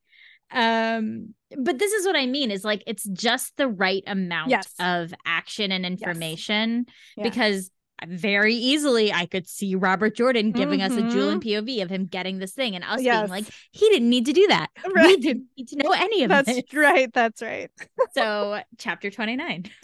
[0.52, 4.72] Um, but this is what I mean is like it's just the right amount Yes.
[4.80, 6.86] of action and information
[7.18, 7.24] Yeah.
[7.24, 7.72] because
[8.08, 11.44] very easily I could see Robert Jordan giving us a Julian Mhm.
[11.44, 13.22] POV of him getting this thing and us Yes.
[13.22, 14.70] being like, he didn't need to do that.
[14.94, 16.64] We didn't need to know any of That's this.
[16.74, 17.12] right.
[17.14, 17.72] That's right.
[18.14, 19.66] So chapter 29.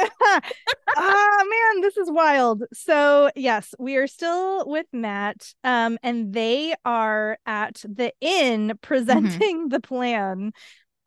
[0.97, 2.63] oh man, this is wild.
[2.73, 9.69] So yes, we are still with Mat, um, and they are at the inn presenting
[9.69, 10.51] the plan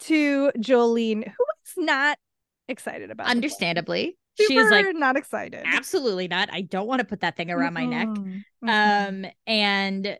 [0.01, 2.19] to Joline, who is not
[2.69, 3.27] excited about.
[3.29, 4.17] Understandably.
[4.39, 5.63] Is Super like, not excited.
[5.67, 6.49] absolutely not.
[6.53, 8.09] I don't want to put that thing around my neck.
[8.09, 8.45] Mhm.
[8.65, 9.27] Mhm.
[9.27, 10.19] Um, and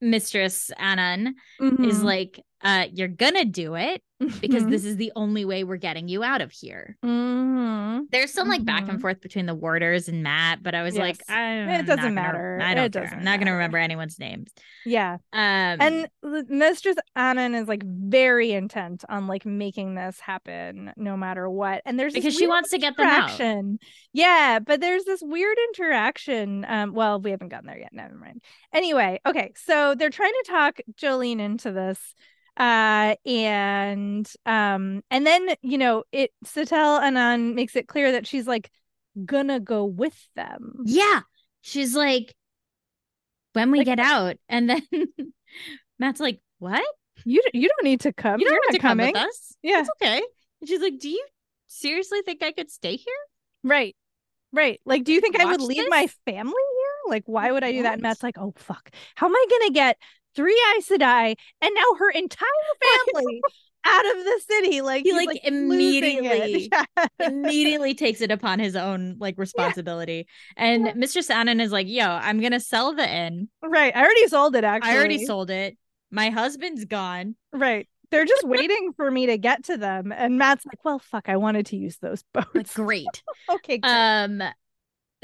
[0.00, 2.04] Mistress Anan is Mhm.
[2.04, 4.02] like, uh, you're gonna do it
[4.40, 4.70] because Mhm.
[4.70, 6.96] this is the only way we're getting you out of here.
[7.04, 8.06] Mhm.
[8.10, 9.00] There's some like back and Mhm.
[9.00, 11.30] forth between the warders and Mat, but I was like, Yes.
[11.30, 12.58] I, It doesn't matter.
[12.60, 13.02] I don't It care.
[13.04, 14.50] doesn't I'm not gonna remember anyone's names.
[14.84, 15.18] Yeah.
[15.32, 15.40] Um,
[15.80, 16.08] and
[16.48, 21.98] mistress anan is like very intent on like making this happen no matter what and
[21.98, 23.40] there's because she wants to get them out.
[24.12, 28.42] yeah but there's this weird interaction um well we haven't gotten there yet never mind
[28.72, 32.14] anyway okay so they're trying to talk joline into this
[32.58, 38.46] uh and um and then you know it Setalle Anan makes it clear that she's
[38.46, 38.70] like
[39.24, 41.20] gonna go with them Yeah,
[41.60, 42.34] she's like,
[43.52, 44.82] when we Like- get out, and then
[45.98, 46.84] Mat's like, what?
[47.24, 49.56] you you don't need to come You don't You're have to come with us.
[49.62, 50.22] yeah It's okay.
[50.60, 51.24] And she's like, do you
[51.66, 53.14] seriously think I could stay here?
[53.64, 53.96] Right.
[54.52, 54.80] Right.
[54.86, 55.90] Like, do you think I would leave this?
[55.90, 57.10] my family here?
[57.10, 57.94] Like, why would I do that?
[57.94, 58.90] And Mat's like, oh, fuck.
[59.14, 59.98] How am I going to get
[60.38, 62.48] three Aes Sedai and now her entire
[63.12, 63.40] family
[63.84, 64.80] out of the city?
[64.80, 67.06] Like, He, he's, like, immediately- Yeah.
[67.26, 70.26] immediately takes it upon his own like responsibility.
[70.56, 70.92] And Yeah.
[70.92, 71.28] Mr.
[71.34, 73.48] Anan is like, yo, I'm gonna sell the inn.
[73.62, 73.94] right.
[73.94, 74.92] I already sold it, actually.
[74.92, 75.76] I already sold it.
[76.10, 77.34] My husband's gone.
[77.52, 77.88] Right.
[78.10, 80.12] They're just waiting for me to get to them.
[80.12, 82.74] And Mat's like, well, fuck, I wanted to use those Like, boats.
[82.74, 83.22] great.
[83.50, 83.78] okay.
[83.78, 83.92] Great.
[83.92, 84.42] um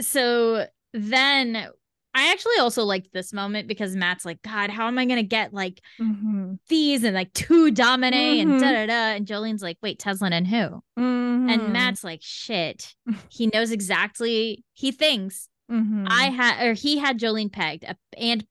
[0.01, 1.69] so then
[2.15, 5.53] I actually also liked this moment because Mat's like, God, how am I gonna get
[5.53, 6.59] like Mhm.
[6.69, 8.43] these and like two damane Mhm.
[8.43, 9.17] and da da da?
[9.17, 10.83] And Joline's like, wait, Teslyn and who?
[10.99, 11.51] Mhm.
[11.53, 12.95] And Mat's like, shit.
[13.31, 14.65] He knows exactly.
[14.75, 15.49] He thinks.
[15.69, 18.47] I had, or he had Joline pegged, uh, and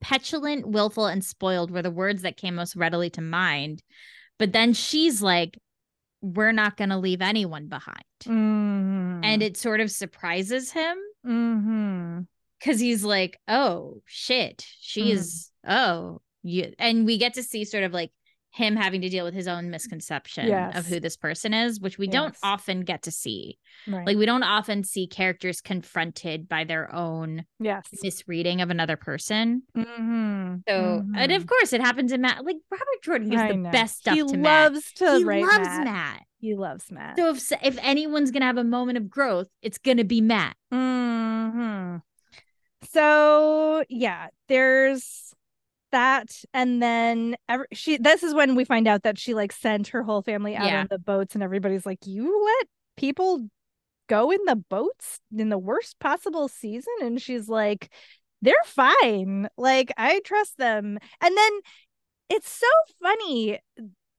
[0.00, 3.82] petulant, willful, and spoiled were the words that came most readily to mind.
[4.38, 5.58] But then she's like,
[6.22, 9.20] "We're not going to leave anyone behind," Mhm.
[9.24, 12.26] and it sort of surprises him Mhm.
[12.60, 15.10] Because he's like, "Oh shit, she Mhm.
[15.12, 18.10] is oh you," and we get to see sort of like
[18.50, 20.76] him having to deal with his own misconception Yes.
[20.76, 23.58] of who this person is, which we don't often get to see.
[23.88, 24.06] Right.
[24.06, 27.84] Like we don't often see characters confronted by their own yes.
[28.00, 29.64] misreading of another person.
[29.76, 30.62] Mhm.
[30.68, 32.44] So, and of course, it happens in Mat.
[32.44, 33.70] Like Robert Jordan gives I the know.
[33.72, 34.72] best stuff he to Mat.
[34.72, 35.84] loves to He write loves Mat.
[35.84, 36.22] Mat.
[36.38, 37.16] He loves Mat.
[37.16, 40.56] So if if anyone's gonna have a moment of growth, it's gonna be Mat.
[40.70, 41.96] hmm
[42.94, 45.34] So yeah, there's
[45.92, 47.98] that, and then every, she.
[47.98, 50.80] This is when we find out that she like sent her whole family out Yeah.
[50.82, 53.48] on the boats, and everybody's like, "You let people
[54.08, 57.90] go in the boats in the worst possible season," and she's like,
[58.42, 59.48] "They're fine.
[59.56, 61.52] Like I trust them." And then
[62.30, 62.66] it's so
[63.02, 63.58] funny.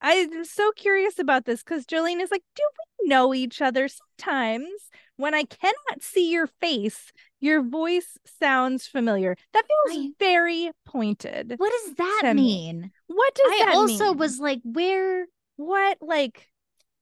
[0.01, 2.63] I'm so curious about this because Joline is like, Do
[3.01, 3.87] we know each other?
[3.87, 4.69] Sometimes
[5.17, 7.11] when I cannot see your face,
[7.45, 9.35] your voice sounds familiar.
[9.53, 11.53] That feels I- very pointed.
[11.57, 12.41] What does that to me.
[12.43, 12.91] mean?
[13.07, 13.61] What does that mean?
[13.61, 14.17] I that also mean?
[14.17, 15.27] was like, where?
[15.57, 16.49] what like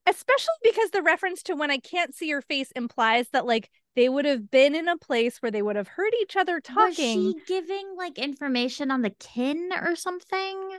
[0.06, 4.10] especially because the reference to when I can't see your face implies that like they
[4.10, 6.64] would have been in a place where they would have heard each other Was
[6.96, 7.34] talking.
[7.34, 10.78] she giving like information on the kin or something?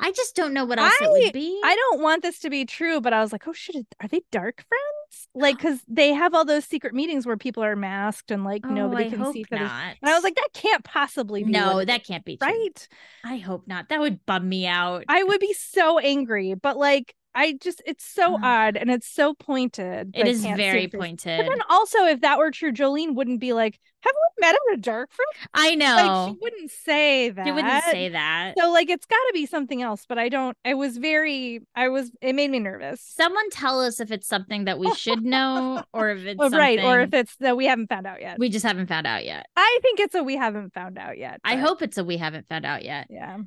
[0.00, 1.60] I just don't know what else it would be.
[1.64, 4.22] I don't want this to be true, but I was like, oh shit, are they
[4.32, 4.87] darkfriends?
[5.34, 8.70] Like, because they have all those secret meetings where people are masked and like Oh,
[8.70, 9.62] nobody I can see each other.
[9.64, 11.52] And I was like, that can't possibly be.
[11.52, 12.48] no, what it can't be true.
[12.48, 12.88] right.
[13.24, 13.88] I hope not.
[13.88, 15.04] That would bum me out.
[15.08, 18.40] I would be so angry, but like, I just, it's so Ugh.
[18.42, 20.10] odd and it's so pointed.
[20.12, 21.38] it is very pointed.
[21.38, 24.78] But then also, if that were true, Joline wouldn't be like, have we met at
[24.78, 25.46] a darkfriend?
[25.54, 25.94] I know.
[25.94, 27.46] Like, she wouldn't say that.
[27.46, 28.54] She wouldn't say that.
[28.58, 31.90] So, like, it's got to be something else, but I don't, I was very, I
[31.90, 33.00] was, it made me nervous.
[33.00, 36.80] Someone tell us if it's something that we should know or if it's right.
[36.82, 38.40] Or if it's that we haven't found out yet.
[38.40, 39.46] we just haven't found out yet.
[39.56, 41.40] I think it's a we haven't found out yet.
[41.44, 43.06] I hope it's a we haven't found out yet.
[43.10, 43.38] Yeah.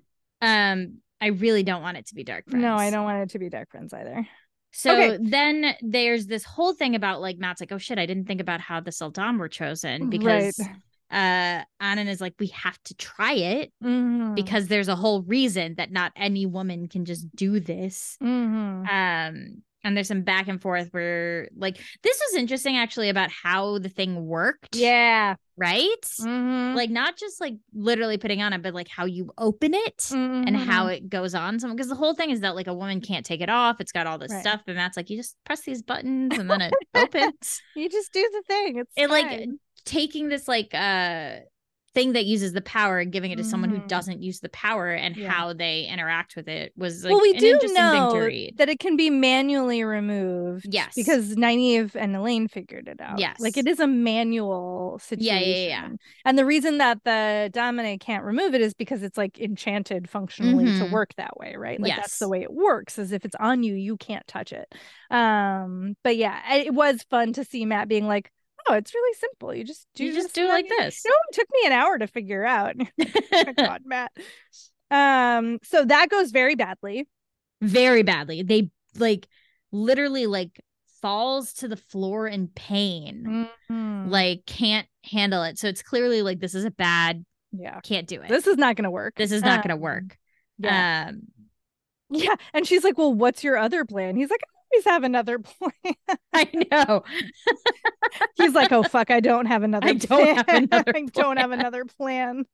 [0.42, 2.54] Um, I really don't want it to be Darkfriends.
[2.54, 4.28] No, I don't want it to be Darkfriends either.
[4.74, 5.18] So Okay.
[5.22, 8.62] then there's this whole thing about like Mat's like, oh shit, I didn't think about
[8.62, 10.60] how the sul'dam were chosen because
[11.12, 14.34] uh Anan is like, we have to try it Mhm.
[14.34, 18.18] because there's a whole reason that not any woman can just do this.
[18.24, 18.88] Mhm.
[18.90, 23.78] Um and there's some back and forth where like this was interesting actually about how
[23.80, 24.76] the thing worked.
[24.76, 25.36] yeah.
[25.58, 25.88] Right?
[26.20, 26.74] Mhm.
[26.76, 30.56] Like not just like literally putting on it, but like how you open it and
[30.58, 30.96] how Mhm.
[30.98, 33.42] it goes on someone because the whole thing is that like a woman can't take
[33.42, 34.42] it off it's got all this Right.
[34.42, 38.12] stuff and that's like you just press these buttons and then it opens you just
[38.12, 38.78] do the thing.
[38.78, 39.48] It's it like
[39.86, 41.42] taking this like uh
[41.94, 43.88] thing that uses the power and giving it to someone who Mhm.
[43.90, 45.30] doesn't use the power and Yeah.
[45.30, 48.58] how they interact with it was like well, we do interesting thing know to read
[48.58, 50.68] that it can be manually removed.
[50.70, 50.94] Yes.
[50.96, 53.20] because Nynaeve and Elayne figured it out.
[53.20, 53.40] Yes.
[53.42, 55.26] like it is a manual situation.
[55.38, 55.68] yeah, yeah.
[55.68, 55.90] yeah.
[56.24, 60.66] And the reason that the damane can't remove it is because it's like enchanted functionally
[60.66, 60.92] to Mhm.
[60.92, 61.80] work that way, right?
[61.80, 62.98] Like that's the way it works.
[63.00, 64.74] Is if it's on you, you can't touch it.
[65.10, 68.32] Um, but yeah, it was fun to see Mat being like.
[68.70, 69.54] Oh, it's really simple.
[69.54, 71.98] You just do you just do it like this No, it took me an hour
[71.98, 72.76] to figure out.
[73.34, 74.12] oh God, Mat.
[74.92, 77.08] Um, so that goes very badly.
[77.62, 79.28] very badly they like
[79.72, 80.60] literally like
[81.02, 84.10] falls to the floor in pain Mhm.
[84.10, 88.22] like can't handle it so it's clearly like this is a bad yeah, can't do
[88.22, 89.16] it this is not to work.
[89.16, 90.18] this is not Um, to work
[90.58, 91.22] Yeah, um
[92.14, 92.36] yeah.
[92.54, 94.44] And she's like, "Well, what's your other plan?" He's like,
[94.74, 95.96] "I always have another plan."
[96.34, 97.04] i know
[98.36, 99.90] He's like, "Oh fuck, I don't have another.
[99.90, 102.46] I don't have another I don't have another plan."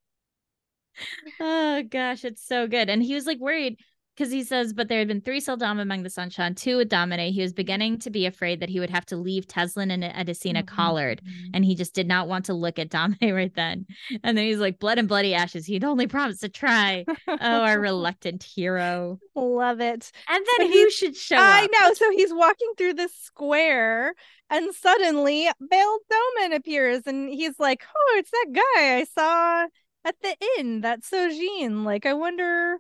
[1.39, 3.77] oh gosh it's so good and he was like worried
[4.17, 7.31] because he says but there had been three sul'dam among the Seanchan two with damane
[7.31, 10.63] he was beginning to be afraid that he would have to leave Teslyn and Edesina
[10.63, 10.75] mm-hmm.
[10.75, 11.51] collared mm-hmm.
[11.53, 13.85] and he just did not want to look at damane right then
[14.23, 17.79] and then he's like blood and bloody ashes he'd only promised to try oh our
[17.87, 19.19] reluctant hero
[19.57, 20.11] love it.
[20.29, 21.93] and So then who should show I up know.
[21.93, 24.13] So he's walking through this square,
[24.49, 29.67] and suddenly Bayle Domon appears, and he's like, "Oh, it's that guy I saw
[30.05, 30.81] at the inn.
[30.81, 31.83] That's Sojin.
[31.83, 32.77] Like, I wonder."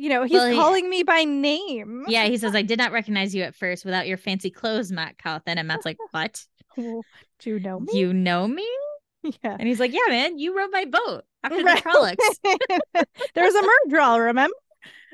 [0.00, 2.04] You know, he's Well, he- calling me by name.
[2.08, 5.16] yeah he says I did not recognize you at first without your fancy clothes Mat
[5.22, 6.44] Cauthon and Mat's like what
[6.76, 7.02] do
[7.50, 7.92] you know me?
[7.98, 8.66] you know me
[9.24, 9.56] Yeah.
[9.58, 11.82] and he's like yeah man you rode my boat after Right.
[11.82, 13.04] the Trollocs
[13.34, 14.54] There's a Myrddraal, remember?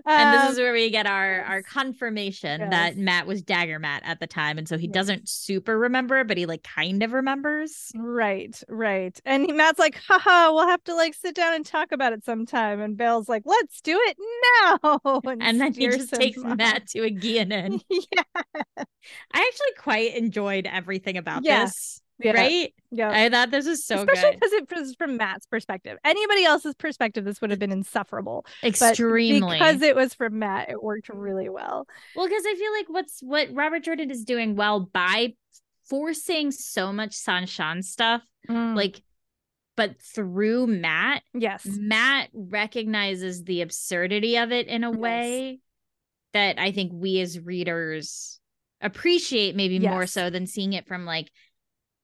[0.07, 2.71] And Um, this is where we get our our confirmation Yes.
[2.71, 4.95] that Mat was Dagger Mat at the time, and so he Yes.
[4.95, 7.93] doesn't super remember, but he like kind of remembers.
[7.95, 9.19] Right, right.
[9.25, 12.25] And he- Mat's like, haha, we'll have to like sit down and talk about it
[12.25, 12.81] sometime.
[12.81, 14.16] And Bayle's like, let's do it
[14.83, 15.21] now.
[15.41, 16.57] And then he just takes off.
[16.59, 17.81] Mat to a Egeanin.
[17.91, 18.23] yeah.
[18.77, 18.85] I
[19.33, 21.65] actually quite enjoyed everything about Yeah.
[21.66, 22.01] this.
[22.20, 22.32] Yeah.
[22.32, 22.73] Right?
[22.93, 23.11] Yeah.
[23.11, 24.41] I thought this was so Especially good.
[24.41, 25.99] because it was from Mat's perspective.
[26.05, 28.47] Anybody else's perspective, this would have been insufferable.
[28.62, 29.59] But Extremely.
[29.59, 31.89] because it was from Mat, it worked really well.
[32.15, 35.35] Well, because I feel like what's what Robert Jordan is doing well by
[35.91, 38.77] forcing so much Seanchan stuff, Mm.
[38.77, 39.03] like,
[39.77, 41.66] but through Mat, yes.
[41.66, 44.99] Mat recognizes the absurdity of it in a Yes.
[44.99, 45.59] way
[46.32, 48.39] that I think we as readers
[48.81, 51.31] appreciate maybe more so than seeing it from like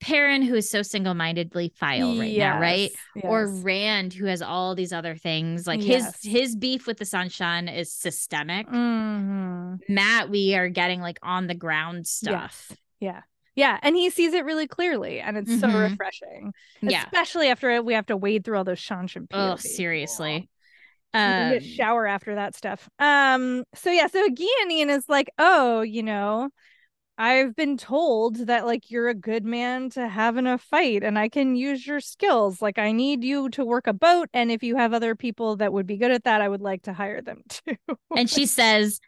[0.00, 2.90] Perrin, who is so single mindedly file right now, right?
[3.14, 3.46] Yes, Or.
[3.46, 5.66] Rand, who has all these other things.
[5.66, 6.22] Like Yes.
[6.22, 8.66] his his beef with the Seanchan is systemic.
[8.68, 9.80] Mhm.
[9.88, 12.66] Mat, we are getting like on the ground stuff.
[12.70, 12.78] Yes.
[13.00, 13.20] Yeah.
[13.56, 13.78] Yeah.
[13.82, 15.20] And he sees it really clearly.
[15.20, 15.90] And it's so Mhm.
[15.90, 16.52] refreshing.
[16.80, 17.02] Yeah.
[17.04, 20.48] Especially after we have to wade through all those Seanchan Oh, seriously.
[21.12, 22.88] Um, shower after that stuff.
[23.00, 26.50] Um, so yeah, so Egeanin is like, oh, you know,
[27.20, 31.18] I've been told that like you're a good man to have in a fight and
[31.18, 32.62] I can use your skills.
[32.62, 35.70] Like I need you to work a boat, and if you have other people that
[35.72, 37.76] would be good at that, I would like to hire them too.
[38.16, 39.00] and she says,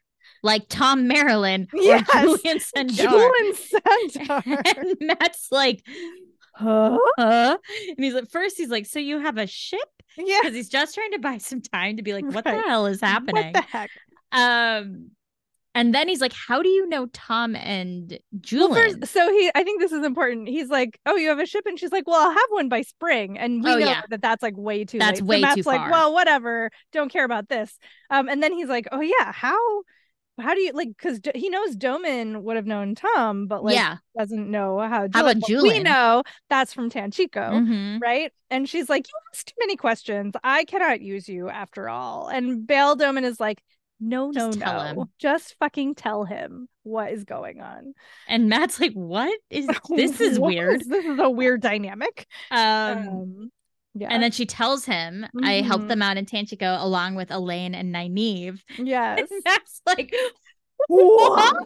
[0.43, 2.94] like Tom Merrilin or Yes, Julian Sandar.
[2.97, 4.43] Julian Sandar.
[4.76, 5.82] and Mat's like,
[6.55, 6.98] huh?
[7.18, 7.56] huh?
[7.89, 9.80] And he's at first he's like, so you have a ship?
[10.18, 10.40] Yeah.
[10.43, 12.56] Because he's just trying to buy some time to be like, what Right.
[12.56, 13.52] the hell is happening?
[13.55, 13.90] What the heck?
[14.32, 15.12] Um,
[15.74, 18.18] and then he's like, how do you know Tom and
[18.56, 19.00] Well, Julian?
[19.00, 20.48] first, so he, I think this is important.
[20.48, 22.82] He's like, "Oh, you have a ship," and she's like, "Well, I'll have one by
[22.82, 24.02] spring." And we Oh, know yeah.
[24.10, 24.98] that that's like way too.
[24.98, 25.42] That's late.
[25.42, 25.90] way so too like, far.
[25.90, 26.70] "Well, whatever.
[26.92, 27.76] Don't care about this."
[28.10, 29.58] Um, and then he's like, "Oh yeah, how?"
[30.40, 30.88] How do you like?
[30.88, 33.98] Because he knows Domon would have known Tom, but like yeah.
[34.18, 35.08] doesn't know how.
[35.12, 38.00] How about But We know that's from Tanchico, Mhm.
[38.00, 38.32] right?
[38.50, 40.34] And she's like, "You ask too many questions.
[40.42, 43.62] I cannot use you after all." And Bayle Domon is like,
[44.02, 45.02] "No, Just no, no.
[45.02, 47.94] him." Just fucking tell him what is going on."
[48.28, 50.20] And Mat's like, what is this?
[50.20, 50.80] Is weird.
[50.82, 52.26] is- this is a weird dynamic.
[52.50, 52.58] Um,
[53.08, 53.52] Um,
[53.94, 54.08] yeah.
[54.10, 55.88] and then she tells him, I helped Mhm.
[55.88, 58.60] them out in Tanchico along with Elayne and Nynaeve.
[58.78, 59.18] yes.
[59.30, 60.14] And Mat's like,
[60.88, 61.56] what?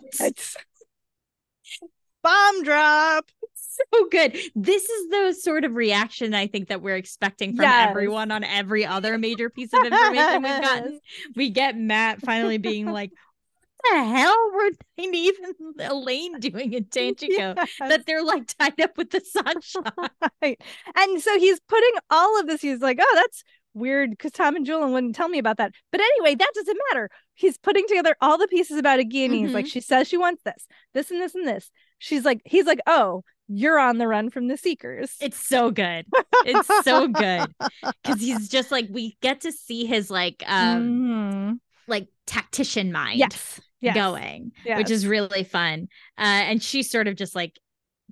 [2.23, 3.31] Bomb drop.
[3.95, 4.37] So good.
[4.55, 7.91] This is the sort of reaction I think that we're expecting from Yes.
[7.91, 11.01] everyone on every other major piece of information we've gotten.
[11.37, 13.13] We get Mat finally being like,
[13.83, 17.29] "What the hell were Nynaeve and Elayne doing in Tanchico?
[17.29, 17.71] Yes.
[17.79, 20.09] That they're like tied up with the Seanchan."
[20.43, 20.61] Right.
[20.95, 23.43] And so he's putting all of this, he's like, oh, that's
[23.77, 25.73] weird because Tom and Julian wouldn't tell me about that.
[25.93, 27.11] But anyway, that doesn't matter.
[27.35, 29.71] He's putting together all the pieces about Aegea and he's like, mm-hmm.
[29.71, 31.71] she says she wants this, this, and this, and this.
[31.99, 35.15] She's like, he's like, oh, you're on the run from the Seekers.
[35.21, 36.07] It's so good.
[36.45, 37.47] It's so good
[38.03, 41.59] because he's just like we get to see his like um Mhm.
[41.87, 43.19] like tactician mind.
[43.19, 43.61] Yes.
[43.81, 43.95] Yes.
[43.95, 44.79] going, Yes.
[44.79, 45.89] which is really fun.
[46.19, 47.59] Uh, and she's sort of just like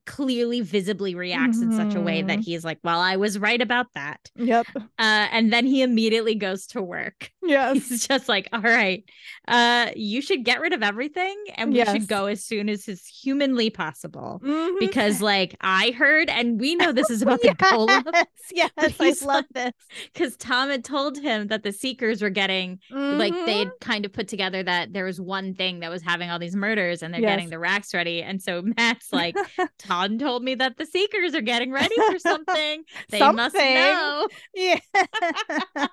[0.06, 2.44] clearly, visibly reacts in such a way that Mhm.
[2.44, 4.66] he's like, "Well, I was right about that." Yep.
[4.76, 7.30] Uh, and then he immediately goes to work.
[7.46, 7.88] Yes.
[7.90, 9.04] He's just like, "All right,
[9.48, 11.92] uh, you should get rid of everything, and we Yes.
[11.92, 14.78] should go as soon as is humanly possible." Mhm.
[14.80, 18.02] Because, like, I heard, and we know this is about the Gholam,
[18.52, 19.72] yes, yes, I love this.
[20.12, 23.44] because Tom had told him that the Seekers were getting like Mhm.
[23.46, 26.38] they had kind of put together that there was one thing that was having all
[26.38, 27.30] these murders and they're Yes.
[27.32, 28.22] getting the racks ready.
[28.22, 29.36] And so Mat's like,
[29.94, 32.84] Todd told me that the Seekers are getting ready for something.
[33.10, 33.74] They must Something.
[33.74, 34.28] know.
[34.54, 34.78] yeah.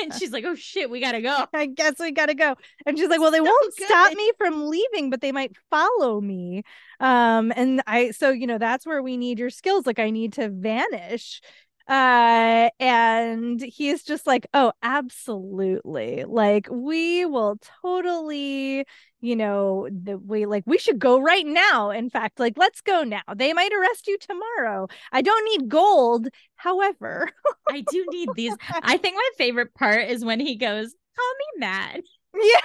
[0.00, 1.46] And she's like, oh shit, we gotta go.
[1.54, 2.54] I guess we gotta go.
[2.86, 6.20] And she's like, Well, they So won't stop me from leaving, but they might follow
[6.20, 6.62] me.
[7.00, 9.86] Um, and I so you know, that's where we need your skills.
[9.86, 11.40] Like I need to vanish.
[11.88, 16.24] Uh and he's just like, Oh, absolutely.
[16.26, 18.84] Like we will totally,
[19.20, 21.90] you know, the we like we should go right now.
[21.90, 23.22] In fact, like let's go now.
[23.34, 24.88] They might arrest you tomorrow.
[25.12, 26.28] I don't need gold.
[26.56, 27.28] However,
[27.68, 28.56] I do need these.
[28.82, 32.00] I think my favorite part is when he goes, call me Mat.
[32.34, 32.60] yeah.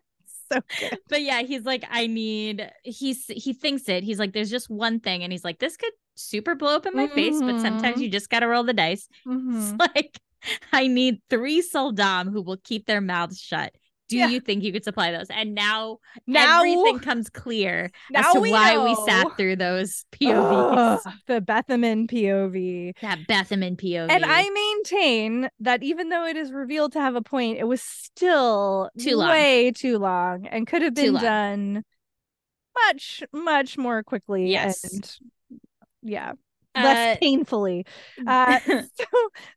[0.52, 0.98] so good.
[1.08, 4.04] But yeah, he's like, I need he's he thinks it.
[4.04, 5.22] He's like, there's just one thing.
[5.22, 8.02] And he's like, this could super blow up in my face, but sometimes Mhm.
[8.02, 9.08] you just gotta roll the dice.
[9.26, 9.72] Mhm.
[9.80, 10.20] It's like
[10.72, 13.74] I need three sul'dam who will keep their mouths shut.
[14.08, 14.28] Do Yeah.
[14.28, 15.26] you think you could supply those?
[15.30, 21.00] And now, Now everything comes clear as to we why we sat through those POVs.
[21.06, 22.94] Ugh, the Bethamin POV.
[23.02, 24.10] that Bethamin POV.
[24.10, 27.82] And I maintain that even though it is revealed to have a point, it was
[27.82, 29.28] still Too long.
[29.30, 31.84] way too long and could have been done
[32.86, 34.50] much, much more quickly.
[34.50, 34.84] Yes.
[34.84, 35.18] And
[36.02, 36.32] yeah.
[36.78, 37.86] Uh, Less painfully.
[38.26, 39.04] Uh, so,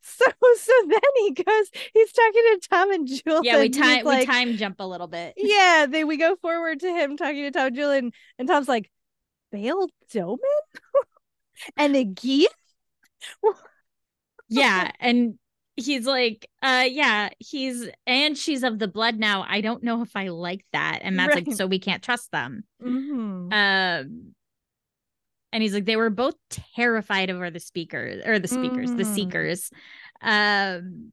[0.01, 0.25] so,
[0.57, 3.43] so then he goes, he's talking to Tom and Julian.
[3.43, 5.33] yeah, we time like, we time jump a little bit.
[5.37, 8.89] yeah, they we go forward to him talking to Tom and Julian, and Tom's like,
[9.51, 10.37] Bayle Domon
[11.77, 12.45] and Aegea?
[14.49, 15.37] yeah and
[15.75, 20.15] he's like uh yeah he's and she's of the blood now i don't know if
[20.15, 23.53] i like that and mat's like so we can't trust them Mhm.
[23.53, 24.35] um
[25.53, 26.35] and he's like they were both
[26.75, 29.13] terrified over the speakers or the speakers the Mhm.
[29.15, 29.71] seekers
[30.21, 31.11] um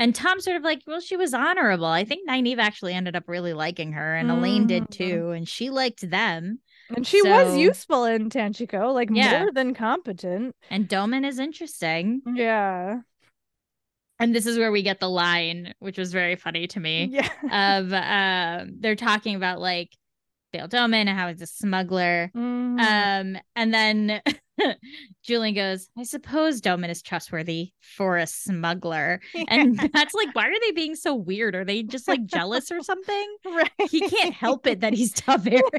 [0.00, 1.84] and Tom's sort of like, well, she was honorable.
[1.86, 4.90] I think Nynaeve actually ended up really liking her, and Elayne did Mhm.
[4.90, 6.60] too, and she liked them.
[6.94, 9.40] And she was useful in Tanchico, like Yeah.
[9.40, 10.54] more than competent.
[10.70, 12.22] And Domon is interesting.
[12.32, 13.00] Yeah.
[14.20, 17.08] And this is where we get the line, which was very funny to me.
[17.12, 17.80] Yeah.
[17.80, 19.90] of um they're talking about like
[20.52, 22.30] Bayle Domon and how he's a smuggler.
[22.34, 22.80] Mhm.
[22.80, 24.20] Um and then
[25.22, 29.20] Julian goes, I suppose Domon is trustworthy for a smuggler.
[29.48, 31.54] And that's like, why are they being so weird?
[31.54, 33.36] Are they just like jealous or something?
[33.46, 33.70] right.
[33.90, 35.60] He can't help it that he's ta'veren.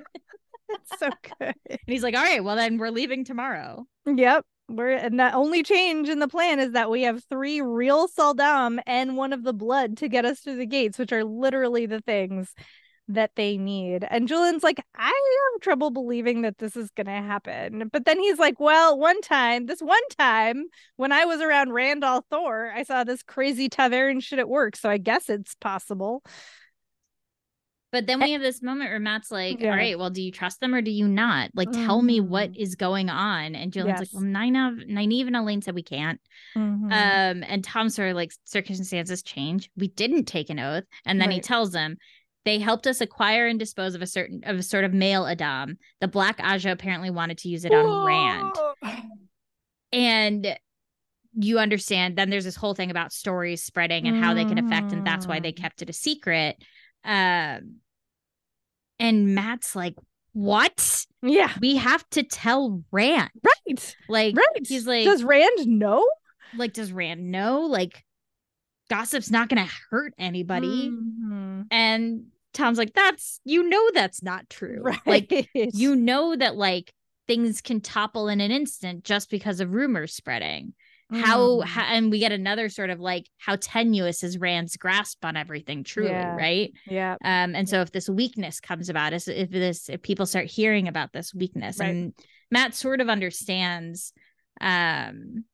[0.69, 1.09] That's so
[1.39, 1.55] good.
[1.67, 3.85] And he's like, all right, well then we're leaving tomorrow.
[4.05, 4.45] Yep.
[4.69, 8.79] We're and the only change in the plan is that we have three real sul'dam
[8.85, 12.01] and one of the blood to get us through the gates, which are literally the
[12.01, 12.53] things
[13.09, 14.05] that they need.
[14.09, 17.89] And Julian's like, I have trouble believing that this is gonna happen.
[17.91, 20.65] But then he's like, Well, one time, this one time
[20.95, 24.75] when I was around Rand al'Thor, I saw this crazy ta'veren shit at work.
[24.75, 26.23] So I guess it's possible.
[27.91, 29.71] But then we have this moment where Mat's like, Yeah.
[29.71, 31.49] all right, well, do you trust them or do you not?
[31.55, 32.77] Like, tell me what Mhm.
[32.77, 33.55] going on.
[33.55, 34.13] And Julian's Yes.
[34.13, 36.21] like, well, Nynaeve, Nynaeve and Elayne said we can't.
[36.55, 36.83] Mhm.
[36.83, 39.71] Um, and Tom sort of like circumstances change.
[39.75, 41.97] We didn't take an oath, and then he tells them
[42.45, 45.77] they helped us acquire and dispose of a certain of a sort of male a'dam.
[46.01, 48.53] The Black Ajah apparently wanted to use it on Rand,
[49.91, 50.57] and
[51.37, 52.15] you understand.
[52.17, 55.27] Then there's this whole thing about stories spreading and how they can affect, and that's
[55.27, 55.57] why they Mhm.
[55.57, 56.57] kept it a secret.
[57.03, 57.75] Um,
[58.99, 59.95] and Mat's like,
[60.33, 61.05] "What?
[61.21, 61.53] Yeah.
[61.61, 63.29] We have to tell Rand?
[63.43, 63.95] Right.
[64.09, 64.67] Like, Right.
[64.67, 66.07] he's like, Does Rand know?
[66.57, 68.03] like does rand know like
[68.89, 71.18] gossip's not gonna hurt anybody Mhm.
[71.71, 74.81] and Tom's like, that's you know that's not true.
[74.81, 74.99] Right.
[75.05, 76.91] Like you know that like
[77.27, 80.73] things can topple in an instant just because of rumors spreading.
[81.11, 81.65] How, Mm.
[81.65, 85.83] how and we get another sort of like how tenuous is Rand's grasp on everything
[85.83, 86.35] truly, Yeah.
[86.35, 86.71] right?
[86.87, 87.13] Yeah.
[87.23, 90.87] Um, and so if this weakness comes about, is if this if people start hearing
[90.87, 91.89] about this weakness, Right.
[91.89, 92.13] and
[92.51, 94.13] Mat sort of understands,
[94.61, 95.45] um,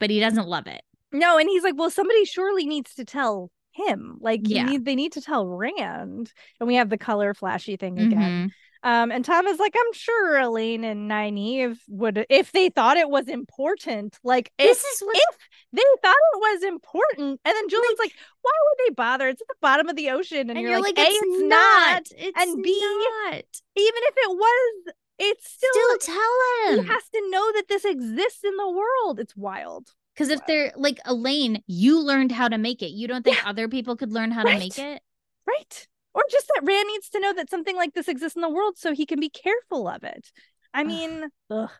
[0.00, 0.82] but he doesn't love it.
[1.12, 3.50] No, and he's like, well, somebody surely needs to tell
[3.86, 4.18] him.
[4.20, 4.64] Like, Yeah.
[4.64, 6.32] need they need to tell Rand.
[6.60, 8.48] And we have the color flashy thing again.
[8.48, 8.52] Mhm.
[8.84, 13.10] Um, and Tom is like, I'm sure Elayne and Nynaeve would if they thought it
[13.10, 14.16] was important.
[14.22, 15.36] Like, This if, is what if
[15.72, 19.28] they thought it was important, and then Julian's like, why would they bother?
[19.28, 22.02] It's at the bottom of the ocean, and, and you're, like, A, it's not.
[22.16, 22.78] It's and B,
[23.24, 23.34] not.
[23.34, 25.70] Even if it was, it's still.
[25.72, 29.18] Still tell he has to know that this exists in the world.
[29.18, 29.92] It's wild.
[30.18, 30.44] Because if Wow.
[30.48, 32.88] they're like Elayne, you learned how to make it.
[32.90, 33.48] You don't think Yeah.
[33.50, 35.00] other people could learn how to make it?
[35.46, 35.88] Right.
[36.12, 38.76] Or just that Rand needs to know that something like this exists in the world
[38.78, 40.32] so he can be careful of it.
[40.74, 41.70] I mean, ugh.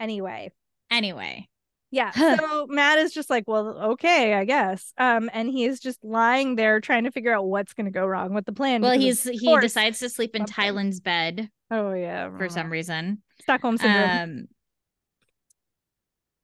[0.00, 0.50] Anyway,
[0.90, 1.48] Anyway,
[1.92, 2.10] yeah.
[2.50, 4.92] So Mat is just like, well, okay, I guess.
[4.98, 8.04] Um, and he is just lying there trying to figure out what's going to go
[8.06, 8.80] wrong with the plan.
[8.82, 10.54] well, he's he decides to sleep in something.
[10.54, 13.22] Tylin's bed Oh yeah, for some reason.
[13.40, 14.10] Stockholm syndrome.
[14.10, 14.48] Um,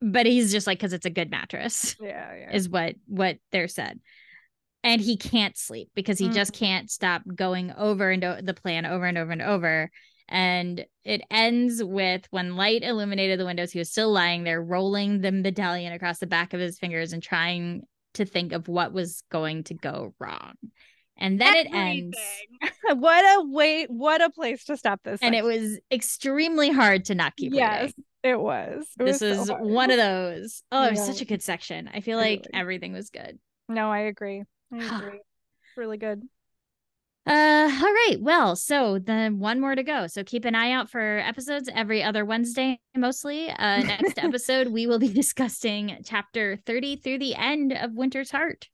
[0.01, 1.97] but he's just like because it's a good mattress.
[2.01, 2.51] yeah, yeah.
[2.55, 4.01] is what what they're said
[4.83, 6.59] and he can't sleep because he just Mm.
[6.59, 9.91] can't stop going over and o- the plan over and over and over
[10.29, 15.21] and it ends with when light illuminated the windows he was still lying there rolling
[15.21, 17.83] the medallion across the back of his fingers and trying
[18.15, 20.55] to think of what was going to go wrong
[21.19, 22.17] and then it ends
[22.95, 23.85] what a way!
[23.91, 25.21] What a place to stop this.
[25.21, 28.87] and it was extremely hard to not keep yes, reading it was.
[28.99, 29.63] It this was so is hard.
[29.65, 32.51] one of those oh it was such a good section i feel like Really.
[32.61, 33.39] everything was good
[33.69, 34.45] No, I agree.
[34.73, 35.21] I agree.
[35.77, 36.23] really good.
[37.27, 38.17] Uh, all right.
[38.19, 40.07] Well, so then one more to go.
[40.07, 43.51] So keep an eye out for episodes every other Wednesday, mostly.
[43.51, 48.69] Uh, next episode, we will be discussing chapter 30 through the end of Winter's Heart.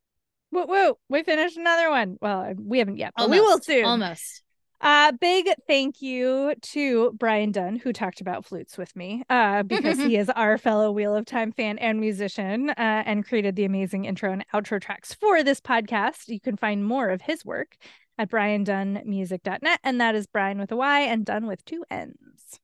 [0.50, 0.98] Whoa, whoa!
[1.08, 2.16] We finished another one.
[2.22, 3.84] Well, we haven't yet, but we will soon.
[3.84, 4.42] Almost.
[4.80, 9.98] Uh, big thank you to Brian Dunn, who talked about flutes with me, uh, because
[9.98, 14.04] he is our fellow Wheel of Time fan and musician, uh, and created the amazing
[14.04, 16.28] intro and outro tracks for this podcast.
[16.28, 17.76] You can find more of his work
[18.18, 22.60] at briandunnmusic.net, and that is Brian with a Y and Dunn with two N's.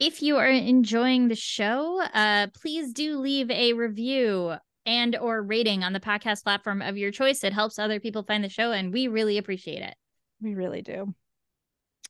[0.00, 4.54] If you are enjoying the show, uh, please do leave a review
[4.86, 7.42] and or rating on the podcast platform of your choice.
[7.44, 9.94] It helps other people find the show, and we really appreciate it.
[10.40, 11.14] We really do.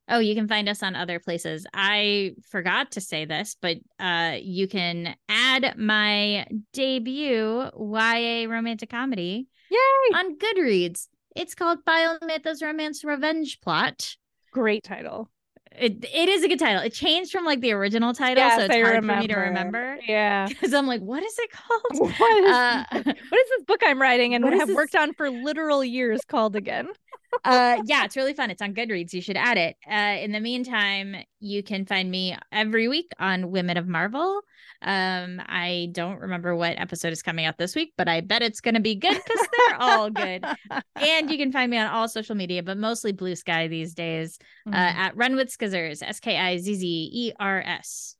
[0.08, 1.66] Oh, you can find us on other places.
[1.74, 9.48] I forgot to say this, but uh, you can add my debut YA romantic comedy
[9.70, 10.16] Yay!
[10.16, 11.08] on Goodreads.
[11.36, 14.16] It's called Biomythos Romance Revenge Plot.
[14.50, 15.28] Great title.
[15.78, 16.82] It, it is a good title.
[16.82, 19.36] It changed from like the original title, Yes, so it's I hard for me to
[19.36, 19.98] remember.
[20.08, 20.46] Yeah.
[20.48, 22.10] Because I'm like, what is it called?
[22.18, 23.06] What is, Uh, what
[23.40, 26.88] is this book I'm writing and have this- worked on for literal years called again?
[27.44, 29.76] uh yeah it's really fun it's on goodreads you should add it.
[29.90, 34.40] Uh in the meantime you can find me every week on women of marvel.
[34.82, 38.60] Um i don't remember what episode is coming out this week but i bet it's
[38.60, 40.44] gonna be good because they're all good.
[40.96, 44.38] And you can find me on all social media but mostly blue sky these days
[44.66, 44.94] uh Mm.
[44.94, 46.02] at run with skizzers
[46.98, 48.16] s-k-i-z-z-e-r-s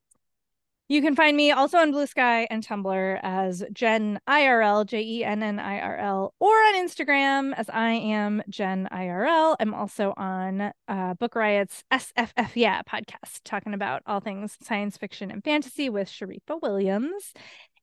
[0.90, 5.23] You can find me also on Blue Sky and Tumblr as Jenn IRL, J E
[5.23, 9.56] N N I R L, or on Instagram as I am Jenn IRL.
[9.60, 15.31] I'm also on uh, Book Riot's SFF Yeah podcast, talking about all things science fiction
[15.31, 17.35] and fantasy with Sharifah Williams.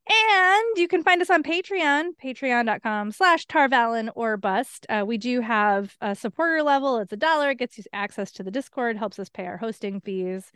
[0.10, 4.88] And you can find us on Patreon, patreon.com slash Tar Valon or Bust.
[4.90, 6.98] Uh, we do have a supporter level.
[6.98, 7.52] It's a dollar.
[7.52, 10.52] It gets you access to the Discord, helps us pay our hosting fees.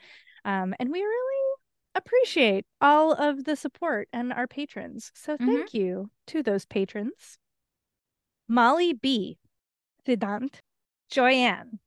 [0.46, 1.49] Um, and we really
[1.96, 5.12] appreciate all of the support and our patrons.
[5.16, 5.46] So mm-hmm.
[5.46, 7.38] thank you to those patrons.
[8.48, 9.38] Molly B,
[10.08, 10.62] Siddhant,
[11.10, 11.80] Joyanne,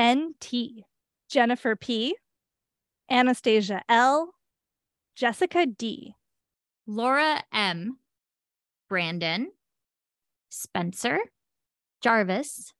[0.00, 0.84] NT,
[1.28, 2.16] Jennifer P,
[3.10, 4.34] Anastasia L,
[5.14, 6.14] Jessica D,
[6.86, 7.98] laura m.
[8.88, 9.50] Brandon.
[10.48, 11.18] Spencer.
[12.02, 12.72] Jarvis.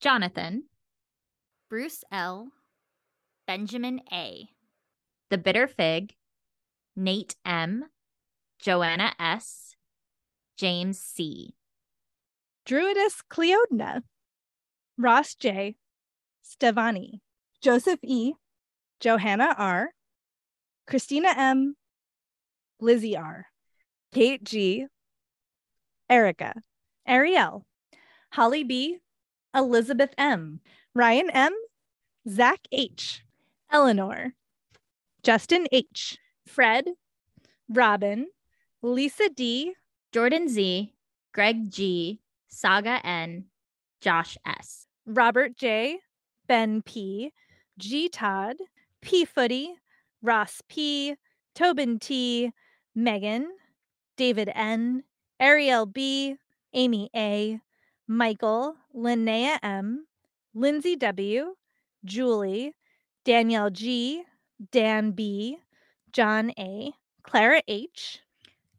[0.00, 0.64] Jonathan.
[1.68, 2.48] Bruce l.
[3.46, 4.48] Benjamin a
[5.30, 6.14] the bitter fig
[6.94, 7.84] nate m
[8.58, 9.74] joanna s
[10.56, 11.54] james c.
[12.66, 14.02] Druidess Cleodna,
[14.98, 15.76] Ross J,
[16.44, 17.20] Stevani,
[17.62, 18.32] Joseph E,
[18.98, 19.90] Johanna R,
[20.88, 21.76] Christina M,
[22.80, 23.46] Lizzie R,
[24.12, 24.86] Kate G,
[26.10, 26.54] Erica,
[27.06, 27.64] Ariel,
[28.32, 28.98] Holly B,
[29.54, 30.58] Elizabeth M,
[30.92, 31.54] Ryan M,
[32.28, 33.22] Zach H,
[33.70, 34.34] Eleanor,
[35.26, 36.84] Justin H, Fred,
[37.68, 38.28] Robin,
[38.80, 39.74] Lisa D,
[40.12, 40.94] Jordan Z,
[41.34, 43.46] Greg G, Saga N,
[44.00, 45.98] Josh S, Robert J,
[46.46, 47.32] Ben P,
[47.76, 48.54] G Todd,
[49.02, 49.74] P Footy,
[50.22, 51.16] Ross P,
[51.56, 52.52] Tobin T,
[52.94, 53.48] Megan,
[54.16, 55.02] David N,
[55.40, 56.36] Ariel B,
[56.72, 57.58] Amy A,
[58.06, 60.06] Michael, Linnea M,
[60.54, 61.56] Lindsay W,
[62.04, 62.74] Julie,
[63.24, 64.22] Danielle G,
[64.72, 65.58] Dan B,
[66.12, 66.92] John A,
[67.22, 68.20] Clara H,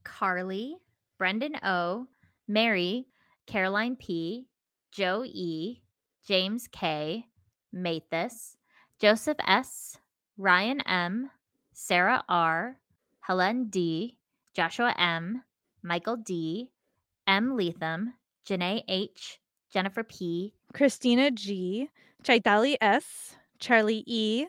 [0.04, 0.78] Carly,
[1.18, 2.08] Brendan O,
[2.48, 3.08] Mary,
[3.46, 4.48] Caroline P,
[4.92, 5.82] Joe E,
[6.28, 7.26] James K,
[7.72, 8.58] Mathis,
[9.00, 9.98] Joseph S,
[10.38, 11.30] Ryan M,
[11.74, 12.78] Sarah R,
[13.20, 14.18] Helen D,
[14.56, 15.44] Joshua M,
[15.84, 16.72] Michael D,
[17.28, 17.56] M.
[17.56, 18.14] Leatham,
[18.48, 19.40] Janae H,
[19.72, 21.90] Jennifer P, Christina G,
[22.24, 24.48] Chaitali S, Charlie E,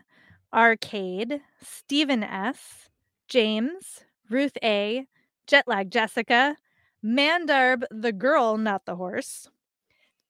[0.53, 2.89] Arcade, Stephen S,
[3.29, 5.07] James, Ruth A,
[5.47, 6.57] Jetlag Jessica,
[7.05, 9.49] Mandarb the girl, not the horse,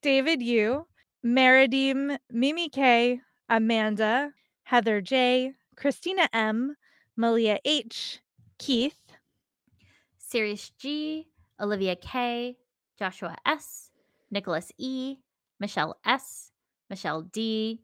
[0.02, 0.86] David U,
[1.24, 4.32] Meridim, Mimi K, Amanda,
[4.64, 6.76] Heather J, Christina M,
[7.16, 8.20] Malia H,
[8.58, 9.12] Keith,
[10.18, 11.28] Sirius G,
[11.60, 12.56] Olivia K,
[12.98, 13.90] Joshua S,
[14.30, 15.16] Nicholas E,
[15.58, 16.52] Michelle S,
[16.90, 17.80] Michelle D,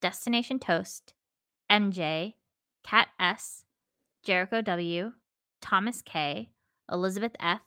[0.00, 1.14] Destination Toast,
[1.70, 2.34] MJ,
[2.84, 3.64] Kat S,
[4.22, 5.12] Jericho W,
[5.60, 6.50] Thomas K,
[6.90, 7.60] Elizabeth F,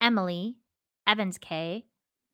[0.00, 0.56] Emily,
[1.06, 1.86] Evans K,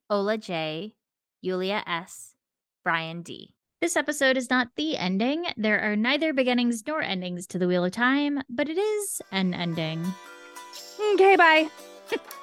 [0.09, 0.95] Ola J,
[1.41, 2.35] Yulia S,
[2.83, 3.53] Brian D.
[3.81, 5.45] This episode is not the ending.
[5.55, 9.53] There are neither beginnings nor endings to the Wheel of Time, but it is an
[9.53, 10.05] ending.
[11.13, 11.69] Okay, bye.